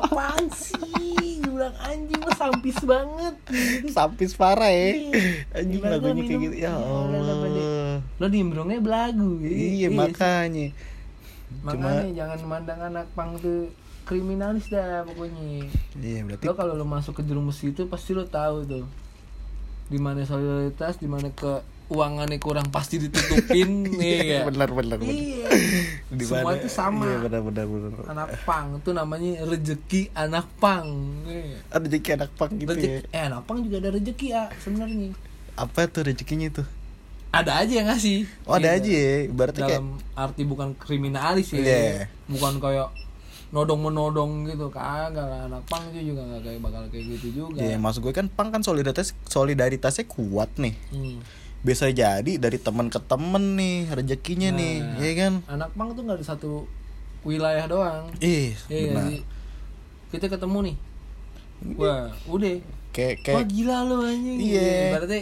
apaan 0.00 0.48
sih? 0.48 1.44
Bilang 1.44 1.76
anjing 1.76 2.18
lu 2.18 2.32
sampis 2.34 2.78
banget. 2.82 3.34
Sampis 3.96 4.32
parah 4.32 4.72
ya. 4.72 4.96
Iya. 4.96 5.20
anjing 5.52 5.80
lagunya 5.84 6.22
kayak 6.24 6.40
gitu. 6.40 6.54
Ya 6.56 6.72
Allah, 6.72 8.00
lo 8.00 8.26
nimbrungnya 8.26 8.80
belagu. 8.80 9.38
Iya 9.44 9.92
sih. 9.92 9.94
makanya. 9.94 10.66
Makanya 11.62 12.10
jangan 12.16 12.38
memandang 12.42 12.80
anak 12.82 13.06
pang 13.12 13.36
tuh 13.38 13.68
kriminalis 14.04 14.68
dah 14.68 15.04
pokoknya. 15.04 15.68
Iya 15.96 16.20
berarti 16.24 16.44
lo 16.44 16.54
kalau 16.56 16.74
lo 16.74 16.84
masuk 16.84 17.20
ke 17.20 17.22
jerumus 17.22 17.60
itu 17.60 17.86
pasti 17.86 18.16
lo 18.16 18.24
tahu 18.24 18.64
tuh. 18.64 18.84
Di 19.86 20.00
mana 20.00 20.24
solidaritas 20.24 20.96
di 20.96 21.06
mana 21.06 21.28
keuangannya 21.86 22.38
kurang 22.38 22.68
pasti 22.68 22.96
ditutupin 22.98 23.68
nih 23.98 24.18
ya 24.24 24.38
benar 24.42 24.70
benar 24.70 24.98
iya 25.00 25.46
Di 26.14 26.22
semua 26.22 26.46
mana- 26.48 26.58
itu 26.58 26.68
sama 26.68 27.04
Iya 27.04 27.18
benar 27.20 27.40
benar 27.42 27.66
benar. 27.66 28.04
anak 28.06 28.28
pang 28.42 28.66
itu 28.76 28.90
namanya 28.90 29.30
rezeki 29.42 30.02
anak 30.12 30.46
pang 30.56 30.86
Iya. 31.24 31.58
Ada 31.68 31.84
rezeki 31.84 32.10
anak 32.14 32.30
pang 32.32 32.50
gitu 32.52 32.66
ya. 32.66 32.72
rezeki 32.72 33.00
eh 33.10 33.22
anak 33.24 33.42
pang 33.42 33.58
juga 33.60 33.76
ada 33.78 33.90
rezeki 33.90 34.26
ya 34.28 34.42
sebenarnya 34.56 35.10
Apa 35.54 35.86
tuh 35.86 36.02
rezekinya 36.02 36.48
tuh? 36.52 36.66
ada 37.30 37.58
aja 37.58 37.72
yang 37.74 37.88
ngasih 37.88 38.30
Oh 38.44 38.54
ada 38.54 38.68
Iya. 38.68 38.78
aja 38.78 38.90
ya. 38.90 39.14
Berarti 39.28 39.58
kayak 39.58 39.70
dalam 39.74 39.88
arti 40.14 40.42
bukan 40.44 40.68
kriminalis 40.74 41.48
ya 41.50 41.58
Iya. 41.58 42.06
bukan 42.26 42.58
kayak 42.58 42.88
nodong 43.50 43.80
menodong 43.80 44.32
gitu 44.44 44.66
kagak 44.66 45.18
lah 45.20 45.46
anak 45.46 45.62
pang 45.64 45.82
itu 45.88 46.10
juga 46.10 46.22
nggak 46.24 46.42
kayak 46.42 46.60
bakal 46.60 46.82
kayak 46.88 47.04
gitu 47.12 47.26
juga 47.44 47.58
Ya, 47.60 47.74
maksud 47.76 48.02
gue 48.02 48.10
kan 48.10 48.26
pang 48.28 48.50
kan 48.50 48.62
solidaritas 48.62 49.14
solidaritasnya 49.24 50.06
kuat 50.06 50.50
nih. 50.56 50.74
Hmm. 50.90 51.18
Bisa 51.64 51.88
jadi 51.88 52.32
dari 52.36 52.58
teman 52.58 52.86
ke 52.86 53.00
temen 53.00 53.56
nih 53.56 53.88
rezekinya 53.90 54.52
nih, 54.52 54.74
Nah. 54.78 55.00
ya 55.00 55.12
kan? 55.16 55.32
anak 55.48 55.70
pang 55.72 55.88
tuh 55.90 56.04
nggak 56.04 56.20
di 56.20 56.26
satu 56.26 56.68
wilayah 57.22 57.64
doang 57.64 58.12
Ih, 58.20 58.52
Iya 58.68 58.92
benar. 58.92 59.04
sih? 59.08 59.20
kita 60.12 60.28
ketemu 60.28 60.58
nih 60.62 60.76
wah 61.74 62.12
udah 62.28 62.60
Kayak 62.92 63.16
wah 63.26 63.40
kayak 63.40 63.48
gila 63.48 63.76
lo 63.82 64.04
anjing 64.04 64.38
Iya. 64.38 64.92
ibaratnya 64.92 65.20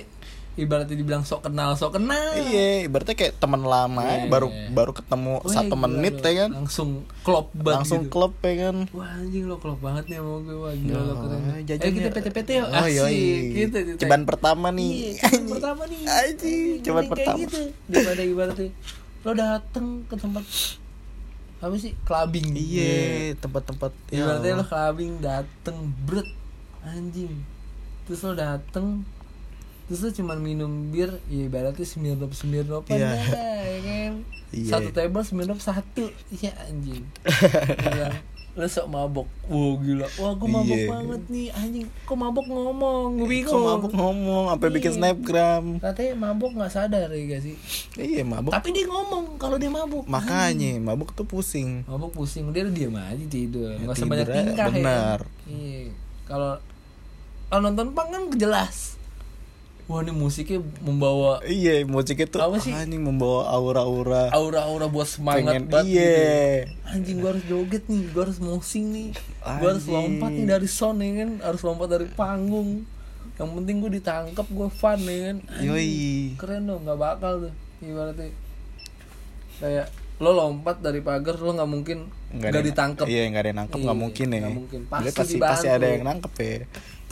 ibaratnya 0.55 0.93
dibilang 0.95 1.23
sok 1.23 1.45
kenal 1.45 1.73
sok 1.73 1.97
kenal 1.97 2.37
iya, 2.45 2.85
berarti 2.85 3.13
kayak 3.13 3.37
teman 3.37 3.63
lama 3.63 4.05
Iya. 4.05 4.13
aja, 4.15 4.27
baru 4.29 4.47
baru 4.69 4.93
ketemu 4.93 5.33
Wah, 5.39 5.49
satu 5.49 5.75
menit 5.75 6.15
ya 6.19 6.45
kan? 6.45 6.51
langsung 6.55 6.91
klop 7.21 7.49
banget 7.53 7.73
Langsung 7.79 8.01
gitu. 8.03 8.13
klub 8.13 8.33
ya 8.39 8.55
kan? 8.63 8.77
Wah 8.91 9.09
anjing 9.15 9.45
lo 9.45 9.57
klop 9.57 9.79
banget 9.79 10.05
nih 10.07 10.19
sama 10.19 10.33
gue 10.39 10.53
Wah 10.55 10.75
gila 10.75 11.01
lo 11.01 11.15
keren 11.17 11.41
Oh, 11.43 11.57
Eh 11.57 11.91
kita 11.91 12.09
PT-PT 12.11 12.49
yuk 12.55 12.67
Oh, 12.67 12.79
Asik 12.79 12.93
yoi. 12.95 13.25
gitu, 13.55 13.77
gitu. 13.83 13.99
Ceban 13.99 14.23
pertama 14.23 14.69
nih. 14.69 15.17
Iya 15.17 15.41
pertama 15.49 15.83
nih 15.87 16.01
Anjing, 16.05 16.67
Mending 16.75 16.85
kayak 16.85 17.09
pertama. 17.09 17.39
gitu 17.41 17.61
Daripada 17.87 18.23
ibaratnya 18.23 18.69
Lo 19.23 19.31
dateng 19.33 19.87
ke 20.05 20.15
tempat 20.15 20.45
Apa 21.61 21.75
sih? 21.77 21.93
Clubbing 22.03 22.49
Iya, 22.53 23.01
tempat-tempat 23.37 23.93
ya 24.09 24.21
Ibaratnya 24.21 24.53
lo 24.55 24.65
clubbing 24.67 25.13
dateng 25.19 25.77
Bret 26.03 26.29
Anjing 26.83 27.33
Terus 28.03 28.21
lo 28.21 28.35
dateng 28.35 29.07
Terus 29.85 30.01
lo 30.01 30.11
cuman 30.13 30.39
minum 30.39 30.71
bir 30.89 31.11
Ya 31.27 31.45
ibaratnya 31.45 31.83
Smirnoff 31.83 32.33
Smirnoff 32.35 32.87
Iya. 32.87 33.13
ya 33.13 33.79
kan? 33.81 34.13
Iya. 34.51 34.71
Satu 34.71 34.89
table 34.91 35.23
Smirnoff 35.23 35.61
satu. 35.61 36.09
Iya 36.31 36.53
anjing. 36.63 37.05
Bilang, 37.83 38.17
Lo 38.53 38.69
sok 38.69 38.85
mabok. 38.87 39.25
Wah 39.49 39.81
gila. 39.81 40.05
Wah 40.15 40.33
gue 40.35 40.45
mabok 40.47 40.77
Iya. 40.77 40.85
banget 40.87 41.23
nih 41.27 41.49
Anjing. 41.51 41.87
Kok 42.05 42.13
mabok 42.15 42.45
ngomong? 42.47 43.09
Gue 43.17 43.29
bingung. 43.31 43.49
Kok 43.51 43.65
mabuk 43.67 43.93
ngomong, 43.93 44.45
sampai 44.47 44.69
bikin 44.71 44.93
Iya. 44.93 44.99
snapgram. 45.01 45.65
Katanya 45.81 46.13
mabok 46.21 46.51
gak 46.55 46.69
sadar 46.71 47.09
ya 47.09 47.23
gak 47.27 47.43
sih? 47.43 47.57
Iya, 47.97 48.21
mabuk. 48.23 48.53
Tapi 48.53 48.69
dia 48.71 48.85
ngomong 48.85 49.41
kalau 49.41 49.57
dia 49.57 49.73
mabuk 49.73 50.05
Makanya 50.05 50.77
mabuk 50.79 51.11
tuh 51.11 51.25
pusing. 51.25 51.81
Mabuk 51.83 52.13
pusing. 52.13 52.53
Dia 52.53 52.69
diam 52.69 52.93
aja 52.95 53.25
tidur. 53.25 53.73
Ya, 53.73 53.81
Gak 53.83 53.97
usah 53.97 54.05
banyak 54.07 54.27
tidur 54.27 54.37
aja, 54.37 54.45
tingkah 54.47 54.69
benar. 54.69 55.19
ya 55.43 55.49
Iya. 55.49 55.81
Kalau 56.23 56.53
Kalau 57.49 57.63
nonton 57.63 57.89
pang 57.93 58.09
kan 58.09 58.23
jelas 58.33 59.01
Wah 59.85 59.99
ini 59.99 60.11
musiknya 60.11 60.63
membawa 60.79 61.43
Iya, 61.43 61.83
musiknya 61.85 62.27
tuh 62.27 62.39
Apa 62.39 62.57
sih? 62.57 62.71
anjing 62.71 62.99
membawa 62.99 63.49
aura-aura. 63.49 64.31
Aura-aura 64.31 64.87
buat 64.87 65.07
semangat 65.07 65.59
Pengen 65.59 65.67
banget 65.69 65.91
iya. 65.91 66.07
gitu. 66.65 66.89
Anjing 66.89 67.17
gue 67.19 67.29
harus 67.29 67.45
joget 67.45 67.85
nih 67.87 68.03
Gue 68.09 68.23
harus 68.23 68.39
mosing 68.39 68.85
nih 68.89 69.09
Gue 69.59 69.69
harus 69.69 69.83
Anjing. 69.83 69.95
lompat 70.17 70.31
nih 70.33 70.47
dari 70.49 70.69
sound 70.69 70.99
ya 70.99 71.11
kan 71.19 71.31
Harus 71.43 71.61
lompat 71.61 71.89
dari 71.91 72.07
panggung 72.09 72.71
Yang 73.35 73.51
penting 73.53 73.77
gue 73.79 73.91
ditangkap 73.93 74.47
gue 74.47 74.69
fun 74.71 75.01
ya 75.01 75.19
kan 75.25 75.37
Anjing. 75.51 75.67
Yoi. 75.67 75.93
keren 76.37 76.63
dong 76.65 76.83
nggak 76.83 76.97
bakal 76.97 77.33
tuh 77.43 77.53
ibaratnya 77.81 78.31
kayak 79.59 79.87
lo 80.19 80.31
lompat 80.33 80.79
dari 80.79 80.99
pagar 80.99 81.35
lo 81.37 81.51
nggak 81.51 81.67
mungkin 81.67 81.99
nggak 82.31 82.63
ditangkap 82.65 83.07
Iya, 83.07 83.27
nggak 83.29 83.43
ada 83.43 83.49
yang 83.49 83.59
nangkep, 83.59 83.77
nggak 83.77 83.91
Iya, 83.91 84.03
mungkin 84.03 84.27
ya. 84.27 84.39
nggak 84.39 84.55
mungkin. 84.55 84.81
Pasti 84.87 85.11
pasti 85.13 85.37
pasti 85.37 85.67
ada 85.67 85.83
yang 85.85 86.05
nangkep 86.05 86.33
ya. 86.33 86.55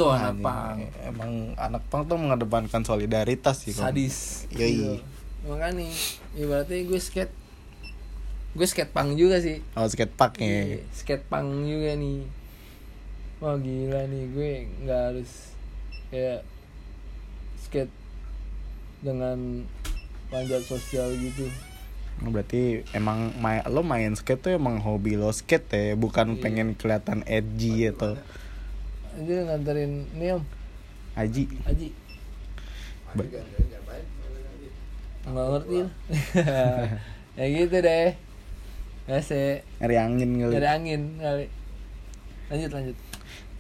Tuh 0.01 0.11
anak 0.11 0.33
Anjing, 0.33 0.43
pang 0.43 0.77
Emang 1.05 1.33
anak 1.55 1.83
pang 1.87 2.03
tuh 2.03 2.17
mengedepankan 2.17 2.83
solidaritas 2.83 3.57
sih. 3.61 3.77
sadis 3.77 4.49
Yoi. 4.51 4.73
Gitu. 4.73 4.93
makanya 5.43 5.89
ibaratnya 6.35 6.81
gue 6.83 6.97
skate 6.99 7.33
gue 8.51 8.67
skate 8.67 8.91
pang 8.91 9.13
juga 9.13 9.37
sih 9.39 9.61
Oh, 9.73 9.85
skatepark 9.85 10.37
ya. 10.37 10.49
Iya, 10.75 10.81
skate 10.91 11.25
pang 11.27 11.45
juga 11.63 11.93
nih 11.95 12.25
wah 13.39 13.57
gila 13.57 14.05
nih 14.05 14.25
gue 14.27 14.51
nggak 14.81 15.01
harus 15.07 15.31
kayak 16.09 16.45
skate 17.59 17.93
dengan 19.01 19.65
panjat 20.29 20.61
sosial 20.63 21.13
gitu 21.15 21.49
Oh, 22.21 22.29
Berarti 22.29 22.85
emang 22.93 23.33
main, 23.35 23.65
lo 23.65 23.81
main 23.81 24.13
skate 24.13 24.43
tuh 24.43 24.53
emang 24.53 24.77
hobi 24.79 25.17
lo 25.17 25.33
skate 25.33 25.73
ya, 25.73 25.95
bukan 25.95 26.37
Iya. 26.37 26.41
pengen 26.43 26.69
kelihatan 26.75 27.25
edgy 27.25 27.89
atau 27.89 28.13
aja 29.19 29.35
nganterin 29.51 29.93
nih 30.15 30.39
om 30.39 30.43
aji. 31.19 31.45
Aji 31.67 31.89
Ba- 33.11 33.27
nggak 35.21 35.47
ngerti. 35.53 35.79
Ya 37.39 37.47
gitu 37.47 37.77
deh. 37.81 38.13
Biasa 39.07 39.65
Nyari 39.81 39.97
angin 39.97 40.31
kali. 40.39 40.53
Nyari 40.53 40.69
angin 40.69 41.03
kali. 41.19 41.47
Lanjut 42.51 42.71
lanjut 42.75 42.97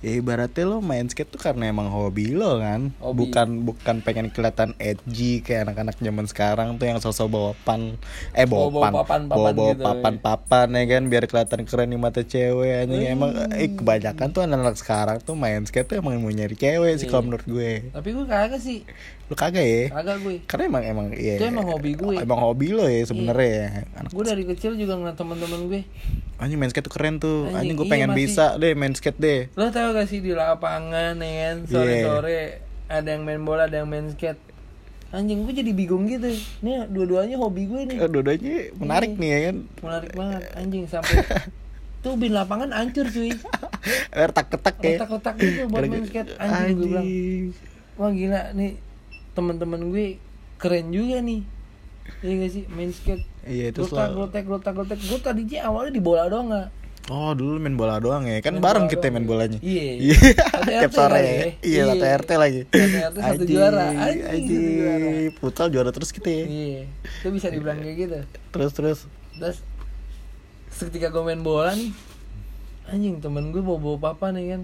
Ya 0.00 0.16
ibaratnya 0.16 0.64
lo 0.64 0.80
main 0.80 1.04
skate 1.04 1.28
tuh 1.28 1.36
karena 1.36 1.68
emang 1.68 1.92
hobi 1.92 2.32
lo 2.32 2.56
kan. 2.56 2.88
Hobi. 2.98 3.28
Bukan 3.28 3.48
bukan 3.62 3.96
pengen 4.00 4.32
kelihatan 4.32 4.72
edgy 4.76 5.40
kayak 5.40 5.68
anak-anak 5.68 6.00
zaman 6.00 6.24
sekarang 6.24 6.80
tuh 6.80 6.88
yang 6.88 6.98
sosok 6.98 7.28
bawa 7.28 7.52
pan. 7.62 8.00
Eh 8.32 8.48
bawa, 8.48 8.72
Bawa-bawa 8.72 8.80
pan. 8.80 8.92
papan-papan 8.96 9.28
Bawa, 9.28 9.50
bawa 9.52 9.68
gitu, 9.68 9.82
papan-papan 9.84 10.66
ya 10.72 10.84
kan 10.88 11.02
Biar 11.06 11.24
kelihatan 11.24 11.60
keren 11.62 11.92
di 11.92 11.98
mata 11.98 12.22
cewek 12.22 12.88
anjing. 12.88 13.04
Emang 13.06 13.30
eh, 13.52 13.68
kebanyakan 13.70 14.28
tuh 14.30 14.40
anak-anak 14.40 14.76
sekarang 14.76 15.16
tuh 15.20 15.36
main 15.36 15.62
skate 15.62 15.84
tuh 15.86 15.96
emang 16.00 16.16
mau 16.16 16.32
nyari 16.32 16.56
cewek 16.56 16.96
sih 16.96 17.04
Iya. 17.04 17.12
kalau 17.12 17.24
menurut 17.28 17.44
gue. 17.44 17.72
Tapi 17.92 18.08
gue 18.10 18.24
kagak 18.24 18.58
sih 18.58 18.88
Lo 19.30 19.34
kagak 19.34 19.62
ya? 19.62 19.84
Kagak 19.88 20.16
gue 20.20 20.34
Karena 20.44 20.64
emang 20.66 20.82
emang 20.84 21.06
iya. 21.14 21.38
Itu 21.38 21.46
emang 21.46 21.62
hobi 21.64 21.94
gue. 21.94 22.18
Iya. 22.18 22.26
Emang 22.26 22.40
hobi 22.40 22.66
lo 22.68 22.84
ya 22.84 23.02
sebenarnya 23.04 23.46
ya. 23.48 23.66
Anak 23.94 24.10
Gue 24.10 24.24
dari 24.26 24.42
kecil 24.44 24.74
juga 24.74 24.94
ngeliat 24.94 25.14
temen-temen 25.14 25.60
gue 25.66 25.82
anjing 26.36 26.56
main 26.56 26.68
skate 26.68 26.82
tuh 26.82 26.90
keren 26.90 27.16
tuh. 27.16 27.46
Anjing, 27.46 27.54
Anjing 27.54 27.76
gue 27.76 27.86
iya, 27.86 27.92
pengen 27.92 28.10
masih- 28.10 28.20
bisa 28.26 28.46
deh 28.56 28.72
main 28.74 28.90
skate 28.90 29.18
deh. 29.18 29.40
Lo 29.54 29.68
tau 29.68 29.92
gak 29.92 30.04
sih 30.04 30.18
di 30.18 30.32
lapangan 30.32 31.14
ya 31.14 31.30
kan 31.46 31.56
Sore-sore 31.64 32.40
Ada 32.86 33.08
yang 33.08 33.22
main 33.22 33.38
bola 33.40 33.64
ada 33.64 33.76
yang 33.76 33.86
main 33.86 34.08
skate 34.08 34.40
Anjing 35.10 35.42
gue 35.42 35.52
jadi 35.52 35.70
bingung 35.70 36.06
gitu 36.06 36.26
Nih 36.60 36.86
dua-duanya 36.86 37.36
hobi 37.36 37.66
gue 37.66 37.80
nih 37.84 37.98
Eh, 37.98 38.08
Dua-duanya 38.08 38.54
menarik 38.74 39.10
Iya. 39.10 39.20
nih 39.20 39.28
ya 39.28 39.38
kan. 39.40 39.56
Menarik 39.80 40.10
banget 40.12 40.42
anjing 40.54 40.84
sampai 40.84 41.14
Tuh 42.02 42.16
bin 42.16 42.32
lapangan 42.32 42.72
hancur 42.72 43.06
cuy 43.06 43.30
Retak-retak 44.10 44.74
ya. 44.80 44.96
Retak-retak 44.96 45.34
gitu 45.36 45.60
buat 45.66 45.82
main 45.84 46.04
skate 46.04 46.30
Anjing 46.34 46.74
gue 46.74 46.86
bilang 46.88 47.06
Wah 47.94 48.10
gila 48.10 48.42
nih 48.54 48.70
teman-teman 49.40 49.80
gue 49.88 50.06
keren 50.56 50.92
juga 50.92 51.18
nih 51.18 51.40
Iya 52.20 52.32
gak 52.36 52.50
sih 52.50 52.62
main 52.68 52.90
skate 52.90 53.24
Iya 53.42 53.70
itu 53.70 53.86
selalu. 53.86 54.12
glotek, 54.18 54.44
glotak, 54.44 54.72
glotek 54.74 54.98
Gue 55.00 55.18
tadi 55.18 55.46
sih 55.46 55.56
awalnya 55.56 55.90
di 55.90 56.02
bola 56.02 56.28
doang 56.28 56.50
gak 56.50 56.68
Oh 57.08 57.32
dulu 57.32 57.56
main 57.56 57.74
bola 57.74 57.96
doang 57.96 58.22
ya 58.22 58.38
kan 58.38 58.54
Main 58.54 58.62
bareng 58.62 58.86
kita 58.86 59.08
doang, 59.08 59.14
main 59.14 59.24
iya. 59.24 59.30
bolanya. 59.30 59.58
Iya. 59.58 59.82
Iya. 60.60 60.78
Tiap 60.84 60.92
sore. 60.92 61.16
ya. 61.16 61.24
ya? 61.24 61.46
Iya 61.60 61.82
satu 61.88 62.04
Iya. 62.04 62.18
RT 62.18 62.30
lagi. 62.36 62.60
Satu 62.68 62.78
RT, 62.92 63.18
satu 63.18 63.44
juara. 63.46 63.86
Anjing, 63.88 64.20
satu 64.20 64.30
Anjing. 64.30 65.70
juara. 65.70 65.90
Terus 65.90 66.10
kita 66.12 66.28
ya. 66.28 66.44
Iya 66.44 66.80
Itu 67.18 67.28
bisa 67.32 67.46
dibilang 67.48 67.78
kayak 67.80 67.96
gitu 67.96 68.18
Terus 68.50 68.70
terus. 68.70 68.98
Terus 69.34 69.58
Ketika 70.70 71.08
gue 71.08 71.22
main 71.24 71.40
bola 71.40 71.72
nih 71.72 71.90
Anjing 72.86 73.18
temen 73.18 73.48
gue 73.48 73.60
bawa-bawa 73.60 74.12
papa 74.12 74.30
nih 74.30 74.54
kan 74.54 74.62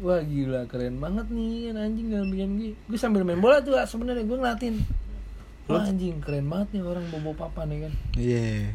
Wah 0.00 0.24
gila 0.24 0.64
keren 0.70 0.96
banget 0.96 1.28
nih 1.28 1.76
anjing 1.76 2.08
dalam 2.08 2.32
bikin 2.32 2.50
gue 2.56 2.70
Gue 2.88 2.98
sambil 2.98 3.22
main 3.22 3.38
bola 3.38 3.60
tuh 3.60 3.76
sebenarnya 3.84 4.24
gue 4.24 4.36
ngeliatin. 4.40 4.74
Wah 5.68 5.84
anjing 5.84 6.18
keren 6.24 6.48
banget 6.48 6.80
nih 6.80 6.82
orang 6.82 7.04
bawa-bawa 7.12 7.36
papa 7.46 7.68
nih 7.68 7.84
kan. 7.84 7.92
Iya. 8.16 8.72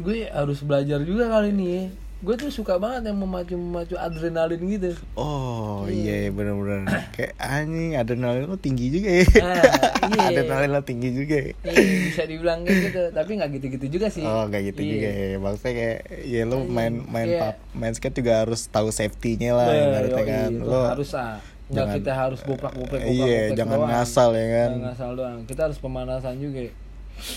Gue 0.00 0.30
harus 0.32 0.64
belajar 0.64 1.04
juga 1.04 1.28
kali 1.28 1.52
ini 1.52 1.66
ya 1.68 1.84
Gue 2.18 2.34
tuh 2.34 2.50
suka 2.50 2.82
banget 2.82 3.06
yang 3.06 3.22
memacu-memacu 3.22 3.94
adrenalin 3.94 4.58
gitu. 4.68 4.90
Oh 5.14 5.86
iya. 5.86 6.26
bener-bener. 6.28 6.82
Kayak 7.14 7.38
anjing 7.38 7.94
adrenalin 7.94 8.44
lo 8.44 8.58
tinggi 8.58 8.90
juga 8.90 9.06
ya. 9.12 9.26
Ah, 9.38 9.62
iya. 10.02 10.26
Adrenalin 10.34 10.70
lo 10.72 10.82
tinggi 10.82 11.14
juga 11.14 11.36
ya. 11.38 11.54
Eh, 11.62 11.74
bisa 12.10 12.26
dibilang 12.26 12.66
kayak 12.66 12.78
gitu. 12.84 13.00
Tapi 13.14 13.30
nggak 13.38 13.50
gitu-gitu 13.54 13.86
juga 13.88 14.06
sih. 14.10 14.26
Oh 14.26 14.44
gak 14.44 14.66
gitu 14.66 14.82
Iya. 14.82 14.90
juga 14.90 15.08
ya. 15.08 15.26
Maksudnya 15.38 15.72
kayak 15.72 15.98
Ya 16.26 16.42
lo 16.42 16.56
main 16.60 16.94
main 17.06 17.28
Iya. 17.28 17.38
pap, 17.40 17.56
main 17.72 17.92
skate 17.94 18.16
juga 18.16 18.32
harus 18.42 18.66
tahu 18.66 18.90
safety-nya 18.90 19.54
lah 19.54 19.66
Bah, 19.66 19.78
ibaratnya 19.78 20.24
kan. 20.24 20.50
Lo 20.58 20.80
harus 20.90 21.10
ah 21.14 21.38
nggak 21.68 21.78
jangan- 21.78 21.96
kita 22.00 22.12
harus 22.16 22.40
boplak 22.42 22.74
boplek 22.74 23.00
Iya 23.04 23.54
jangan 23.54 23.78
ngasal 23.86 24.30
ya 24.34 24.46
kan. 24.58 24.70
Ngasal 24.82 25.10
doang. 25.14 25.38
Kita 25.46 25.70
harus 25.70 25.78
pemanasan 25.78 26.34
juga 26.36 26.66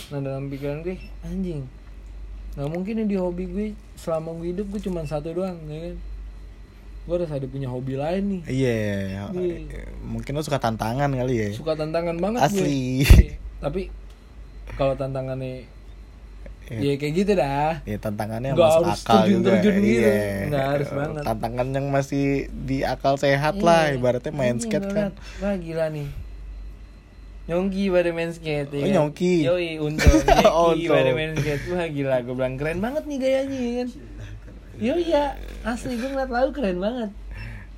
nah 0.09 0.21
dalam 0.21 0.45
pikiran 0.45 0.81
gue 0.81 0.93
anjing 1.23 1.65
nggak 2.51 2.69
mungkin 2.69 2.93
nih 2.95 3.07
di 3.07 3.15
hobi 3.15 3.43
gue 3.45 3.67
selama 3.95 4.33
gue 4.33 4.51
hidup 4.51 4.67
gue 4.67 4.81
cuma 4.81 5.01
satu 5.01 5.31
doang 5.31 5.55
ya 5.65 5.79
kan 5.85 5.95
gue 7.01 7.13
harus 7.15 7.29
ada 7.29 7.45
punya 7.45 7.65
hobi 7.65 7.95
lain 7.95 8.23
nih 8.29 8.41
Iya, 8.45 8.75
Iya. 9.31 9.83
mungkin 10.01 10.31
lo 10.31 10.41
suka 10.41 10.57
tantangan 10.57 11.09
kali 11.09 11.33
ya. 11.33 11.49
suka 11.51 11.73
tantangan 11.73 12.15
banget 12.15 12.39
Asli. 12.43 13.01
gue 13.01 13.09
Iya. 13.25 13.35
tapi 13.59 13.81
kalau 14.71 14.93
tantangannya 14.93 15.65
ya 16.71 16.93
kayak 16.95 17.13
gitu 17.17 17.31
dah 17.33 17.83
Ya 17.83 17.97
tantangannya 17.97 18.51
Nggak 18.51 18.63
masuk 18.65 18.83
harus 18.85 19.01
akal 19.01 19.15
juga. 19.17 19.27
terjun-terjun 19.49 19.75
gitu. 19.77 19.91
Iya. 19.97 20.19
Nggak 20.45 20.65
harus 20.69 20.89
banget. 20.89 21.21
Tantangan 21.25 21.67
yang 21.69 21.87
masih 21.89 22.25
di 22.53 22.77
akal 22.81 23.13
sehat 23.15 23.55
lah, 23.59 23.81
Iya. 23.85 23.97
ibaratnya 23.97 24.31
main 24.31 24.55
Anjing, 24.55 24.69
skate 24.69 24.87
kan. 24.89 25.11
wah 25.37 25.55
gila 25.57 25.85
nih 25.89 26.07
Nyongki 27.41 27.89
pada 27.89 28.09
main 28.11 28.29
skate 28.29 28.69
ya 28.69 28.77
Oh, 28.77 28.81
kan? 28.81 28.93
Nyongki. 28.93 29.33
Yoi 29.43 29.69
untung. 29.77 30.21
Oh, 30.47 30.71
Nyongki 30.71 30.87
pada 30.87 31.11
main 31.11 31.31
skate 31.33 31.63
Wah 31.69 31.87
gila 31.89 32.17
gue 32.21 32.33
bilang 32.33 32.55
keren 32.55 32.79
banget 32.79 33.03
nih 33.09 33.17
gayanya 33.17 33.57
ya 33.57 33.71
kan? 33.77 33.89
Yoi 34.77 35.03
ya. 35.05 35.25
Asli 35.61 35.97
gue 35.97 36.05
ngeliat 36.07 36.29
lalu 36.29 36.49
keren 36.53 36.77
banget 36.77 37.09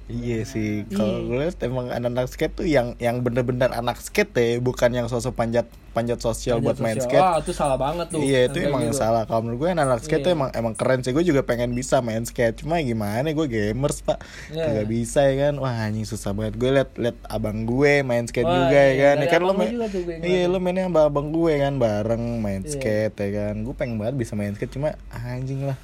Iya 0.04 0.44
sih, 0.44 0.84
kalau 0.90 1.16
Iya. 1.16 1.24
gue 1.24 1.38
liat 1.40 1.58
emang 1.64 1.88
anak-anak 1.88 2.28
skate 2.28 2.54
tuh 2.54 2.68
yang 2.68 2.92
yang 2.98 3.24
bener-bener 3.24 3.72
anak 3.72 3.96
skate 3.98 4.36
ya, 4.36 4.60
bukan 4.60 4.92
yang 4.92 5.08
sosok 5.08 5.32
panjat 5.32 5.64
panjat 5.90 6.20
sosial 6.20 6.60
buat 6.60 6.76
main 6.76 7.00
Sosial. 7.00 7.08
skate. 7.08 7.24
Wah 7.24 7.40
itu 7.40 7.52
salah 7.52 7.78
banget 7.78 8.12
tuh 8.12 8.20
Iya 8.20 8.52
itu 8.52 8.58
emang 8.60 8.84
gitu. 8.84 9.00
salah. 9.00 9.24
Kalau 9.24 9.40
menurut 9.42 9.64
gue 9.64 9.70
anak 9.72 10.02
skate 10.02 10.20
tuh 10.22 10.28
Iya. 10.28 10.36
emang 10.36 10.50
emang 10.52 10.74
keren 10.74 11.00
sih. 11.00 11.12
Gue 11.12 11.24
juga 11.24 11.40
pengen 11.42 11.72
bisa 11.72 12.02
main 12.02 12.20
skate. 12.22 12.60
Cuma 12.60 12.82
gimana? 12.82 13.30
Gue 13.30 13.48
gamers 13.48 14.02
pak. 14.02 14.20
Gak 14.50 14.84
bisa 14.86 15.24
ya 15.24 15.48
kan. 15.48 15.54
Wah 15.56 15.88
anjing 15.88 16.04
susah 16.04 16.34
banget. 16.34 16.58
Gue 16.58 16.70
liat 16.74 16.92
liat 16.96 17.18
abang 17.26 17.64
gue 17.64 18.02
main 18.02 18.26
skate 18.26 18.44
Wah, 18.44 18.58
juga 18.60 18.76
ya 18.76 18.84
iya, 18.84 18.96
kan. 19.06 19.16
dari 19.16 19.24
Ya 19.24 19.32
kan 19.32 19.42
lo 19.42 19.54
main. 19.54 19.72
tuh 19.88 20.02
Iya 20.20 20.44
lo 20.46 20.58
mainnya 20.60 20.84
sama 20.84 21.02
abang 21.06 21.32
gue 21.32 21.54
kan 21.56 21.74
bareng 21.78 22.24
main 22.40 22.62
Iya. 22.62 22.72
skate 22.76 23.16
ya 23.16 23.30
kan. 23.32 23.56
Gue 23.62 23.74
pengen 23.74 23.96
banget 23.96 24.16
bisa 24.20 24.34
main 24.34 24.52
skate. 24.52 24.74
Cuma 24.74 24.98
anjing 25.10 25.64
lah. 25.64 25.80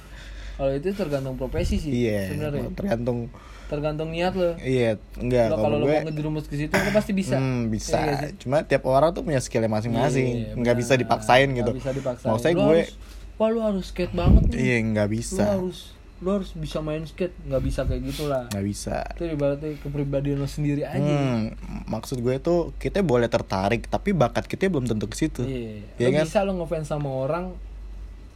Kalau 0.54 0.76
itu 0.76 0.92
tergantung 0.92 1.40
profesi 1.40 1.78
sih 1.78 1.88
Iya. 2.04 2.28
sebenarnya 2.28 2.68
Tergantung. 2.76 3.30
Tergantung 3.70 4.10
niat 4.10 4.34
lo 4.34 4.58
Iya 4.58 4.98
enggak. 5.14 5.46
Lo 5.46 5.56
Kalau 5.56 5.76
lo 5.76 5.86
gue. 5.86 5.94
mau 5.94 6.04
ngejerumus 6.04 6.44
ke 6.44 6.58
situ 6.58 6.74
lo 6.74 6.90
pasti 6.90 7.12
bisa 7.12 7.38
Hmm, 7.38 7.70
bisa. 7.70 7.94
Iya 7.94 8.02
nggak 8.02 8.18
sih? 8.20 8.32
Cuma 8.40 8.56
tiap 8.62 8.82
orang 8.84 9.10
tuh 9.10 9.22
punya 9.22 9.38
skillnya 9.38 9.70
masing-masing. 9.70 10.26
Iya, 10.26 10.58
nggak 10.58 10.76
bisa 10.76 10.92
benar. 10.92 11.02
dipaksain 11.06 11.48
gitu. 11.52 11.70
bisa 11.72 11.90
dipaksain. 11.90 12.26
Mau 12.26 12.36
saya 12.36 12.52
Lo 12.52 12.66
gue. 12.66 12.82
harus, 12.82 12.90
wah 13.36 13.48
lu 13.48 13.60
harus 13.62 13.84
skate 13.86 14.12
banget 14.12 14.42
nih 14.44 14.58
Iya 14.58 14.76
nggak 14.90 15.08
bisa. 15.08 15.44
harus 15.48 15.94
lu 16.20 16.28
harus 16.30 16.52
bisa 16.52 16.78
main 16.78 17.00
skate 17.02 17.32
nggak 17.42 17.62
bisa 17.62 17.80
kayak 17.82 18.02
gitulah 18.04 18.44
Nggak 18.46 18.64
bisa. 18.66 18.96
itu 19.10 19.24
ibaratnya 19.30 19.72
kepribadian 19.78 20.36
lo 20.36 20.44
sendiri 20.44 20.84
aja 20.84 21.00
Hmm, 21.00 21.56
maksud 21.86 22.18
gue 22.18 22.36
tuh 22.38 22.76
kita 22.76 23.00
boleh 23.00 23.24
tertarik 23.26 23.86
tapi 23.86 24.12
bakat 24.12 24.44
kita 24.44 24.68
belum 24.68 24.84
tentu 24.84 25.06
ke 25.06 25.16
situ. 25.16 25.40
iya 25.42 25.80
Iya 25.96 26.04
lo 26.04 26.12
kan? 26.12 26.24
bisa 26.26 26.38
lo 26.42 26.52
ngefans 26.54 26.86
sama 26.86 27.08
orang 27.08 27.56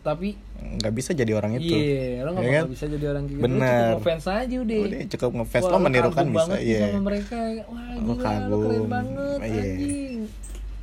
tapi 0.04 0.36
Nggak 0.54 0.92
bisa 0.92 1.10
jadi 1.12 1.32
orang 1.32 1.56
itu. 1.56 1.72
iya 1.72 2.20
lo 2.20 2.32
nggak 2.32 2.44
bakal 2.44 2.60
kan? 2.60 2.64
bisa 2.70 2.84
jadi 2.86 3.04
orang 3.06 3.24
gitu 3.24 3.36
lo 3.36 3.42
Bener. 3.42 3.64
cukup 3.64 3.96
ngefans 3.98 4.26
aja 4.28 4.56
udah 4.58 4.78
Udah 4.80 5.00
cukup 5.08 5.30
ngefans 5.34 5.64
lo 5.64 5.76
menirukan 5.78 6.26
bisa. 6.30 6.54
Iya. 6.56 6.80
sama 6.84 7.00
mereka 7.02 7.38
wah 7.64 7.88
gila 7.90 8.04
lo 8.04 8.14
kagum. 8.14 8.60
keren 8.62 8.84
banget 8.86 9.38
Iya. 9.40 9.62
anjing 9.64 10.16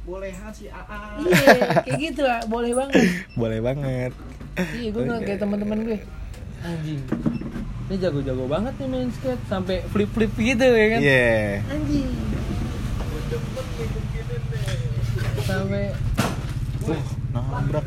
Bolehan 0.01 0.49
si 0.49 0.65
AA. 0.65 0.99
iya 1.23 1.55
kayak 1.79 1.99
gitu 2.01 2.21
lah 2.23 2.41
boleh 2.45 2.71
banget 2.73 3.03
Boleh 3.41 3.59
banget. 3.59 4.11
iya 4.73 4.89
gue 4.89 5.01
nggak 5.03 5.21
kayak 5.23 5.39
teman-teman 5.39 5.77
gue 5.83 5.99
anjing 6.61 7.01
ini 7.83 7.95
jago-jago 7.97 8.45
banget 8.47 8.73
nih 8.75 8.87
main 8.87 9.09
skate 9.11 9.43
sampai 9.45 9.83
flip-flip 9.85 10.31
gitu 10.33 10.65
ya 10.65 10.87
kan 10.89 10.99
Iya. 10.99 11.35
anjing 11.69 12.09
sampai 15.41 15.83
Uh, 16.81 16.97
nabrak. 17.31 17.85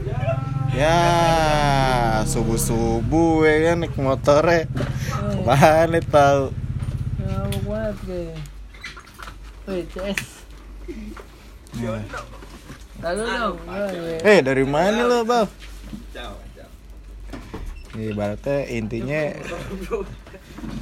Ya, 0.75 2.27
subuh-subuh 2.27 3.47
ya 3.47 3.55
kan 3.71 3.77
naik 3.87 3.95
motornya. 3.95 4.67
Mana 5.47 6.03
tahu. 6.03 6.51
ngabuk 7.25 7.63
banget 7.65 7.97
kayaknya 8.05 8.43
Wih, 9.65 9.83
CS 9.89 10.23
Ya. 11.79 11.95
Lalu 13.01 13.23
dong. 13.23 13.57
Eh, 14.23 14.39
dari 14.43 14.65
mana 14.67 15.07
lo, 15.07 15.23
Bang? 15.23 15.49
Iya, 17.95 18.11
ibaratnya 18.11 18.67
intinya 18.75 19.23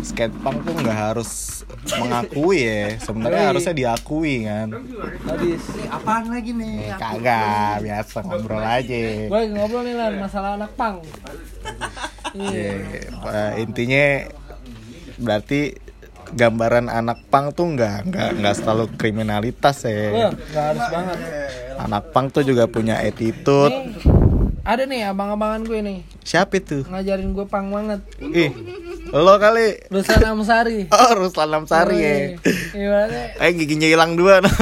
skatepunk 0.02 0.66
tuh 0.66 0.74
nggak 0.82 0.98
harus 1.12 1.62
mengakui 1.98 2.58
ya. 2.66 2.98
Sebenarnya 2.98 3.42
harusnya 3.54 3.74
diakui 3.74 4.46
kan. 4.46 4.68
Habis. 5.26 5.62
Apaan 5.90 6.26
lagi 6.30 6.50
nih? 6.54 6.74
Eh, 6.90 6.96
kagak 6.98 7.74
biasa 7.82 8.16
ngobrol 8.26 8.64
aja. 8.64 9.02
Gue 9.28 9.42
ngobrol 9.50 9.82
nih 9.86 9.94
Lan, 9.96 10.12
masalah 10.18 10.50
anak 10.56 10.72
pang 10.74 11.04
Iya 12.32 12.80
eh, 13.28 13.52
intinya 13.60 14.04
berarti 15.20 15.76
gambaran 16.32 16.88
anak 16.88 17.28
pang 17.28 17.52
tuh 17.52 17.76
nggak 17.76 18.08
nggak 18.08 18.30
nggak 18.40 18.54
selalu 18.56 18.84
kriminalitas 18.96 19.84
ya. 19.84 20.32
Gak 20.32 20.64
harus 20.72 20.86
banget. 20.88 21.18
Anak 21.76 22.04
pang 22.16 22.26
tuh 22.32 22.40
juga 22.40 22.64
punya 22.66 23.04
attitude. 23.04 23.72
Nih, 23.72 24.31
ada 24.62 24.82
nih 24.86 25.10
abang-abangan 25.10 25.62
gue 25.66 25.80
nih. 25.82 25.98
Siapa 26.22 26.62
itu? 26.62 26.86
Ngajarin 26.86 27.34
gue 27.34 27.46
pang 27.50 27.66
banget. 27.70 28.00
Ih 28.22 28.50
lo 29.12 29.34
kali. 29.36 29.82
Ruslan 29.92 30.24
Amsari. 30.24 30.88
Oh 30.94 31.10
Ruslan 31.18 31.52
Amsari 31.52 31.98
ya. 32.00 32.14
Ibaratnya 32.72 33.24
eh 33.42 33.50
giginya 33.52 33.88
hilang 33.90 34.14
dua 34.16 34.40
no. 34.40 34.48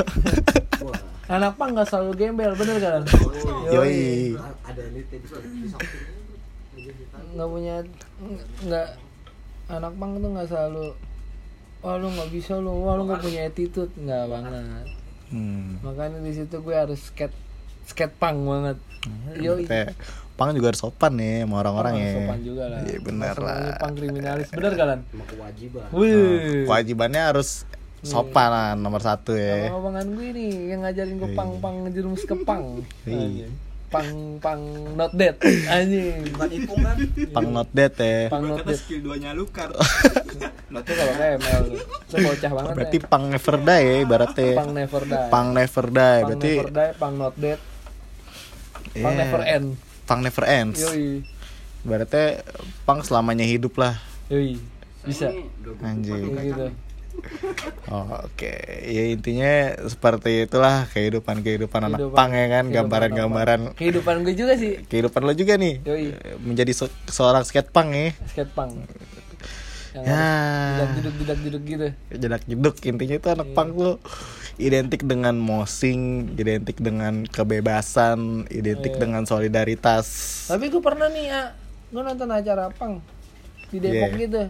anak 1.31 1.55
pang 1.55 1.71
gak 1.79 1.87
selalu 1.87 2.11
gembel, 2.19 2.53
bener 2.59 2.83
kan? 2.83 3.03
yoi. 3.75 4.35
Ada 4.67 4.83
elite 4.91 5.23
di 5.23 5.29
Gak 7.31 7.47
punya, 7.47 7.87
nggak 8.67 8.89
anak 9.71 9.93
pang 9.95 10.19
tuh 10.19 10.31
gak 10.35 10.51
selalu 10.51 10.87
Wah 11.81 11.97
lu 11.97 12.13
gak 12.13 12.29
bisa 12.29 12.61
lu, 12.61 12.85
wah 12.85 12.93
lu 12.99 13.09
gak 13.09 13.25
punya 13.25 13.49
attitude. 13.49 13.89
Nggak 13.97 14.29
banget. 14.29 14.87
Hmm. 15.33 15.81
Makanya 15.81 16.19
di 16.21 16.33
situ 16.35 16.61
gue 16.61 16.77
harus 16.77 17.01
skate 17.01 17.33
skate 17.91 18.15
pang 18.17 18.39
banget. 18.41 18.79
Yoi. 19.37 19.65
Teh, 19.67 19.91
pang 20.37 20.53
juga 20.53 20.73
harus 20.73 20.81
sopan 20.81 21.13
nih 21.17 21.45
sama 21.45 21.55
orang-orang 21.61 21.93
Pang 21.93 22.01
ya 22.01 22.13
sopan 22.17 22.39
juga 22.41 22.65
lah. 22.69 22.79
iya 22.81 22.97
Masalahnya 23.01 23.33
lah 23.69 23.77
Pang 23.77 23.93
kriminalis, 23.93 24.49
bener 24.51 24.73
kalian? 24.73 25.01
Kewajiban. 25.27 25.85
Wih. 25.93 26.65
kewajibannya 26.65 27.23
harus 27.27 27.51
sopan 28.01 28.49
lah 28.49 28.69
nomor 28.73 29.05
satu 29.05 29.37
ya 29.37 29.69
Abangan 29.69 30.09
gue 30.09 30.29
nih 30.33 30.73
yang 30.73 30.81
ngajarin 30.81 31.21
gue 31.21 31.31
pang 31.37 31.51
pang 31.61 31.77
jerumus 31.93 32.25
ke 32.25 32.33
pang. 32.45 32.81
Iya. 33.05 33.49
Pang 33.91 34.07
pang 34.39 34.63
not 34.95 35.13
dead 35.13 35.35
anjing. 35.67 36.23
Bukan 36.31 36.49
ipung 36.55 36.81
kan? 36.81 36.97
pang 37.35 37.49
not 37.51 37.69
dead 37.75 37.93
ya 37.99 38.31
Pang 38.31 38.45
not 38.47 38.63
dead. 38.63 38.79
skill 38.79 39.01
duanya 39.03 39.37
Lukar. 39.37 39.69
Itu 39.75 40.93
kalau 40.95 41.15
kayak 41.19 41.43
ML 41.43 41.61
tuh. 41.67 41.81
Itu 41.83 42.17
bocah 42.23 42.51
banget 42.55 42.73
berarti 42.79 42.97
ya. 42.97 43.09
pang 43.11 43.25
never 43.29 43.57
die 43.59 43.83
ya 43.83 43.95
ibaratnya 44.01 44.51
Pang 44.57 44.71
never 44.73 45.03
die. 45.03 45.29
pang 45.29 45.47
never 45.53 45.85
die 45.91 46.01
Pang 46.17 46.25
berarti 46.31 46.53
never 46.55 46.71
die, 46.71 46.91
pang 46.97 47.15
not 47.19 47.35
dead, 47.37 47.59
pang 48.93 49.13
Iya. 49.13 49.21
never 49.21 49.43
end. 49.43 49.67
pang 50.03 50.21
never 50.21 50.45
ends 50.45 50.81
Yoi. 50.81 51.23
berarti 51.83 52.43
pang 52.83 53.01
selamanya 53.01 53.45
hidup 53.45 53.75
lah 53.77 53.95
Yoi. 54.27 54.59
Bisa. 55.01 55.33
anjing 55.81 56.29
Kayak 56.29 56.47
gitu. 56.47 56.67
Oh, 57.87 58.07
Oke, 58.23 58.53
ya 58.83 59.03
intinya 59.07 59.51
seperti 59.83 60.47
itulah 60.47 60.89
kehidupan 60.89 61.41
kehidupan 61.41 61.81
anak 61.83 61.99
Kehidupan- 62.01 62.17
pang 62.17 62.31
ya 62.31 62.47
kan, 62.49 62.65
gambaran-gambaran 62.71 63.61
anak 63.61 63.69
pang. 63.69 63.79
Kehidupan 63.79 64.15
gue 64.23 64.35
juga 64.35 64.55
sih. 64.55 64.81
kehidupan 64.83 65.21
lo 65.23 65.33
juga 65.33 65.55
nih, 65.55 65.83
Yoi. 65.83 66.07
menjadi 66.39 66.73
se- 66.73 66.93
seorang 67.07 67.43
skate 67.43 67.69
pang 67.69 67.91
ya. 67.91 68.15
skate 68.25 68.51
punk 68.51 68.73
yang 69.91 70.05
Ya. 70.07 70.23
harus 70.77 70.91
jeduk 70.95 71.15
jeduk 71.19 71.39
jeduk 71.43 71.63
gitu 71.67 71.89
jedak 72.15 72.43
jeduk 72.47 72.77
intinya 72.85 73.17
itu 73.17 73.29
anak 73.29 73.49
pang 73.51 73.75
lo 73.75 73.99
identik 74.61 75.03
dengan 75.03 75.35
mosing, 75.35 76.01
identik 76.35 76.77
dengan 76.77 77.25
kebebasan, 77.25 78.45
identik 78.47 78.93
Iya. 78.93 79.01
dengan 79.01 79.23
solidaritas. 79.25 80.07
tapi 80.47 80.69
gue 80.69 80.79
pernah 80.79 81.09
nih 81.09 81.25
ya 81.27 81.43
gue 81.89 81.99
nonton 82.01 82.29
acara 82.29 82.69
pang 82.71 83.01
di 83.69 83.79
Depok 83.79 83.97
Yeah. 84.11 84.21
gitu 84.21 84.43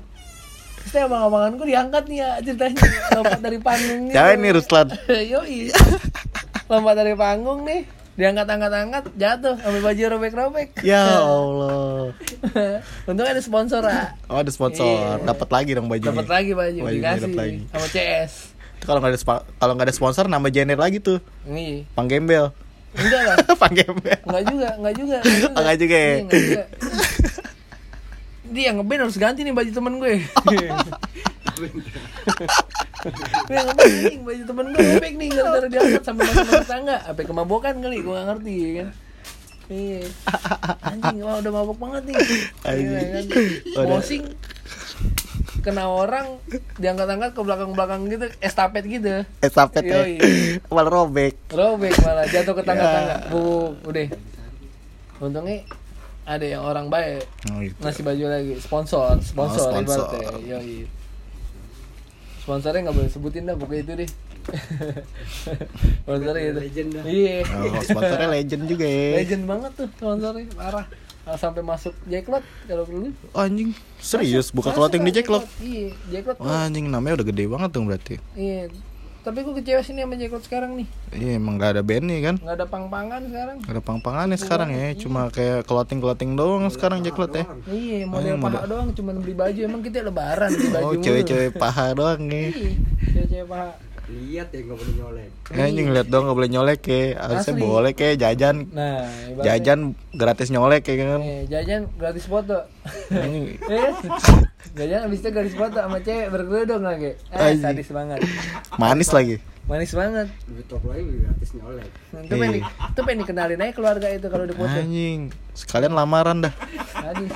Terus 0.80 0.92
nih 0.92 1.02
abang-abangan 1.04 1.52
gue 1.54 1.66
diangkat 1.68 2.04
nih 2.06 2.18
ya 2.18 2.30
ceritanya 2.40 2.76
lompat 3.14 3.40
dari 3.40 3.58
panggung 3.58 4.00
gitu. 4.06 4.14
Siapa 4.14 4.32
nih 4.34 4.50
Ruslan? 4.50 4.86
Yoi 5.32 5.58
Lompat 6.66 6.94
dari 6.96 7.14
panggung 7.14 7.60
nih 7.62 7.80
Diangkat-angkat-angkat 8.10 9.04
Jatuh 9.14 9.56
Ambil 9.60 9.80
baju 9.82 10.02
robek-robek 10.10 10.68
Ya 10.80 11.04
Allah. 11.20 12.12
Untungnya 13.04 13.32
ada 13.32 13.40
sponsor 13.40 13.82
ah 13.82 14.16
Oh 14.26 14.36
ada 14.36 14.48
sponsor, 14.48 14.84
Iya. 14.84 15.24
dapat 15.26 15.48
lagi 15.48 15.70
dong 15.72 15.86
bajunya. 15.86 16.12
Dapat 16.12 16.28
lagi 16.28 16.50
baju 16.52 16.78
Bajunya 16.80 17.12
Dikasih 17.12 17.32
lagi. 17.34 17.58
Sama 17.68 17.86
CS 17.86 18.32
kalau 18.84 18.98
nggak 19.00 19.12
ada 19.12 19.20
kalau 19.60 19.72
nggak 19.76 19.86
ada 19.88 19.96
sponsor 19.96 20.24
nambah 20.26 20.50
genre 20.50 20.80
lagi 20.80 20.98
tuh, 20.98 21.20
Nih 21.46 21.84
pang 21.92 22.08
gembel. 22.08 22.52
Enggak 22.96 23.22
lah 23.22 23.36
pang 23.60 23.74
gembel. 23.74 24.18
Enggak 24.26 24.44
juga, 24.50 24.68
enggak 24.74 24.94
juga. 24.98 25.18
Enggak 25.58 25.76
juga 25.78 25.96
ya? 25.96 26.06
Iya, 26.10 26.18
enggak 26.24 26.42
juga. 26.42 26.64
Dia 28.50 28.62
yang 28.66 28.76
ngeband 28.82 29.00
harus 29.06 29.14
ganti 29.14 29.40
nih 29.46 29.54
baju 29.54 29.70
temen 29.70 29.94
gue. 30.02 30.14
Gue 33.46 33.56
ngeband 33.62 34.24
baju 34.26 34.42
temen 34.42 34.64
gue 34.74 34.80
robek 34.80 35.12
nih 35.16 35.28
gara-gara 35.32 35.68
diangkat 35.70 36.02
sampai 36.02 36.22
masuk 36.26 36.46
rumah 36.50 36.66
tangga. 36.66 36.96
Apa 37.06 37.20
kemabokan 37.22 37.74
kali, 37.78 38.02
gue 38.02 38.10
gak 38.10 38.26
ngerti 38.26 38.54
ya 38.58 38.70
kan. 38.82 38.88
Iya. 39.70 40.02
Anjing, 40.82 41.16
wah 41.22 41.38
udah 41.38 41.52
mabok 41.54 41.78
banget 41.78 42.02
nih. 42.10 42.16
Anjing. 42.66 42.90
Iya 42.90 43.00
kan. 43.06 43.24
Udah. 43.70 43.86
Mosing 43.86 44.24
kena 45.60 45.84
orang 45.84 46.40
diangkat-angkat 46.74 47.30
ke 47.30 47.40
belakang-belakang 47.40 48.00
gitu, 48.06 48.26
estafet 48.38 48.84
gitu. 48.84 49.22
Estafet 49.38 49.82
ya. 49.82 50.00
Yoi. 50.00 50.16
Malah 50.66 50.90
robek. 50.90 51.34
Robek 51.48 51.94
malah 52.00 52.24
jatuh 52.24 52.52
ke 52.52 52.62
tangga-tangga. 52.62 53.16
Ya. 53.18 53.28
Bu, 53.28 53.40
udah. 53.82 54.06
Untungnya 55.18 55.60
ada 56.22 56.42
yang 56.42 56.62
orang 56.62 56.86
baik 56.86 57.26
Oh, 57.48 57.58
gitu. 57.58 57.74
ngasih 57.78 58.02
baju 58.02 58.24
lagi 58.26 58.54
sponsor 58.56 59.18
sponsor, 59.20 59.60
Oh, 59.62 59.72
sponsor. 59.74 60.04
ibaratnya. 60.14 60.56
Yoi. 60.56 60.78
sponsornya 62.40 62.80
nggak 62.82 62.96
boleh 62.96 63.10
sebutin 63.10 63.42
dah 63.44 63.54
pokoknya 63.54 63.82
itu 63.82 63.92
deh 63.96 64.10
sponsornya 66.00 66.42
itu 66.46 66.60
Legend 66.60 66.88
dah. 66.92 67.04
iya 67.04 67.34
Oh, 67.44 67.82
sponsornya 67.82 68.28
legend 68.30 68.62
juga 68.64 68.86
ya. 68.86 69.10
legend 69.16 69.44
banget 69.44 69.72
tuh 69.74 69.88
sponsornya 69.92 70.44
parah 70.52 70.86
Ah, 70.86 70.86
sampai 71.34 71.60
masuk 71.60 71.92
jacklot 72.04 72.40
kalau 72.64 72.82
perlu. 72.82 73.10
Oh, 73.30 73.40
anjing. 73.40 73.70
Serius? 73.96 74.48
Buka 74.48 74.70
clothing 74.70 75.02
di 75.02 75.12
Jacklot. 75.12 75.44
iya 75.58 75.92
jacklot. 76.08 76.38
Wah, 76.38 76.64
anjing 76.64 76.86
namanya 76.86 77.20
udah 77.20 77.26
gede 77.26 77.44
banget 77.44 77.70
dong 77.70 77.84
berarti. 77.84 78.16
iya. 78.32 78.66
Tapi 79.20 79.44
gue 79.44 79.52
kecewa 79.52 79.84
sih 79.84 79.92
nih 79.92 80.02
sama 80.02 80.16
jacklot 80.16 80.40
sekarang 80.42 80.70
nih. 80.74 80.88
Iya, 81.12 81.36
emang 81.36 81.60
gak 81.60 81.76
ada 81.76 81.82
bandnya 81.84 82.18
kan? 82.24 82.36
nggak 82.40 82.56
ada 82.56 82.64
pang-pangan 82.64 83.20
sekarang. 83.22 83.56
Gak 83.60 83.72
ada 83.76 83.82
pang-pangannya 83.84 84.38
sekarang 84.40 84.68
ya, 84.72 84.86
cuma 84.96 85.20
kayak 85.28 85.68
clothing-clothing 85.68 86.32
doang 86.32 86.64
sekarang 86.66 87.04
Jacklot 87.04 87.28
ya. 87.30 87.44
iya 87.68 88.08
model 88.08 88.34
Oh, 88.34 88.48
paha 88.48 88.64
doang. 88.64 88.88
Cuman 88.96 89.20
beli 89.20 89.36
baju. 89.36 89.60
Emang 89.60 89.84
kita 89.84 90.00
lebaran 90.00 90.48
beli 90.50 90.72
baju 90.72 90.84
Oh, 90.86 90.94
cewek-cewek 90.96 91.52
paha 91.52 91.92
doang 91.92 92.24
ya. 92.24 92.48
iya 92.48 92.72
cewek-cewek 93.12 93.44
paha 93.44 93.68
Lihat 94.10 94.48
ya 94.48 94.60
nggak 94.60 94.74
boleh 94.76 94.94
nyolek. 94.96 95.30
Anjing 95.52 95.86
lihat 95.88 96.06
dong 96.06 96.24
gak 96.24 96.34
boleh 96.34 96.50
nyolek 96.50 96.80
ya. 96.82 97.02
Harusnya 97.16 97.52
Asli. 97.52 97.62
boleh 97.62 97.92
kayak 97.92 98.16
jajan. 98.16 98.56
nah 98.68 99.02
ibaratnya- 99.24 99.46
Jajan 99.48 99.80
gratis 100.12 100.48
nyolek 100.48 100.82
ya 100.84 100.94
kan. 100.96 101.20
Eh, 101.20 101.42
jajan 101.46 101.80
gratis 101.94 102.24
foto 102.24 102.58
Anjing. 103.08 103.46
Eh, 103.70 103.90
jajan 104.72 105.00
abis 105.04 105.18
itu 105.18 105.28
gratis 105.28 105.54
foto 105.54 105.76
sama 105.76 105.98
cewek 105.98 106.26
berkerudung 106.28 106.82
lagi 106.82 107.14
eh 107.28 107.54
sadis 107.56 107.88
banget 107.88 108.18
Manis 108.76 109.10
lagi. 109.10 109.36
manis 109.64 109.90
banget 109.92 110.26
Duit 110.44 110.66
top 110.66 110.82
lagi 110.84 111.02
gratis 111.02 111.50
nyolek. 111.52 111.90
itu 112.20 112.32
pengen 112.32 112.50
di- 112.52 112.62
itu 112.62 113.00
pengen 113.00 113.18
dikenalin 113.20 113.58
aja 113.60 113.72
keluarga 113.72 114.06
itu 114.08 114.26
kalau 114.26 114.44
di 114.44 114.52
foto 114.52 114.70
Anjing. 114.72 115.20
Sekalian 115.52 115.92
lamaran 115.92 116.38
dah. 116.40 116.54
sadis 116.92 117.30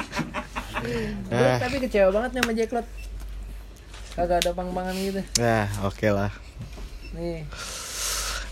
Ah. 1.32 1.56
tapi 1.58 1.80
kecewa 1.80 2.12
banget 2.12 2.30
nih 2.30 2.40
sama 2.40 2.52
Jacklot 2.52 2.86
kagak 4.14 4.38
ada 4.40 4.50
pang-pangan 4.52 4.94
gitu 4.94 5.20
Ya, 5.36 5.66
oke 5.82 6.06
lah. 6.08 6.30
nih 7.12 7.42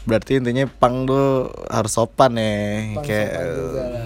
Berarti 0.02 0.42
intinya 0.42 0.66
pang 0.66 1.06
tuh 1.06 1.46
harus 1.70 1.94
sopan 1.94 2.34
ya. 2.34 2.50
Pang 2.90 3.06
Kayak 3.06 3.30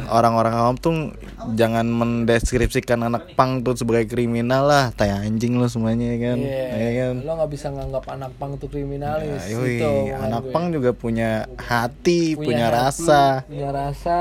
orang-orang 0.07 0.53
awam 0.53 0.77
tuh 0.77 1.17
jangan 1.57 1.89
mendeskripsikan 1.89 3.01
anak 3.01 3.33
pang 3.33 3.65
tuh 3.65 3.73
sebagai 3.73 4.05
kriminal 4.05 4.69
lah. 4.69 4.85
Tai 4.93 5.09
anjing 5.09 5.57
lo 5.57 5.73
semuanya 5.73 6.13
ya 6.13 6.19
kan. 6.21 6.39
Iya, 6.39 6.65
Ya 6.69 6.91
kan. 7.01 7.15
lo 7.25 7.31
nggak 7.41 7.49
bisa 7.49 7.67
nganggap 7.73 8.05
anak 8.13 8.33
pang 8.37 8.61
tuh 8.61 8.69
kriminalis 8.69 9.41
Ya, 9.41 9.57
yoi, 9.57 9.81
itu 9.81 9.93
anak 10.13 10.43
gue. 10.43 10.53
pang 10.53 10.65
juga 10.69 10.91
punya 10.93 11.49
hati, 11.57 12.37
punya, 12.37 12.69
hati, 12.69 12.77
rasa, 12.77 13.23
punya 13.49 13.69
rasa 13.73 14.17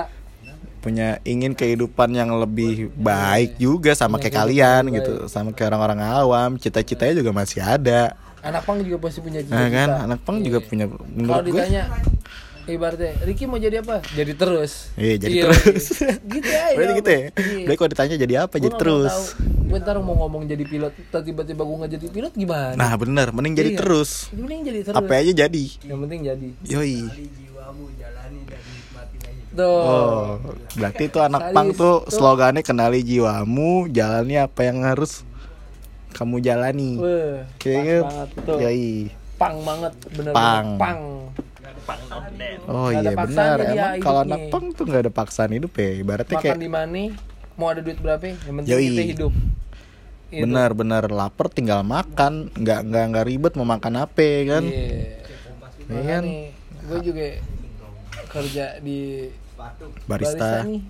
punya 0.86 1.08
ingin 1.24 1.52
kehidupan 1.52 2.14
yang 2.14 2.30
lebih 2.36 2.94
baik 2.94 3.58
juga 3.58 3.92
sama 3.92 4.16
Punya 4.16 4.30
kayak 4.30 4.34
kehidupan 4.38 4.46
kalian 4.46 4.82
gitu, 4.94 5.14
sama 5.26 5.50
kayak 5.50 5.74
orang-orang 5.74 6.00
awam. 6.00 6.50
Cita-citanya 6.56 7.18
juga 7.18 7.34
masih 7.34 7.60
ada. 7.60 8.14
anak 8.40 8.62
pang 8.62 8.78
juga 8.78 9.02
pasti 9.02 9.20
punya 9.20 9.42
Nah 9.42 9.50
cita-cita 9.66 9.74
kan, 9.74 9.90
anak 10.06 10.20
pang 10.22 10.38
juga 10.38 10.62
punya 10.62 10.86
kalau 10.86 11.02
menurut 11.10 11.42
gue. 11.42 11.50
ditanya 11.50 11.84
ibaratnya 12.66 13.14
Ricky 13.22 13.46
mau 13.46 13.58
jadi 13.58 13.78
apa 13.80 14.02
jadi 14.08 14.34
terus 14.34 14.90
Iya, 14.94 15.16
jadi 15.18 15.36
terus. 15.44 15.86
gitu 16.34 16.46
aja 16.46 16.74
Berarti 16.74 16.94
gitu 16.96 17.10
ya. 17.10 17.18
Iya. 17.18 17.30
Berarti 17.64 17.76
kalau 17.76 17.90
ditanya 17.90 18.16
jadi 18.16 18.34
apa? 18.40 18.54
Gua 18.56 18.64
Jadi 18.64 18.76
terus. 18.76 19.16
gue 19.66 19.78
ntar 19.80 19.98
mau 19.98 20.14
ngomong 20.16 20.46
jadi 20.46 20.62
pilot 20.64 20.94
tiba-tiba 21.12 21.62
gue 21.62 21.76
nggak 21.76 21.92
jadi 21.98 22.06
pilot 22.08 22.34
gimana 22.34 22.74
Nah 22.76 22.92
bener, 22.96 23.28
mending 23.30 23.54
jadi 23.56 23.72
Iya. 23.72 23.80
terus. 23.82 24.30
Penting 24.30 24.60
jadi 24.62 24.80
terus 24.84 24.96
Apa 24.96 25.14
aja 25.16 25.32
jadi. 25.36 25.66
yang 25.82 26.00
penting 26.00 26.20
jadi 26.24 26.48
Yoi. 26.64 26.96
Tuh 29.56 29.80
Oh, 29.82 30.24
berarti 30.76 31.04
itu 31.08 31.20
anak 31.20 31.42
Sadis. 31.50 31.56
pang 31.56 31.68
tuh 31.72 31.96
slogannya 32.08 32.62
kenali 32.62 33.00
jiwamu, 33.02 33.90
jalani 33.90 34.36
apa 34.38 34.62
yang 34.62 34.84
harus 34.84 35.24
kamu 36.12 36.40
jalani. 36.40 36.96
Weh, 36.96 37.44
tuh 38.44 38.60
Yoi. 38.60 39.10
pang 39.36 39.56
banget 39.64 39.94
bener 40.16 40.32
Pang. 40.32 40.68
pang 40.80 41.00
Oh 42.66 42.90
Nggak 42.90 42.98
ada 42.98 43.12
iya 43.12 43.12
benar. 43.14 43.58
Emang 43.62 44.02
kalau 44.02 44.22
hidupnya. 44.24 44.36
anak 44.36 44.42
pang 44.50 44.66
tuh 44.74 44.84
nggak 44.88 45.02
ada 45.06 45.12
paksaan 45.14 45.52
hidup 45.54 45.74
ya. 45.76 45.90
Ibaratnya 46.02 46.36
makan 46.36 46.46
kayak 46.50 46.58
di 46.58 46.72
mana 46.72 47.02
mau 47.56 47.68
ada 47.70 47.82
duit 47.84 48.00
berapa 48.02 48.24
yang 48.26 48.38
penting 48.42 48.66
Yoi. 48.68 48.88
kita 48.90 49.04
hidup 49.16 49.34
benar-benar 50.36 51.08
lapar 51.14 51.48
tinggal 51.48 51.86
makan, 51.86 52.52
nggak 52.52 52.80
nggak 52.90 53.04
nggak 53.14 53.26
ribet 53.26 53.54
mau 53.56 53.64
makan 53.64 54.04
apa 54.04 54.28
kan? 54.44 54.64
Iya. 54.66 55.24
Iya 55.86 56.02
kan? 56.10 56.24
gue 56.86 57.00
juga 57.02 57.26
kerja 58.28 58.66
di 58.80 59.30
Barista 60.06 60.64
nih 60.64 60.82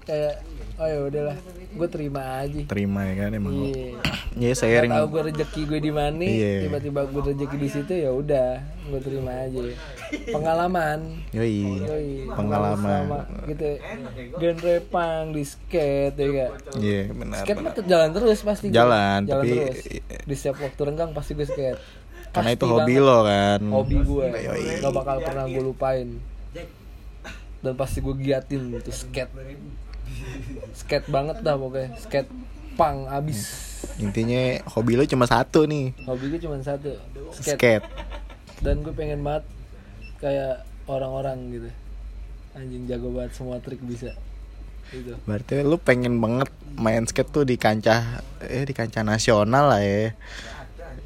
kayak 0.00 0.40
oh 0.78 0.88
ya 0.88 0.98
udahlah 1.04 1.36
gue 1.68 1.88
terima 1.90 2.40
aja 2.40 2.60
terima 2.64 3.04
ya 3.04 3.14
kan 3.18 3.30
emang. 3.30 3.52
iya 3.60 3.92
Ya 4.32 4.48
Gak 4.48 4.56
sharing. 4.56 4.88
tahu 4.90 5.06
gue 5.10 5.22
rezeki 5.26 5.62
gue 5.66 5.80
di 5.82 5.92
mana 5.92 6.22
Iya. 6.22 6.64
tiba-tiba 6.64 7.00
gue 7.04 7.22
rezeki 7.26 7.56
di 7.58 7.68
situ 7.68 7.92
ya 7.92 8.10
udah 8.10 8.50
gue 8.88 9.00
terima 9.00 9.32
aja 9.36 9.60
pengalaman 10.26 10.98
Yoi. 11.30 11.60
Yoi, 11.76 12.08
Pengalaman. 12.26 13.04
selama 13.04 13.20
gitu 13.44 13.68
genre 14.38 14.74
pang 14.86 15.24
di 15.28 15.44
skate 15.44 16.14
ya 16.14 16.26
gak 16.30 16.50
Iya 16.78 17.00
benar. 17.10 17.42
skate 17.42 17.60
mah 17.60 17.72
jalan 17.78 18.08
terus 18.10 18.38
pasti 18.40 18.66
gue. 18.66 18.74
Jalan, 18.74 19.20
jalan 19.22 19.42
tapi- 19.44 19.52
terus 19.52 19.78
di 20.24 20.34
setiap 20.34 20.56
waktu 20.62 20.80
renggang 20.82 21.10
pasti 21.12 21.32
gue 21.34 21.44
skate 21.44 21.80
Karena 22.28 22.44
Pasti 22.46 22.56
itu 22.56 22.66
hobi 22.66 22.94
banget. 22.94 23.04
lo 23.04 23.18
kan. 23.24 23.60
hobi 23.66 23.96
gue 23.98 24.24
Yoi. 24.30 24.64
gak 24.78 24.92
bakal 24.94 25.16
pernah 25.20 25.44
gue 25.44 25.62
lupain 25.62 26.08
dan 27.58 27.72
pasti 27.74 27.98
gue 27.98 28.14
giatin 28.18 28.70
itu 28.72 28.92
skate 28.92 29.32
skate 30.74 31.06
banget 31.10 31.42
dah 31.42 31.58
pokoknya 31.58 31.94
skate 31.98 32.30
pang 32.78 33.06
abis 33.10 33.66
Intinya 33.98 34.62
hobi 34.74 34.94
lo 34.94 35.02
cuma 35.06 35.26
satu 35.26 35.66
nih. 35.66 35.90
hobi 36.06 36.30
gue 36.30 36.40
cuma 36.42 36.58
satu 36.62 36.94
skate, 37.34 37.82
Skate. 37.82 37.86
dan 38.62 38.82
gue 38.82 38.94
pengen 38.94 39.22
banget 39.22 39.42
kayak 40.18 40.62
orang-orang 40.86 41.50
gitu 41.50 41.70
anjing 42.54 42.86
jago 42.86 43.10
banget 43.10 43.34
semua 43.34 43.58
trik 43.62 43.82
bisa 43.82 44.14
gitu 44.90 45.14
Berarti 45.26 45.62
lu 45.62 45.76
pengen 45.78 46.18
banget 46.18 46.48
main 46.78 47.02
skate 47.06 47.30
tuh 47.30 47.42
di 47.42 47.58
kancah 47.58 48.22
eh 48.46 48.64
di 48.64 48.74
kancah 48.74 49.02
nasional 49.02 49.68
lah 49.74 49.82
ya. 49.82 50.14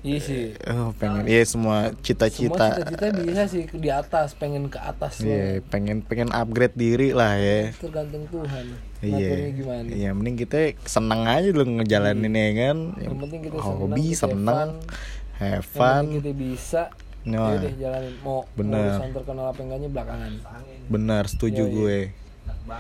Iya 0.03 0.18
sih 0.18 0.44
Oh, 0.66 0.90
pengen 0.92 1.22
iya 1.24 1.42
semua 1.42 1.88
semua 1.88 2.03
cita-cita. 2.03 2.66
cita-cita 2.74 3.07
bisa 3.16 3.42
sih 3.46 3.64
di 3.68 3.88
atas 3.88 4.34
pengen 4.34 4.66
ke 4.66 4.76
atas 4.76 5.18
Iya, 5.18 5.62
loh. 5.62 5.66
pengen 5.68 6.03
pengen 6.03 6.30
upgrade 6.30 6.74
diri 6.74 7.11
lah 7.11 7.34
ya. 7.34 7.70
tergantung 7.72 8.26
Tuhan 8.26 8.66
Iya. 8.98 9.30
ngaturnya 9.30 9.50
gimana 9.53 9.88
Iya, 9.88 10.11
mending 10.12 10.36
kita 10.36 10.59
seneng 10.84 11.22
aja 11.24 11.48
lu 11.48 11.64
ngejalanin 11.72 12.30
ya 12.32 12.50
kan. 12.61 12.78
yang 12.98 13.16
penting 13.16 13.40
kita 13.40 13.57
hobi 13.57 14.07
seneng, 14.11 14.11
kita 14.12 14.18
seneng, 14.18 14.70
have 15.36 15.50
yang 15.62 15.62
fun. 15.64 15.94
penting 16.00 16.14
kita 16.18 16.32
bisa 16.36 16.82
Nah. 17.22 17.38
ya 17.48 17.62
deh 17.62 17.74
jalanin 17.76 18.14
mau 18.20 18.42
Bener. 18.53 18.82
urusan 18.90 19.11
terkenal 19.12 19.44
apa 19.48 19.61
enggaknya 19.61 19.88
belakangan 19.88 20.32
Benar, 20.84 21.22
setuju 21.24 21.62
Iya, 21.62 21.70
iya. 21.70 21.78
gue. 21.78 21.98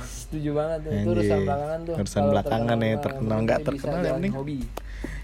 setuju 0.04 0.50
banget 0.52 0.78
tuh 0.80 0.90
itu 0.92 1.08
urusan 1.08 1.38
belakangan 1.40 1.78
tuh 1.80 1.94
Urusan 1.96 2.14
Kalau 2.16 2.30
belakangan 2.32 2.76
ya, 2.80 2.94
terkenal 2.98 3.30
yang 3.30 3.40
nggak 3.40 3.58
penting 3.60 3.70
kita 3.72 3.82
terkenal, 3.84 4.02
yang 4.02 4.16
penting- 4.16 4.34
hobi 4.34 4.58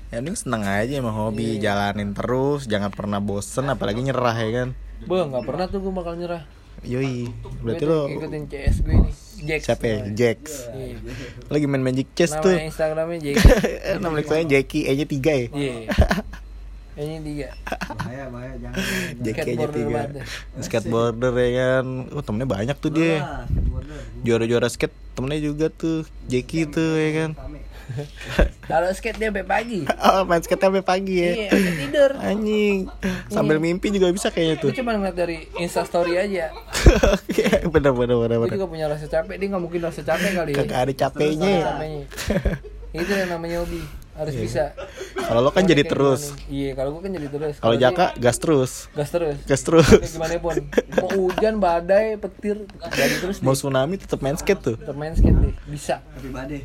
Ya 0.08 0.18
mending 0.18 0.34
seneng 0.34 0.64
aja 0.64 0.88
emang 0.90 1.12
hobi, 1.12 1.56
Iya. 1.56 1.68
jalanin 1.92 2.16
terus, 2.16 2.64
jangan 2.64 2.88
pernah 2.88 3.20
bosen 3.20 3.68
apalagi 3.68 4.00
nyerah 4.00 4.32
ya 4.32 4.50
kan. 4.54 4.68
Beuh, 5.04 5.28
nggak 5.28 5.44
pernah 5.44 5.64
tuh 5.68 5.78
gue 5.78 5.92
bakal 5.92 6.16
nyerah 6.16 6.42
Yoi, 6.80 7.26
berarti 7.58 7.84
lo 7.84 8.06
ikutin 8.06 8.46
CS 8.46 8.76
gue 8.80 8.94
nih 8.94 9.14
Jax 9.38 9.60
siapa 9.66 9.84
ya? 9.84 9.98
Jax. 10.08 10.70
Iya. 10.70 10.94
Lagi 11.46 11.66
main 11.66 11.82
Magic 11.82 12.06
Chess 12.12 12.32
Nama 12.32 12.42
tuh. 12.42 12.54
Instagramnya 12.56 13.18
Jax 13.20 13.36
Nama 14.02 14.14
saya 14.22 14.44
Jackie, 14.48 14.86
E-nya 14.86 15.02
3 15.02 15.18
ya. 15.28 15.46
Iya 15.50 15.74
Kayaknya 16.98 17.18
tiga 17.22 17.48
Bahaya, 17.94 18.24
bahaya, 18.26 18.54
jangan. 18.58 18.74
Jackie 19.22 19.38
aja 19.38 19.46
Skateboarder 19.54 19.70
tiga. 19.70 19.94
banget 19.94 20.10
deh. 20.10 20.26
Skateboarder 20.58 21.34
ya 21.38 21.50
kan. 21.54 21.86
Oh, 22.10 22.22
temennya 22.26 22.48
banyak 22.48 22.76
tuh 22.76 22.90
dia. 22.90 23.14
Skateboarder. 23.46 23.98
Juara-juara 24.26 24.66
skate 24.66 24.96
temennya 25.14 25.40
juga 25.44 25.66
tuh. 25.70 26.02
Jackie 26.26 26.66
tuh 26.66 26.98
ya 26.98 27.10
kan. 27.14 27.30
Kalau 28.62 28.88
skate 28.90 29.16
dia 29.16 29.28
sampai 29.28 29.42
pagi 29.42 29.80
Oh, 29.98 30.22
main 30.22 30.38
skate 30.38 30.60
sampai 30.60 30.80
pagi 30.80 31.16
ya. 31.18 31.32
Iya, 31.34 31.48
sampai 31.50 31.74
tidur 31.78 32.10
Anjing. 32.18 32.78
Sambil 33.28 33.56
mimpi 33.58 33.88
juga 33.88 34.08
bisa 34.08 34.28
kayaknya 34.28 34.56
tuh. 34.58 34.70
Cuma 34.72 34.92
ngeliat 34.92 35.14
dari 35.14 35.36
instastory 35.56 36.16
aja 36.16 36.52
bener 37.66 37.92
bener 37.92 38.16
bener 38.16 38.36
Gue 38.36 38.44
bener. 38.44 38.54
juga 38.54 38.66
punya 38.66 38.86
rasa 38.86 39.06
capek 39.06 39.34
Dia 39.34 39.48
nggak 39.48 39.62
mungkin 39.62 39.80
rasa 39.82 40.00
capek 40.00 40.30
kali 40.34 40.50
ya 40.50 40.56
Kagak 40.58 40.78
ada 40.78 40.92
capeknya. 40.94 41.56
Itu 42.90 43.10
yang 43.10 43.30
namanya 43.30 43.60
hobi 43.60 43.80
harus 44.14 44.34
bisa 44.34 44.74
Kalau 45.14 45.40
lo 45.40 45.48
kan 45.48 45.62
jadi 45.62 45.84
terus. 45.84 46.34
iya 46.46 46.74
kalau 46.74 46.90
gue 46.92 47.06
kan 47.06 47.12
jadi 47.12 47.28
terus 47.28 47.54
Kalau 47.56 47.72
dia 47.72 47.88
Jaka 47.88 48.06
gas 48.16 48.36
terus. 48.36 48.72
gas 48.92 49.08
terus 49.08 49.36
Gas 49.44 49.62
terus. 49.62 49.86
Kayak 49.86 50.10
gimana 50.10 50.32
pun 50.38 50.54
mau 50.96 51.08
hujan 51.22 51.54
badai 51.56 52.16
petir 52.16 52.66
jadi 52.90 53.14
terus 53.18 53.38
Mau 53.38 53.52
tsunami 53.52 53.94
tetap 53.96 54.18
main 54.18 54.34
skate 54.34 54.58
tuh. 54.60 54.76
tetap 54.76 54.92
main 54.92 55.12
skate 55.12 55.38
deh 55.38 55.54
bisa 55.64 56.02
Tapi 56.02 56.28
badai. 56.28 56.60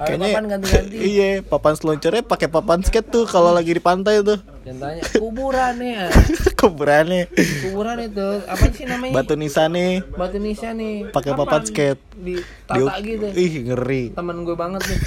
Ayo 0.00 0.16
papan 0.16 0.44
ganti-ganti. 0.46 0.96
Iya, 0.96 1.42
papan 1.42 1.74
seloncornya 1.74 2.22
pakai 2.22 2.46
papan 2.46 2.78
skate 2.80 3.10
tuh 3.10 3.24
kalau 3.26 3.50
lagi 3.50 3.74
di 3.74 3.82
pantai 3.82 4.22
tuh. 4.22 4.38
jangan 4.60 4.92
tanya 4.92 5.02
kuburan 5.18 5.72
nih 5.76 5.92
ah. 6.04 6.10
Kuburannya. 6.54 7.22
Kuburan 7.64 7.96
itu 8.00 8.26
apa 8.44 8.64
sih 8.70 8.84
namanya? 8.86 9.12
Batu 9.16 9.34
nisannya 9.34 10.04
batu 10.14 10.38
nisa 10.38 10.70
nih. 10.70 11.10
Pakai 11.10 11.32
papan 11.34 11.62
skate. 11.66 12.00
di 12.14 12.38
Di- 12.38 12.44
tata 12.68 12.94
gitu. 13.02 13.26
Ih, 13.34 13.52
ngeri. 13.66 14.14
temen 14.14 14.46
gue 14.46 14.54
banget 14.54 14.82
nih. 14.86 14.98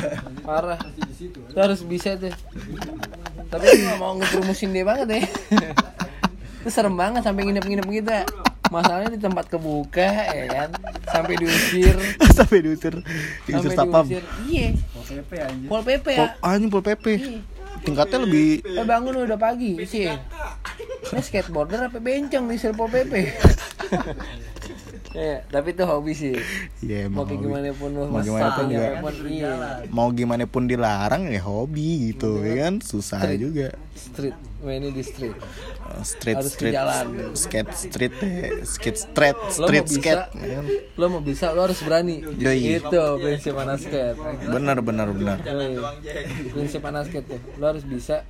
Parah. 0.48 0.80
Itu 1.22 1.58
harus 1.58 1.80
bisa 1.86 2.18
tuh. 2.18 2.34
Tapi 3.46 3.62
gue 3.62 3.84
gak 3.88 3.98
mau 4.00 4.18
ngepromosiin 4.18 4.74
dia 4.74 4.82
banget 4.82 5.06
ya. 5.06 5.20
Itu 6.64 6.68
serem 6.68 6.98
banget 6.98 7.22
sampai 7.22 7.46
nginep-nginep 7.46 7.86
kita 8.02 8.18
masalahnya 8.72 9.12
di 9.12 9.20
tempat 9.20 9.44
kebuka 9.46 10.08
ya 10.32 10.46
kan? 10.48 10.70
Sampai 11.04 11.36
diusir. 11.36 11.92
Sampai 12.40 12.58
diusir. 12.64 12.94
Diusir 13.44 13.68
sampai 13.68 13.76
sapam. 13.76 14.04
diusir. 14.08 14.24
iya. 14.48 14.72
PP 15.02 15.30
anjir. 15.36 15.68
pol 15.68 15.82
pp 15.84 16.06
Pol, 16.08 16.16
ya? 16.16 16.26
Anjing 16.40 16.70
pol 16.72 16.80
PP. 16.80 17.06
Tingkatnya 17.82 18.18
lebih 18.22 18.62
eh 18.62 18.86
bangun 18.86 19.26
udah 19.26 19.36
pagi 19.36 19.76
sih. 19.84 20.08
Ini 20.08 21.20
skateboarder 21.20 21.90
apa 21.90 21.98
bencong 21.98 22.48
di 22.48 22.56
pol 22.72 22.88
pp 22.88 23.12
ya 25.12 25.44
tapi 25.52 25.76
itu 25.76 25.84
hobi 25.84 26.12
sih. 26.16 26.32
Iya, 26.80 27.12
mau 27.12 27.28
hobi. 27.28 27.36
gimana 27.36 27.68
pun 27.76 27.92
lu 27.92 28.08
Mau 28.08 28.24
gimana 28.24 28.48
pun 28.48 28.64
masaknya 28.64 28.72
juga. 28.72 28.88
apa 28.88 29.00
pun, 29.04 29.14
iya. 29.28 29.52
Mau 29.92 30.08
gimana 30.08 30.44
pun 30.48 30.62
dilarang 30.64 31.22
ya 31.28 31.42
hobi 31.44 32.12
gitu 32.12 32.40
Iya. 32.40 32.48
ya 32.48 32.54
kan? 32.64 32.74
Susah 32.80 33.20
juga. 33.36 33.68
Street 33.92 34.36
mainnya 34.62 34.90
di 34.94 35.02
street. 35.02 35.36
Uh, 35.82 36.02
street 36.06 36.38
Harus 36.38 36.52
street. 36.54 36.74
jalan. 36.74 37.06
skate 37.34 37.72
street 37.74 38.14
eh, 38.22 38.62
skate 38.62 38.98
street 38.98 39.38
lo 39.38 39.66
street 39.66 39.86
bisa? 39.86 39.98
skate 39.98 40.24
ya 40.38 40.60
lo 40.96 41.04
mau 41.10 41.22
bisa? 41.22 41.46
Lo 41.52 41.60
harus 41.66 41.80
berani. 41.82 42.22
Yoi. 42.22 42.78
itu 42.78 43.02
prinsip 43.18 43.54
anak 43.58 43.78
skate. 43.82 44.16
Benar 44.48 44.78
benar 44.80 45.08
benar. 45.10 45.38
Yoi. 45.42 45.82
prinsip 46.54 46.82
anak 46.86 47.10
skate 47.10 47.26
tuh 47.36 47.40
lo 47.58 47.64
harus 47.68 47.84
bisa. 47.84 48.22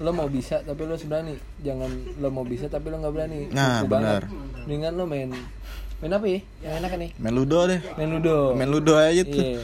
Lo 0.00 0.16
mau 0.16 0.28
bisa 0.28 0.60
tapi 0.64 0.84
lo 0.84 0.96
harus 0.96 1.04
berani. 1.08 1.34
Jangan 1.64 1.90
lo 2.20 2.28
mau 2.28 2.44
bisa 2.44 2.68
tapi 2.68 2.92
lo 2.92 3.00
nggak 3.00 3.14
berani. 3.16 3.40
Nah, 3.52 3.84
benar. 3.84 4.28
mendingan 4.64 4.92
lo 4.96 5.04
main 5.08 5.32
main 6.00 6.16
apa 6.16 6.26
ya? 6.32 6.40
Yang 6.64 6.74
enak 6.80 6.92
nih 6.96 7.10
main 7.20 7.34
ludo 7.36 7.58
deh. 7.68 7.80
Main 8.00 8.08
ludo. 8.08 8.36
Main 8.56 8.70
ludo 8.72 8.92
aja 8.96 9.20
tuh. 9.20 9.44
Iya. 9.44 9.60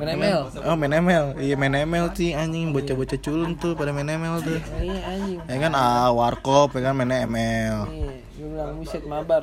Main 0.00 0.08
ML 0.16 0.40
oh 0.64 0.76
main 0.76 0.92
ML 0.96 1.24
iya 1.36 1.54
main 1.60 1.74
ML 1.84 2.06
sih 2.16 2.32
anjing. 2.32 2.72
Bocah-bocah 2.72 3.18
culun 3.20 3.52
tuh 3.60 3.76
pada 3.76 3.92
main 3.92 4.08
ML 4.08 4.40
tuh. 4.40 4.56
Iya 4.80 4.98
anjing. 5.04 5.38
Ya 5.44 5.56
kan? 5.60 5.72
Ah 5.76 6.08
warkop 6.16 6.72
ya 6.76 6.80
kan? 6.80 6.96
Mainnya 6.96 7.28
ML 7.28 7.78
iya 7.92 8.12
gue 8.36 8.48
bilang 8.52 8.76
buset 8.80 9.04
mabar. 9.04 9.42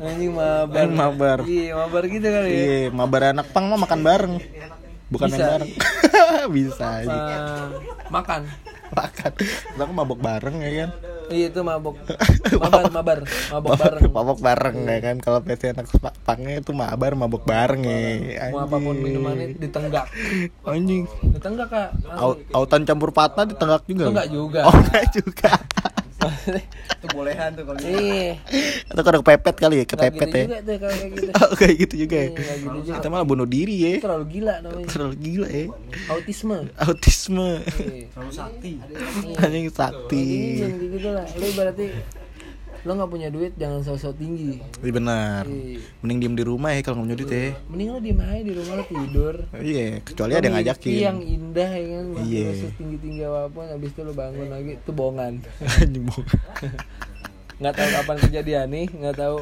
Anjing 0.00 0.32
mabar. 0.32 0.84
Main 0.88 0.92
mabar. 1.04 1.38
iya 1.44 1.72
mabar 1.76 2.02
gitu 2.08 2.26
kali 2.32 2.48
ya. 2.48 2.56
Iya 2.56 2.80
mabar 2.88 3.20
anak 3.36 3.46
pang 3.52 3.68
mah 3.68 3.76
makan 3.76 4.00
bareng. 4.00 4.34
Bukan 5.12 5.28
main 5.28 5.44
bareng. 5.44 5.70
Bisa 6.56 7.04
aja 7.04 7.16
makan 8.12 8.40
makan 8.94 9.32
kita 9.38 9.84
mabok 9.90 10.20
bareng 10.22 10.56
ya 10.62 10.72
kan 10.86 10.90
iya 11.32 11.48
itu 11.48 11.60
mabok. 11.64 11.96
Mabar 12.60 12.84
mabar. 12.92 13.18
Mabok 13.24 13.72
bareng. 13.80 14.02
Mabok 14.12 14.38
bareng 14.44 14.76
ya 14.84 14.98
kan? 15.00 15.16
Kalau 15.24 15.38
PC 15.40 15.72
anak 15.72 15.88
pangnya 16.20 16.60
itu 16.60 16.72
mabar 16.76 17.16
mabok 17.16 17.48
bareng 17.48 17.80
ya. 17.80 18.52
Mau 18.52 18.68
apa 18.68 18.76
pun 18.76 18.96
minumannya 19.00 19.56
ditenggak. 19.56 20.04
Anjing. 20.68 21.08
Ditenggak 21.32 21.68
kak. 21.72 21.88
Au- 22.20 22.40
autan 22.52 22.84
campur 22.84 23.08
patah 23.16 23.48
ditenggak 23.48 23.88
juga. 23.88 24.04
Enggak 24.12 24.28
juga. 24.28 24.60
oh 24.68 24.74
enggak 24.76 25.06
juga 25.16 25.52
Itu 27.00 27.06
bolehan 27.12 27.50
tuh 27.56 27.64
kalau 27.68 27.80
iya. 27.84 28.38
Atau 28.90 29.02
kalau 29.02 29.18
kepepet 29.20 29.56
kali 29.58 29.74
ya 29.80 29.84
nggak 29.84 29.90
kepepet 29.90 30.28
gitu 30.28 30.36
ya. 30.36 30.44
juga 30.46 30.58
tuh 30.60 30.76
kalau 30.80 30.94
kayak 30.94 31.10
gitu. 31.12 31.30
Oh 31.44 31.56
kayak 31.56 31.76
gitu 31.86 31.94
juga 32.06 32.16
ya. 32.16 32.28
Iya, 32.28 32.54
gitu 32.60 32.78
juga. 32.84 32.96
kita 33.00 33.08
malah 33.12 33.26
bunuh 33.26 33.48
diri 33.48 33.76
ya. 33.76 33.94
Terlalu 34.00 34.24
gila 34.32 34.54
namanya. 34.64 34.86
Terlalu 34.88 35.14
gila 35.20 35.48
ya. 35.48 35.66
Autisme. 36.10 36.58
Autisme. 36.80 37.48
Iya. 37.64 38.06
terlalu 38.10 38.32
sakti. 38.32 38.72
anjing 39.40 39.66
sakti. 39.70 40.26
Gitu 40.64 41.08
lah. 41.12 41.26
Lu 41.36 41.46
berarti 41.52 41.86
lo 42.84 42.92
nggak 42.94 43.10
punya 43.10 43.28
duit 43.28 43.52
jangan 43.54 43.80
sosok 43.80 44.12
tinggi 44.14 44.60
iya 44.78 44.92
benar 44.92 45.44
Iya. 45.44 45.80
mending 46.00 46.18
diem 46.20 46.34
di 46.34 46.44
rumah 46.44 46.70
ya 46.70 46.80
kalau 46.80 47.00
nggak 47.00 47.06
punya 47.06 47.18
duit 47.18 47.32
ya 47.32 47.48
mending 47.66 47.88
lo 47.88 47.98
diem 47.98 48.18
aja 48.20 48.42
di 48.42 48.52
rumah 48.52 48.74
lo 48.74 48.84
tidur 48.84 49.34
iya 49.56 49.86
kecuali 50.00 50.32
ada 50.32 50.44
yang 50.44 50.54
ngajakin 50.54 50.92
yang 50.94 51.18
indah 51.18 51.70
ya 51.70 51.84
kan 51.90 52.04
Iya. 52.22 52.46
iya. 52.52 52.68
tinggi 52.70 52.96
tinggi 52.98 53.20
apa 53.22 53.48
pun 53.48 53.64
habis 53.66 53.88
itu 53.88 54.00
lo 54.00 54.12
bangun 54.12 54.48
lagi 54.48 54.70
itu 54.76 54.90
bohongan 54.90 55.32
anjing 55.80 56.04
bohong. 56.04 56.28
nggak 57.54 57.72
tahu 57.72 57.88
kapan 57.94 58.16
kejadian 58.20 58.66
nih 58.68 58.86
nggak 58.90 59.16
tahu 59.16 59.36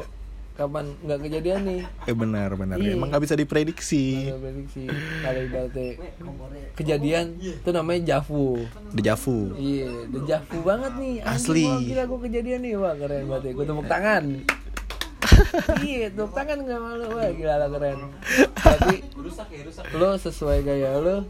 kapan 0.53 0.85
nggak 1.01 1.19
kejadian 1.25 1.61
nih? 1.65 1.81
Eh 2.05 2.15
benar 2.15 2.53
benar. 2.53 2.77
Iya. 2.77 2.93
emang 2.93 3.09
nggak 3.09 3.23
bisa 3.25 3.33
diprediksi. 3.33 4.29
Kalau 4.29 4.41
prediksi 4.41 4.83
kalau 5.25 5.41
ibaratnya 5.41 5.87
kejadian 6.77 7.25
itu 7.41 7.69
namanya 7.69 8.01
jafu 8.01 8.65
dejavu 8.93 9.53
iya 9.57 9.89
udah 10.09 10.21
jafu 10.29 10.57
banget 10.61 10.93
nih. 11.01 11.15
Asli. 11.25 11.65
Gila 11.89 12.03
gue 12.05 12.19
kejadian 12.29 12.59
nih 12.61 12.73
wah 12.77 12.93
keren 12.93 13.23
banget 13.25 13.43
ya. 13.49 13.51
Gue 13.57 13.65
tepuk 13.65 13.87
tangan. 13.89 14.25
Iya 15.85 16.13
tepuk 16.13 16.33
tangan 16.37 16.57
gak 16.65 16.81
malu. 16.81 17.05
Wah 17.17 17.29
gila 17.33 17.55
lah 17.57 17.69
keren. 17.73 17.99
Tapi 18.53 18.95
lo 19.97 20.09
sesuai 20.17 20.59
gaya 20.61 21.01
lo 21.01 21.25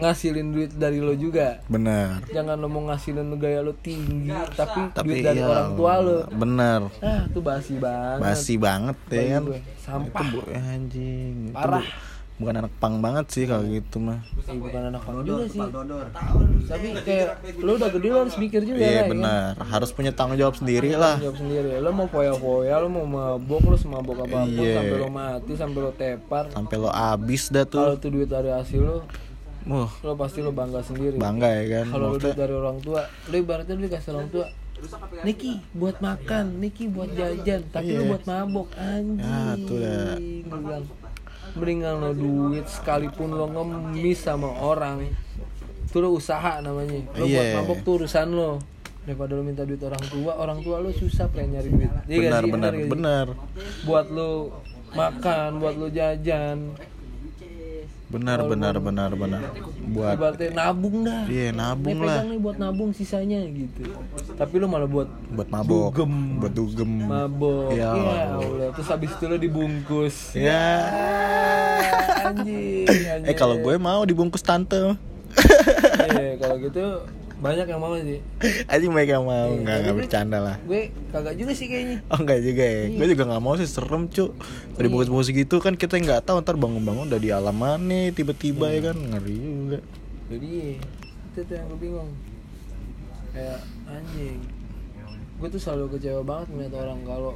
ngasilin 0.00 0.48
duit 0.50 0.70
dari 0.74 0.98
lo 0.98 1.12
juga. 1.12 1.60
Benar. 1.66 2.24
Jangan 2.26 2.56
lo 2.56 2.66
mau 2.66 2.82
ngasilin 2.88 3.28
gaya 3.36 3.60
lo 3.60 3.76
tinggi 3.76 4.32
tapi, 4.52 4.80
tapi 4.90 5.06
duit 5.06 5.22
dari 5.22 5.38
iya, 5.38 5.46
orang 5.46 5.70
tua 5.72 5.92
lo. 5.98 6.18
bener 6.30 6.80
ah 7.00 7.20
itu 7.24 7.40
basi 7.40 7.74
banget. 7.76 8.18
Basi 8.18 8.54
banget 8.56 8.96
ya 9.08 9.22
kan? 9.30 9.42
gue. 9.46 9.60
sampah. 9.78 10.20
Itu 10.20 10.32
bu 10.32 10.38
eh, 10.48 10.64
anjing. 10.64 11.34
Itu 11.48 11.56
Parah. 11.56 11.84
bu- 11.84 12.08
bukan 12.40 12.56
anak 12.56 12.72
pang 12.80 13.04
banget 13.04 13.26
sih 13.28 13.44
kalau 13.44 13.68
gitu 13.68 14.00
mah. 14.00 14.24
Eh, 14.48 14.56
bukan 14.56 14.82
anak 14.88 15.04
pang 15.04 15.20
juga 15.20 15.44
sih. 15.44 15.60
Tapi 16.64 16.88
kayak 17.04 17.28
lo 17.60 17.76
udah 17.76 17.90
gede 17.90 18.08
lo 18.08 18.18
harus 18.24 18.36
mikir 18.36 18.60
juga 18.64 18.80
iya 18.80 18.84
lah, 18.84 18.92
ya. 18.92 19.00
kan? 19.00 19.10
benar. 19.12 19.50
Harus 19.60 19.90
punya 19.92 20.08
tanggung 20.08 20.40
jawab 20.40 20.56
sendiri 20.56 20.96
lah. 20.96 21.20
Jawab 21.20 21.36
sendiri. 21.36 21.76
Lo 21.78 21.92
mau 21.92 22.08
foya-foya 22.08 22.80
lo 22.80 22.88
mau 22.88 23.04
mabok 23.04 23.62
lo 23.68 23.76
semabok 23.76 24.24
apa 24.24 24.48
pun 24.48 24.56
Iya. 24.56 24.80
sampai 24.80 24.96
lo 24.96 25.08
mati 25.08 25.52
sampai 25.52 25.80
lo 25.80 25.92
tepar. 25.92 26.44
Sampai 26.48 26.76
lo 26.76 26.88
abis 26.88 27.42
dah 27.48 27.64
kalau 27.64 27.92
tuh 27.96 28.08
tuh 28.08 28.10
duit 28.10 28.28
dari 28.28 28.48
hasil 28.48 28.80
lo 28.80 28.98
Wah, 29.68 29.90
lo 30.00 30.12
pasti 30.16 30.40
lo 30.40 30.50
bangga 30.50 30.80
sendiri 30.80 31.20
bangga 31.20 31.48
ya 31.52 31.64
kan 31.68 31.86
kalau 31.92 32.06
lo 32.06 32.16
duit 32.16 32.32
Maksudnya, 32.32 32.40
dari 32.40 32.54
orang 32.56 32.78
tua 32.80 33.00
lo 33.04 33.34
ibaratnya 33.36 33.74
lo 33.76 33.82
dikasih 33.84 34.10
orang 34.12 34.28
tua 34.28 34.46
Niki 35.20 35.60
buat 35.76 36.00
makan, 36.00 36.56
Niki 36.56 36.88
buat 36.88 37.12
jajan, 37.12 37.68
tapi 37.68 37.92
lo 37.92 38.00
Iya. 38.00 38.10
buat 38.16 38.24
mabok 38.24 38.68
anjing. 38.72 39.20
Ya, 39.20 39.52
tuh. 39.60 39.76
Gua 40.48 40.56
bilang, 40.56 40.84
Mendingan 41.52 41.94
lo 42.00 42.10
duit 42.16 42.64
sekalipun 42.64 43.28
lo 43.28 43.44
ngemis 43.52 44.24
sama 44.24 44.48
orang, 44.48 45.04
itu 45.84 45.98
lo 46.00 46.16
usaha 46.16 46.64
namanya. 46.64 46.96
Lo 47.12 47.28
buat 47.28 47.44
Iya. 47.44 47.60
mabok 47.60 47.78
tuh 47.84 47.92
urusan 48.00 48.32
lo. 48.32 48.56
Daripada 49.04 49.36
lo 49.36 49.44
minta 49.44 49.68
duit 49.68 49.84
orang 49.84 50.00
tua, 50.08 50.32
orang 50.40 50.58
tua 50.64 50.80
lo 50.80 50.88
susah 50.96 51.28
pengen 51.28 51.60
nyari 51.60 51.68
duit. 51.68 51.90
Iya 52.08 52.18
benar 52.24 52.40
sih? 52.40 52.50
benar 52.50 52.72
benar 52.88 53.26
Buat 53.84 54.06
lo 54.08 54.30
makan, 54.96 55.60
buat 55.60 55.76
lo 55.76 55.92
jajan, 55.92 56.72
benar 58.10 58.42
benar 58.42 58.74
benar 58.76 59.10
benar 59.12 59.42
buat 59.86 60.14
ibaratnya 60.14 60.50
nabung 60.52 60.96
dah. 61.00 61.22
iya 61.24 61.48
Nih 61.48 61.54
nabung 61.54 61.98
lah 62.00 62.18
pegang 62.18 62.28
nih 62.28 62.40
buat 62.40 62.56
nabung 62.58 62.90
sisanya 62.90 63.38
gitu. 63.46 63.86
Tapi 64.34 64.54
lo 64.56 64.66
malah 64.66 64.84
buat 64.84 65.06
buat 65.30 65.46
mabok 65.48 65.94
Dugem. 65.94 66.12
buat 66.36 66.52
dugem 66.52 66.90
mabok. 67.00 67.70
Ya 67.72 67.90
Ya, 67.92 68.24
Allah. 68.34 68.68
Terus 68.72 68.88
habis 68.88 69.10
itu 69.10 69.24
lo 69.24 69.36
dibungkus. 69.36 70.34
ya 70.34 70.66
Ah, 70.82 72.28
anjing, 72.28 72.84
anjing. 72.84 73.24
eh 73.24 73.34
kalau 73.34 73.54
gue 73.56 73.74
mau 73.76 74.02
dibungkus 74.02 74.42
tante 74.42 74.98
Iya, 76.10 76.34
kalau 76.36 76.56
gitu 76.58 76.84
banyak 77.40 77.66
yang 77.66 77.80
mau 77.80 77.96
sih. 77.96 78.20
Aja 78.68 78.84
mereka 78.84 79.16
yang 79.16 79.24
mau 79.24 79.48
Iya, 79.48 79.58
nggak 79.58 79.76
nggak 79.80 79.96
bercanda 79.96 80.38
lah 80.38 80.56
Gue 80.62 80.92
kagak 81.08 81.34
juga 81.34 81.52
sih 81.52 81.66
kayaknya. 81.66 82.04
Oh 82.06 82.20
enggak 82.20 82.40
juga 82.40 82.60
ya, 82.62 82.82
Iya. 82.84 82.96
gue 82.96 83.06
juga 83.10 83.22
nggak 83.26 83.42
mau 83.42 83.54
sih 83.56 83.64
serem 83.64 84.06
cu 84.06 84.36
Tadi 84.70 84.86
bungkus-bungkus 84.86 85.28
gitu 85.30 85.56
kan 85.56 85.72
kita 85.72 85.96
nggak 85.96 86.20
tahu 86.22 86.36
ntar 86.38 86.54
bangun-bangun 86.54 87.08
udah 87.08 87.16
di 87.16 87.30
alam 87.30 87.52
mana 87.52 88.08
tiba-tiba 88.10 88.68
Iya. 88.68 88.76
ya 88.76 88.80
kan 88.86 88.96
ngeri 89.00 89.36
juga 89.36 89.78
Jadi 90.28 90.52
itu 91.26 91.38
tuh 91.40 91.54
yang 91.54 91.66
gue 91.66 91.78
bingung. 91.80 92.10
Kayak 93.30 93.58
anjing. 93.86 94.38
Gue 95.36 95.48
tuh 95.48 95.58
selalu 95.58 95.96
kecewa 95.96 96.20
banget 96.20 96.46
melihat 96.50 96.74
orang 96.78 97.00
kalau 97.02 97.32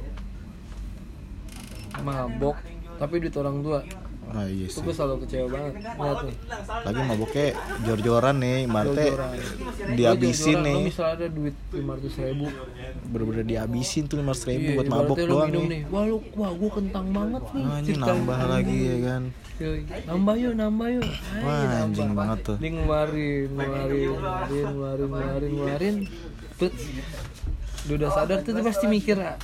mabok 1.97 2.57
tapi 2.95 3.19
duit 3.19 3.33
orang 3.33 3.59
tua 3.59 3.79
ah 4.33 4.47
iya 4.49 4.65
sih. 4.65 4.81
gue 4.81 4.93
selalu 4.93 5.15
kecewa 5.25 5.47
banget. 5.53 5.73
Lihat 5.85 6.19
nih 6.25 6.35
lagi 6.85 7.01
maboknya 7.05 7.47
jor-joran 7.85 8.35
nih 8.41 8.59
Marte 8.65 9.07
dihabisin 9.93 10.57
nih. 10.65 10.81
misalnya 10.89 11.13
ada 11.21 11.27
duit 11.29 11.55
lima 11.75 11.91
ratus 11.99 12.15
ribu. 12.17 12.45
Bener-bener 13.11 13.45
dihabisin 13.45 14.03
tuh 14.09 14.17
lima 14.17 14.33
ribu 14.33 14.67
buat 14.73 14.87
ibaratnya 14.87 15.05
mabok 15.05 15.17
doang 15.29 15.49
minum 15.53 15.65
nih. 15.69 15.81
wah 15.93 16.03
lu 16.09 16.17
wah 16.33 16.51
gue 16.55 16.71
kentang 16.73 17.05
banget 17.13 17.43
nih. 17.53 17.63
Ah, 17.63 17.77
ini 17.83 17.93
nambah 18.01 18.39
lagi 18.49 18.77
ya 18.77 18.97
kan? 19.05 19.23
Nambah 20.09 20.35
yuk 20.35 20.53
nambah 20.57 20.87
yuk. 20.89 21.05
Ayo, 21.05 21.43
wah 21.45 21.55
nambah. 21.61 21.83
anjing 21.85 22.11
banget 22.17 22.39
tuh. 22.41 22.57
Dia 22.57 22.69
ngeluarin 22.73 23.47
ngeluarin 23.53 24.09
ngeluarin 24.15 24.65
ngeluarin 24.65 25.07
ngeluarin 25.09 25.49
ngeluarin. 25.53 25.95
Tut. 26.55 26.73
dia 27.85 28.01
udah 28.01 28.09
sadar 28.09 28.41
tuh 28.41 28.57
pasti 28.65 28.89
mikir 28.89 29.13
ah, 29.21 29.37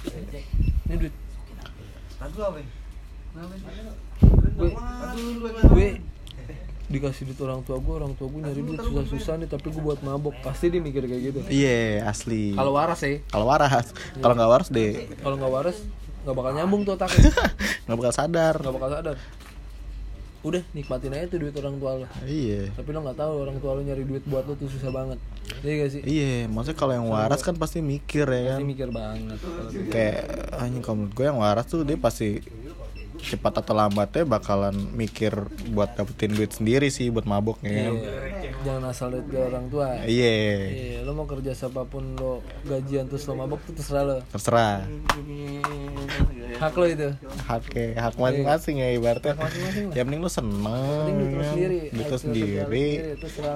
ini 0.90 0.96
duit 0.98 1.14
gue 4.22 4.70
gue 5.72 5.88
dikasih 6.92 7.24
duit 7.24 7.40
orang 7.40 7.64
tua 7.64 7.80
gue 7.80 7.94
orang 7.96 8.12
tua 8.20 8.28
gue 8.28 8.42
nyari 8.44 8.62
duit 8.68 8.80
susah-susah 8.84 9.40
nih 9.40 9.48
tapi 9.48 9.72
gue 9.72 9.80
buat 9.82 10.04
mabok. 10.04 10.36
Pasti 10.44 10.68
dia 10.68 10.84
mikir 10.84 11.08
kayak 11.08 11.22
gitu. 11.24 11.40
Iya 11.48 12.06
asli. 12.06 12.52
Kalau 12.54 12.76
waras 12.76 13.00
ya 13.02 13.24
kalau 13.32 13.48
waras. 13.48 13.96
Kalau 14.20 14.34
nggak 14.36 14.52
waras 14.52 14.68
deh. 14.70 15.08
Kalau 15.24 15.36
nggak 15.40 15.52
waras 15.52 15.78
nggak 16.22 16.36
bakal 16.38 16.52
nyambung 16.54 16.82
tuh 16.86 16.94
otaknya. 16.94 17.34
Nggak 17.90 17.98
bakal 17.98 18.14
sadar. 18.14 18.56
Nggak 18.62 18.76
bakal 18.78 18.90
sadar. 18.94 19.18
Udah 20.42 20.62
nikmatin 20.74 21.14
aja 21.18 21.26
tuh 21.30 21.38
duit 21.42 21.56
orang 21.58 21.82
tua 21.82 21.92
lo. 22.02 22.08
Iya. 22.30 22.70
Tapi 22.78 22.90
lo 22.94 23.00
nggak 23.02 23.18
tahu 23.18 23.34
orang 23.42 23.58
tua 23.58 23.72
lo 23.78 23.82
nyari 23.82 24.06
duit 24.06 24.22
buat 24.30 24.46
lo 24.46 24.54
tuh 24.54 24.70
susah 24.70 24.94
banget. 24.94 25.18
Iya 25.66 25.74
gak 25.82 25.90
sih? 25.90 26.02
Iya 26.06 26.34
maksudnya 26.50 26.78
kalau 26.78 26.94
yang 26.94 27.08
waras 27.10 27.42
kan 27.42 27.58
pasti 27.58 27.82
mikir 27.82 28.30
ya 28.30 28.56
kan? 28.56 28.60
pasti 28.62 28.70
mikir 28.70 28.90
banget. 28.94 29.38
Kayak 29.90 30.22
anjing 30.62 30.82
kalau 30.86 30.96
menurut 31.02 31.14
gue 31.18 31.26
yang 31.26 31.40
waras 31.42 31.66
tuh 31.66 31.82
dia 31.82 31.98
pasti 31.98 32.42
cepat 33.22 33.62
atau 33.62 33.72
lambatnya 33.72 34.24
bakalan 34.24 34.74
mikir 34.92 35.32
buat 35.70 35.94
dapetin 35.94 36.34
duit 36.34 36.52
sendiri 36.52 36.90
sih 36.90 37.08
buat 37.08 37.24
mabok 37.24 37.62
ya 37.62 37.70
kan? 37.70 37.94
Iya. 37.94 38.52
jangan 38.62 38.84
asal 38.88 39.08
lihat 39.10 39.26
ke 39.26 39.38
orang 39.38 39.66
tua 39.68 39.88
iya. 40.06 40.34
Iya 40.68 41.00
lo 41.02 41.14
mau 41.14 41.26
kerja 41.26 41.52
siapa 41.52 41.86
pun 41.86 42.14
lo 42.14 42.42
gajian 42.64 43.06
terus 43.06 43.26
lo 43.26 43.34
mabok 43.36 43.62
tuh 43.64 43.74
terserah 43.74 44.04
lo 44.04 44.16
terserah. 44.28 44.86
Hak 46.52 46.74
lo 46.76 46.86
itu. 46.86 47.10
Hak 47.48 47.64
hak 47.74 48.14
masing-masing 48.16 48.76
ya 48.78 48.94
ibaratnya. 48.94 49.34
Masing-masing 49.34 49.86
lah. 49.88 49.96
yang 49.98 50.06
penting 50.06 50.22
lu 50.22 50.30
seneng 50.30 50.62
Penting 50.62 51.16
duit 51.18 51.32
lo 51.32 51.40
kan. 51.40 51.50
sendiri. 51.50 51.80
Duit 51.90 52.12
sendiri 52.14 52.52
lo. 52.54 52.68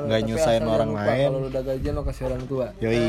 nggak 0.05 0.21
Tapi 0.21 0.27
nyusahin 0.27 0.63
orang 0.65 0.91
lain. 0.95 1.27
kalau 1.29 1.39
lo 1.39 1.47
udah 1.49 1.63
gajian 1.63 1.93
lo 1.93 2.01
kasih 2.01 2.23
orang 2.25 2.41
tua. 2.45 2.67
Yoi. 2.81 3.05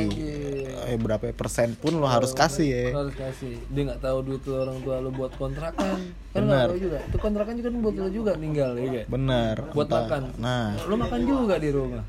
Eh 0.86 0.96
berapa 1.00 1.24
persen 1.32 1.68
pun 1.74 1.96
lo 1.96 2.04
harus 2.04 2.36
kasih 2.36 2.68
ya. 2.68 2.84
Lo 2.92 3.08
harus 3.08 3.16
kasih. 3.16 3.56
Dia 3.72 3.82
nggak 3.88 4.00
tahu 4.04 4.18
duit 4.22 4.42
lo 4.44 4.56
orang 4.62 4.78
tua 4.84 4.96
lo 5.00 5.08
buat 5.08 5.32
kontrakan. 5.34 5.96
Kan 6.36 6.44
Benar. 6.46 6.68
juga. 6.78 6.98
Itu 7.02 7.16
kontrakan 7.18 7.54
juga 7.58 7.68
buat 7.76 7.96
lo 7.98 8.08
juga 8.08 8.32
tinggal 8.38 8.70
ya 8.74 8.86
kan 8.86 9.04
bener 9.06 9.56
buat 9.74 9.86
Entah- 9.86 10.02
makan? 10.06 10.22
Nah. 10.38 10.68
Lo 10.86 10.94
makan 10.94 11.20
juga 11.22 11.54
di 11.58 11.70
rumah? 11.74 12.04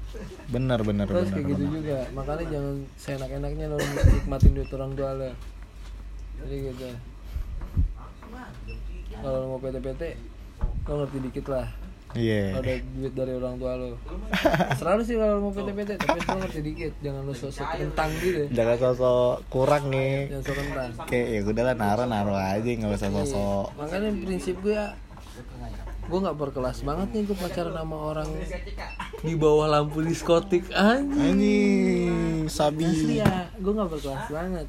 Bener 0.47 0.79
bener 0.85 1.05
terus 1.09 1.29
kayak 1.33 1.47
gitu 1.51 1.63
juga. 1.73 1.97
Makanya 2.13 2.45
jangan 2.47 2.75
seenak-enaknya 2.95 3.65
lo 3.67 3.77
nikmatin 3.81 4.51
duit 4.53 4.69
orang 4.71 4.91
tua 4.93 5.09
lo. 5.13 5.29
Jadi 6.37 6.55
gitu. 6.69 6.87
Kalau 9.17 9.37
lo 9.41 9.45
mau 9.49 9.59
PT-PT 9.59 10.01
lo 10.87 10.93
ngerti 11.03 11.17
dikit 11.19 11.45
lah 11.49 11.67
iya. 12.15 12.55
Kalau 12.55 12.63
ada 12.63 12.73
duit 12.79 13.13
dari 13.17 13.33
orang 13.35 13.55
tua 13.59 13.71
lo. 13.75 13.89
Selalu 14.79 15.01
sih 15.03 15.15
kalau 15.19 15.35
mau 15.43 15.51
PT-PT 15.51 15.89
tapi 15.99 16.19
lo 16.23 16.35
ngerti 16.39 16.59
dikit. 16.63 16.93
Jangan 17.03 17.21
lo 17.27 17.33
sosok 17.35 17.67
kentang 17.75 18.09
gitu 18.23 18.41
jangan 18.53 18.77
sosok 18.79 19.33
kurang 19.51 19.91
nih. 19.91 20.31
Jangan 20.31 20.43
sok 20.45 20.55
kentang. 20.55 20.89
Kayak 21.09 21.27
ya 21.27 21.39
udah 21.43 21.63
lah 21.67 21.75
naro 21.75 22.03
naro 22.07 22.35
aja 22.37 22.69
nggak 22.69 22.93
usah 22.93 23.11
sosok 23.11 23.67
makanya 23.77 24.09
prinsip 24.13 24.55
gue 24.61 24.75
ya 24.75 24.93
gue 26.07 26.19
nggak 26.23 26.39
berkelas 26.39 26.87
banget 26.87 27.07
nih 27.11 27.23
gue 27.27 27.35
pacaran 27.35 27.75
sama 27.75 27.97
orang 27.99 28.29
di 29.27 29.33
bawah 29.35 29.67
lampu 29.67 29.99
diskotik. 30.05 30.63
Anjing 30.71 31.19
anjing. 31.19 32.47
sabi. 32.47 32.87
Asli 32.87 33.19
ya, 33.19 33.51
gue 33.59 33.73
gak 33.75 33.89
berkelas 33.91 34.25
banget. 34.29 34.67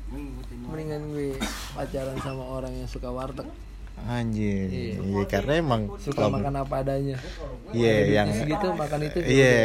Mendingan 0.67 1.03
gue 1.15 1.37
pacaran 1.77 2.17
sama 2.25 2.43
orang 2.43 2.73
yang 2.75 2.89
suka 2.91 3.13
warteg 3.13 3.47
anjing. 4.07 4.69
Iya. 4.71 4.95
iya 5.03 5.23
karena 5.27 5.53
emang 5.59 5.83
Suka 5.99 6.31
makan 6.31 6.55
apa 6.63 6.75
adanya. 6.85 7.17
Iya 7.69 7.95
yang 8.23 8.29
Segitu 8.33 8.67
makan 8.73 8.99
itu 9.05 9.19
gitu. 9.21 9.29
iya 9.29 9.57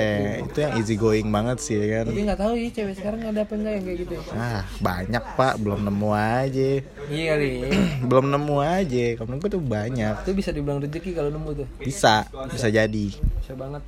itu 0.43 0.57
yang 0.59 0.73
easy 0.75 0.95
going 0.97 1.29
banget 1.29 1.57
sih 1.61 1.75
ya 1.77 1.86
kan? 2.01 2.05
Tapi 2.11 2.19
gak 2.27 2.39
tahu 2.39 2.53
ya 2.57 2.69
cewek 2.73 2.95
sekarang 2.99 3.19
ada 3.23 3.41
apa 3.45 3.53
enggak 3.55 3.73
yang 3.79 3.84
kayak 3.86 3.99
gitu? 4.03 4.13
Ah 4.36 4.63
banyak 4.84 5.23
pak. 5.36 5.53
Belum 5.61 5.79
nemu 5.84 6.09
aja. 6.11 6.69
Iya 7.07 7.23
kali 7.36 7.49
belum 8.09 8.25
nemu 8.31 8.55
aja. 8.59 9.05
Kamu 9.19 9.39
gue 9.39 9.49
tuh 9.51 9.63
banyak. 9.63 10.15
Itu 10.25 10.31
bisa 10.34 10.49
dibilang 10.51 10.79
rezeki 10.84 11.11
kalau 11.13 11.29
nemu 11.31 11.49
tuh. 11.63 11.67
Bisa 11.79 12.27
bisa 12.51 12.67
jadi. 12.67 13.07
Bisa 13.39 13.53
banget. 13.53 13.84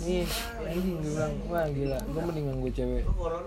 Nih, 0.00 0.24
anjing 0.64 0.96
gue 0.96 1.12
bilang, 1.12 1.34
wah 1.48 1.66
gila. 1.68 1.98
Gue 2.04 2.22
mendingan 2.24 2.56
gue 2.60 2.72
cewek 2.72 3.02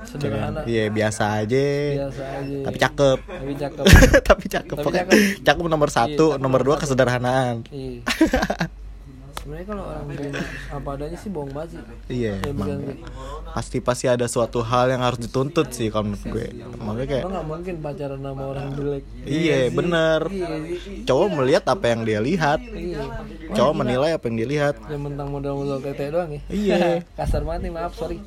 Sederhana. 0.06 0.62
Iya 0.66 0.90
biasa 0.90 1.24
aja. 1.42 1.66
Biasa 1.98 2.24
aja. 2.42 2.58
Tapi 2.66 2.78
cakep. 2.78 3.18
Tapi 3.22 3.54
cakep. 3.58 3.86
Tapi 4.30 4.46
cakep 4.50 4.76
Tapi 4.78 4.86
pokoknya 4.86 5.06
cakep. 5.10 5.46
cakep 5.46 5.64
nomor 5.74 5.90
satu 5.90 6.38
nomor 6.38 6.62
dua 6.62 6.78
kesederhanaan. 6.78 7.66
Iya. 7.68 8.06
Sebenarnya 9.44 9.76
kalau 9.76 9.84
orang 9.84 10.08
terima 10.08 10.40
apa 10.72 10.90
adanya 10.96 11.18
sih 11.20 11.28
bohong 11.28 11.52
banget 11.52 11.76
sih. 11.76 11.80
Iya 12.08 12.40
Ya, 12.40 12.48
emang. 12.48 12.96
pasti 13.52 13.84
pasti 13.84 14.08
ada 14.08 14.24
suatu 14.24 14.64
hal 14.64 14.88
yang 14.88 15.04
harus 15.04 15.20
dituntut 15.20 15.68
sih 15.68 15.92
kalau 15.92 16.08
menurut 16.08 16.24
gue. 16.24 16.48
Makanya 16.80 17.08
kayak 17.12 17.24
Lo 17.28 17.32
gak 17.36 17.48
mungkin 17.52 17.76
pacaran 17.84 18.24
sama 18.24 18.44
orang 18.56 18.72
jelek. 18.72 19.04
Iya 19.28 19.60
bener. 19.68 20.22
Iya. 20.32 20.48
Sih 20.80 21.04
cowok 21.04 21.28
melihat 21.44 21.64
apa 21.68 21.86
yang 21.92 22.02
dia 22.08 22.20
lihat. 22.24 22.60
Iya. 22.64 23.04
Cowok 23.52 23.74
menilai 23.84 24.16
apa 24.16 24.24
yang 24.32 24.36
dia 24.40 24.48
lihat. 24.48 24.76
Yang 24.88 25.02
mentang 25.12 25.28
modal-modal 25.28 25.78
tete 25.84 26.06
doang 26.08 26.32
ya. 26.32 26.42
Iya. 26.48 26.84
Kasar 27.20 27.44
banget 27.44 27.68
nih 27.68 27.74
maaf 27.76 28.00
sorry 28.00 28.24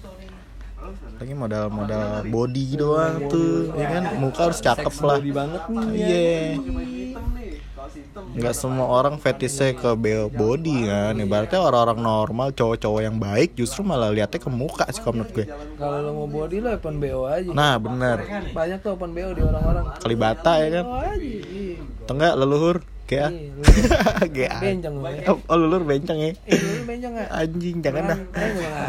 lagi 1.17 1.35
modal-modal 1.35 2.29
body 2.29 2.67
doang 2.77 3.15
tuh 3.29 3.73
ya 3.75 3.87
kan? 3.89 4.05
Muka 4.21 4.41
harus 4.51 4.61
cakep 4.61 4.95
lah. 5.05 5.19
nih 5.21 5.33
iya. 5.97 6.35
Nggak 8.37 8.55
semua 8.57 8.87
orang 8.89 9.17
fetishnya 9.17 9.73
ke 9.77 9.91
body 10.33 10.89
kan. 10.89 11.15
ibaratnya 11.17 11.61
orang-orang 11.63 12.01
normal 12.01 12.49
cowok-cowok 12.53 13.01
yang 13.01 13.17
baik 13.17 13.57
justru 13.57 13.81
malah 13.87 14.13
liatnya 14.13 14.41
ke 14.41 14.51
muka 14.53 14.85
sih 14.93 15.01
kalau 15.01 15.21
menurut 15.21 15.33
gue. 15.33 15.47
Kalau 15.81 15.99
lo 16.05 16.11
mau 16.13 16.29
body 16.29 16.57
lo 16.61 16.69
open 16.77 16.97
BO 17.01 17.25
aja. 17.25 17.51
Nah 17.53 17.75
bener. 17.81 18.27
Banyak 18.53 18.79
tuh 18.85 18.97
open 18.97 19.11
BO 19.17 19.31
di 19.33 19.43
orang-orang. 19.45 19.85
Kalibata 20.01 20.53
ya 20.61 20.69
kan? 20.81 20.85
Atau 22.05 22.15
enggak 22.17 22.35
leluhur 22.37 22.77
kayak 23.07 23.31
GA 24.37 24.59
Bencong 24.59 24.97
oh, 25.31 25.39
oh, 25.47 25.57
leluhur 25.57 25.87
bencong 25.87 26.19
ya? 26.19 26.31
Eh 26.45 26.59
lu 26.59 26.83
bencong 26.85 27.13
gak? 27.15 27.29
anjing 27.31 27.77
jangan 27.79 28.03
dah. 28.11 28.19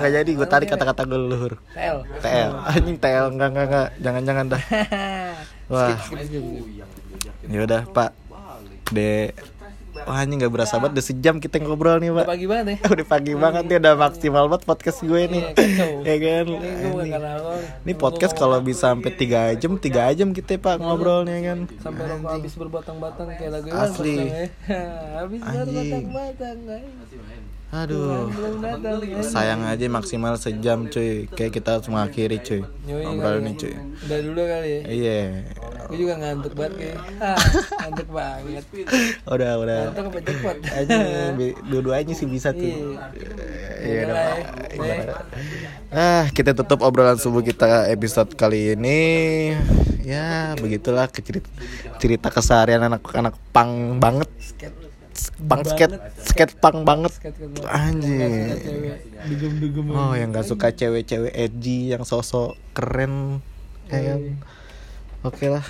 nggak 0.01 0.11
jadi 0.17 0.31
gue 0.33 0.47
tarik 0.49 0.67
kata-kata 0.73 1.05
gue 1.05 1.19
leluhur 1.21 1.53
TL 1.77 1.97
TL 2.25 2.51
anjing 2.65 2.97
TL 2.97 3.25
enggak 3.37 3.49
enggak 3.53 3.65
enggak 3.69 3.87
jangan 4.01 4.21
jangan 4.25 4.45
dah. 4.51 4.61
Wah. 5.71 5.99
Skip, 5.99 6.19
skip, 6.25 6.41
skip. 6.41 7.51
ya 7.51 7.59
udah 7.67 7.81
pak. 7.91 8.11
De 8.87 9.35
wah 10.05 10.21
anjing 10.21 10.37
nggak 10.43 10.53
berasa 10.53 10.77
banget 10.77 10.99
udah 10.99 11.05
sejam 11.05 11.35
kita 11.41 11.57
ngobrol 11.63 11.97
nih 11.97 12.13
Udah 12.13 12.27
pak 12.27 12.29
pagi 12.35 12.45
banget 12.45 12.65
ya. 12.67 12.77
Udah 12.93 13.05
pagi 13.07 13.33
banget 13.33 13.63
nih 13.65 13.77
udah 13.81 13.93
maksimal 13.97 14.43
banget 14.51 14.63
podcast 14.67 14.99
gue 15.01 15.21
nih. 15.31 15.43
Iya, 15.57 15.87
ya 16.09 16.15
kan? 16.21 16.45
Ini 16.47 16.89
ini 17.87 17.93
podcast 17.97 18.33
kalau 18.37 18.59
bisa 18.61 18.93
sampai 18.93 19.11
3 19.15 19.57
jam 19.57 19.73
3 19.79 20.17
jam 20.19 20.29
kita 20.35 20.61
pak 20.61 20.77
ngobrolnya 20.77 21.37
kan? 21.41 21.59
Sampai 21.81 22.03
rokok 22.05 22.31
habis 22.37 22.53
berbatang-batang 22.53 23.27
kayak 23.35 23.51
lagu 23.57 23.67
Asli. 23.73 24.15
Ya. 24.17 24.47
Habis 25.23 25.41
berbatang-batang. 25.41 26.57
Aduh. 27.71 28.31
Datang 28.63 29.03
guys. 29.03 29.27
sayang 29.27 29.61
aja 29.67 29.85
maksimal 29.91 30.33
sejam 30.39 30.87
cuy. 30.87 31.27
Kayak 31.31 31.51
kita 31.59 31.69
harus 31.77 31.87
mengakhiri 31.91 32.37
cuy. 32.39 32.61
Ngobrol 32.87 33.43
nih 33.43 33.55
cuy. 33.59 33.75
Udah 34.07 34.19
dulu 34.23 34.41
kali 34.47 34.69
ya? 34.69 34.81
Iya. 34.87 35.21
Gue 35.87 35.97
juga 36.03 36.13
ngantuk 36.19 36.53
banget 36.55 36.73
kayak. 36.79 36.99
Ngantuk 37.83 38.09
banget. 38.11 38.63
Udah 39.27 39.51
udah. 39.59 39.81
Ngantuk 39.91 40.05
apa 40.07 40.19
cepet? 40.23 40.57
Aja 40.67 40.95
dua-duanya 41.67 42.13
sih 42.15 42.27
bisa 42.27 42.51
tuh 42.51 42.99
Iya, 43.77 44.03
Iya 44.73 44.93
ya. 44.99 45.15
Ah, 45.93 46.25
kita 46.35 46.51
tutup 46.51 46.83
obrolan 46.83 47.15
subuh 47.15 47.45
kita 47.45 47.87
episode 47.87 48.35
kali 48.35 48.75
ini. 48.75 48.99
Ya, 50.07 50.55
begitulah 50.55 51.07
cerita, 51.11 51.51
cerita 51.99 52.27
keseharian 52.31 52.79
anak-anak 52.79 53.35
pang 53.51 53.99
banget. 53.99 54.27
Pang 55.35 55.61
skate, 55.61 55.97
skate 56.23 56.55
pang 56.57 56.81
banget. 56.87 57.13
Anjing. 57.67 58.55
Oh, 59.91 60.15
yang 60.17 60.33
gak 60.33 60.47
suka 60.47 60.73
cewek-cewek 60.73 61.33
edgy 61.35 61.91
yang 61.91 62.07
sosok 62.07 62.57
keren. 62.71 63.43
Ya 63.91 64.15
kan? 64.15 64.19
Oke 65.27 65.51
lah. 65.51 65.65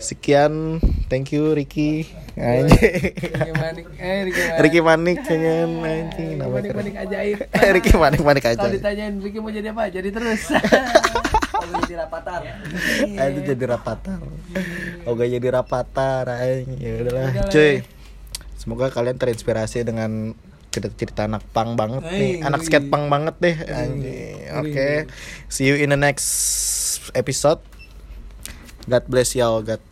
Sekian, 0.00 0.82
thank 1.08 1.30
you 1.32 1.54
Ricky. 1.54 2.10
Anjing. 2.34 3.14
Ricky 3.14 3.52
Manik 3.54 3.86
Eh 3.94 4.18
Ricky 4.26 4.42
Manik 4.42 4.60
Ricky 4.60 4.80
Manik 4.82 5.18
jangan 5.22 5.70
anjing 5.86 6.10
Ricky 6.10 6.24
nama 6.34 6.50
Manik. 6.50 6.70
Manik 6.74 6.94
ajaib 6.98 7.38
Ricky 7.78 7.92
Manik 7.94 8.20
Manik 8.26 8.44
aja. 8.50 8.58
Kalau 8.58 8.74
ditanyain 8.74 9.14
Ricky 9.22 9.38
mau 9.38 9.54
jadi 9.54 9.70
apa? 9.70 9.86
Jadi 9.88 10.08
terus 10.10 10.42
jadi 11.88 11.94
rapatar. 12.04 12.40
Itu 13.06 13.40
jadi 13.54 13.64
rapatar. 13.70 14.18
Oh 15.06 15.14
gak 15.14 15.30
jadi 15.30 15.48
rapatar. 15.54 16.24
Ya 16.26 16.90
udahlah, 17.00 17.30
Udahlah, 17.30 17.48
cuy. 17.48 17.93
Semoga 18.64 18.88
kalian 18.88 19.20
terinspirasi 19.20 19.84
dengan 19.84 20.32
cerita-cerita 20.72 21.28
anak 21.28 21.44
pang 21.52 21.76
banget 21.76 22.02
nih, 22.08 22.32
Hey, 22.34 22.42
anak 22.42 22.64
ngeri. 22.64 22.66
skate 22.66 22.88
pang 22.88 23.06
banget 23.06 23.36
deh. 23.38 23.56
Ngeri, 23.60 23.92
ngeri, 23.94 24.18
Oke, 24.56 24.72
ngeri. 24.74 25.12
see 25.46 25.68
you 25.68 25.76
in 25.76 25.92
the 25.92 26.00
next 26.00 26.26
episode. 27.12 27.60
God 28.84 29.04
bless 29.06 29.32
y'all, 29.32 29.60
God. 29.60 29.84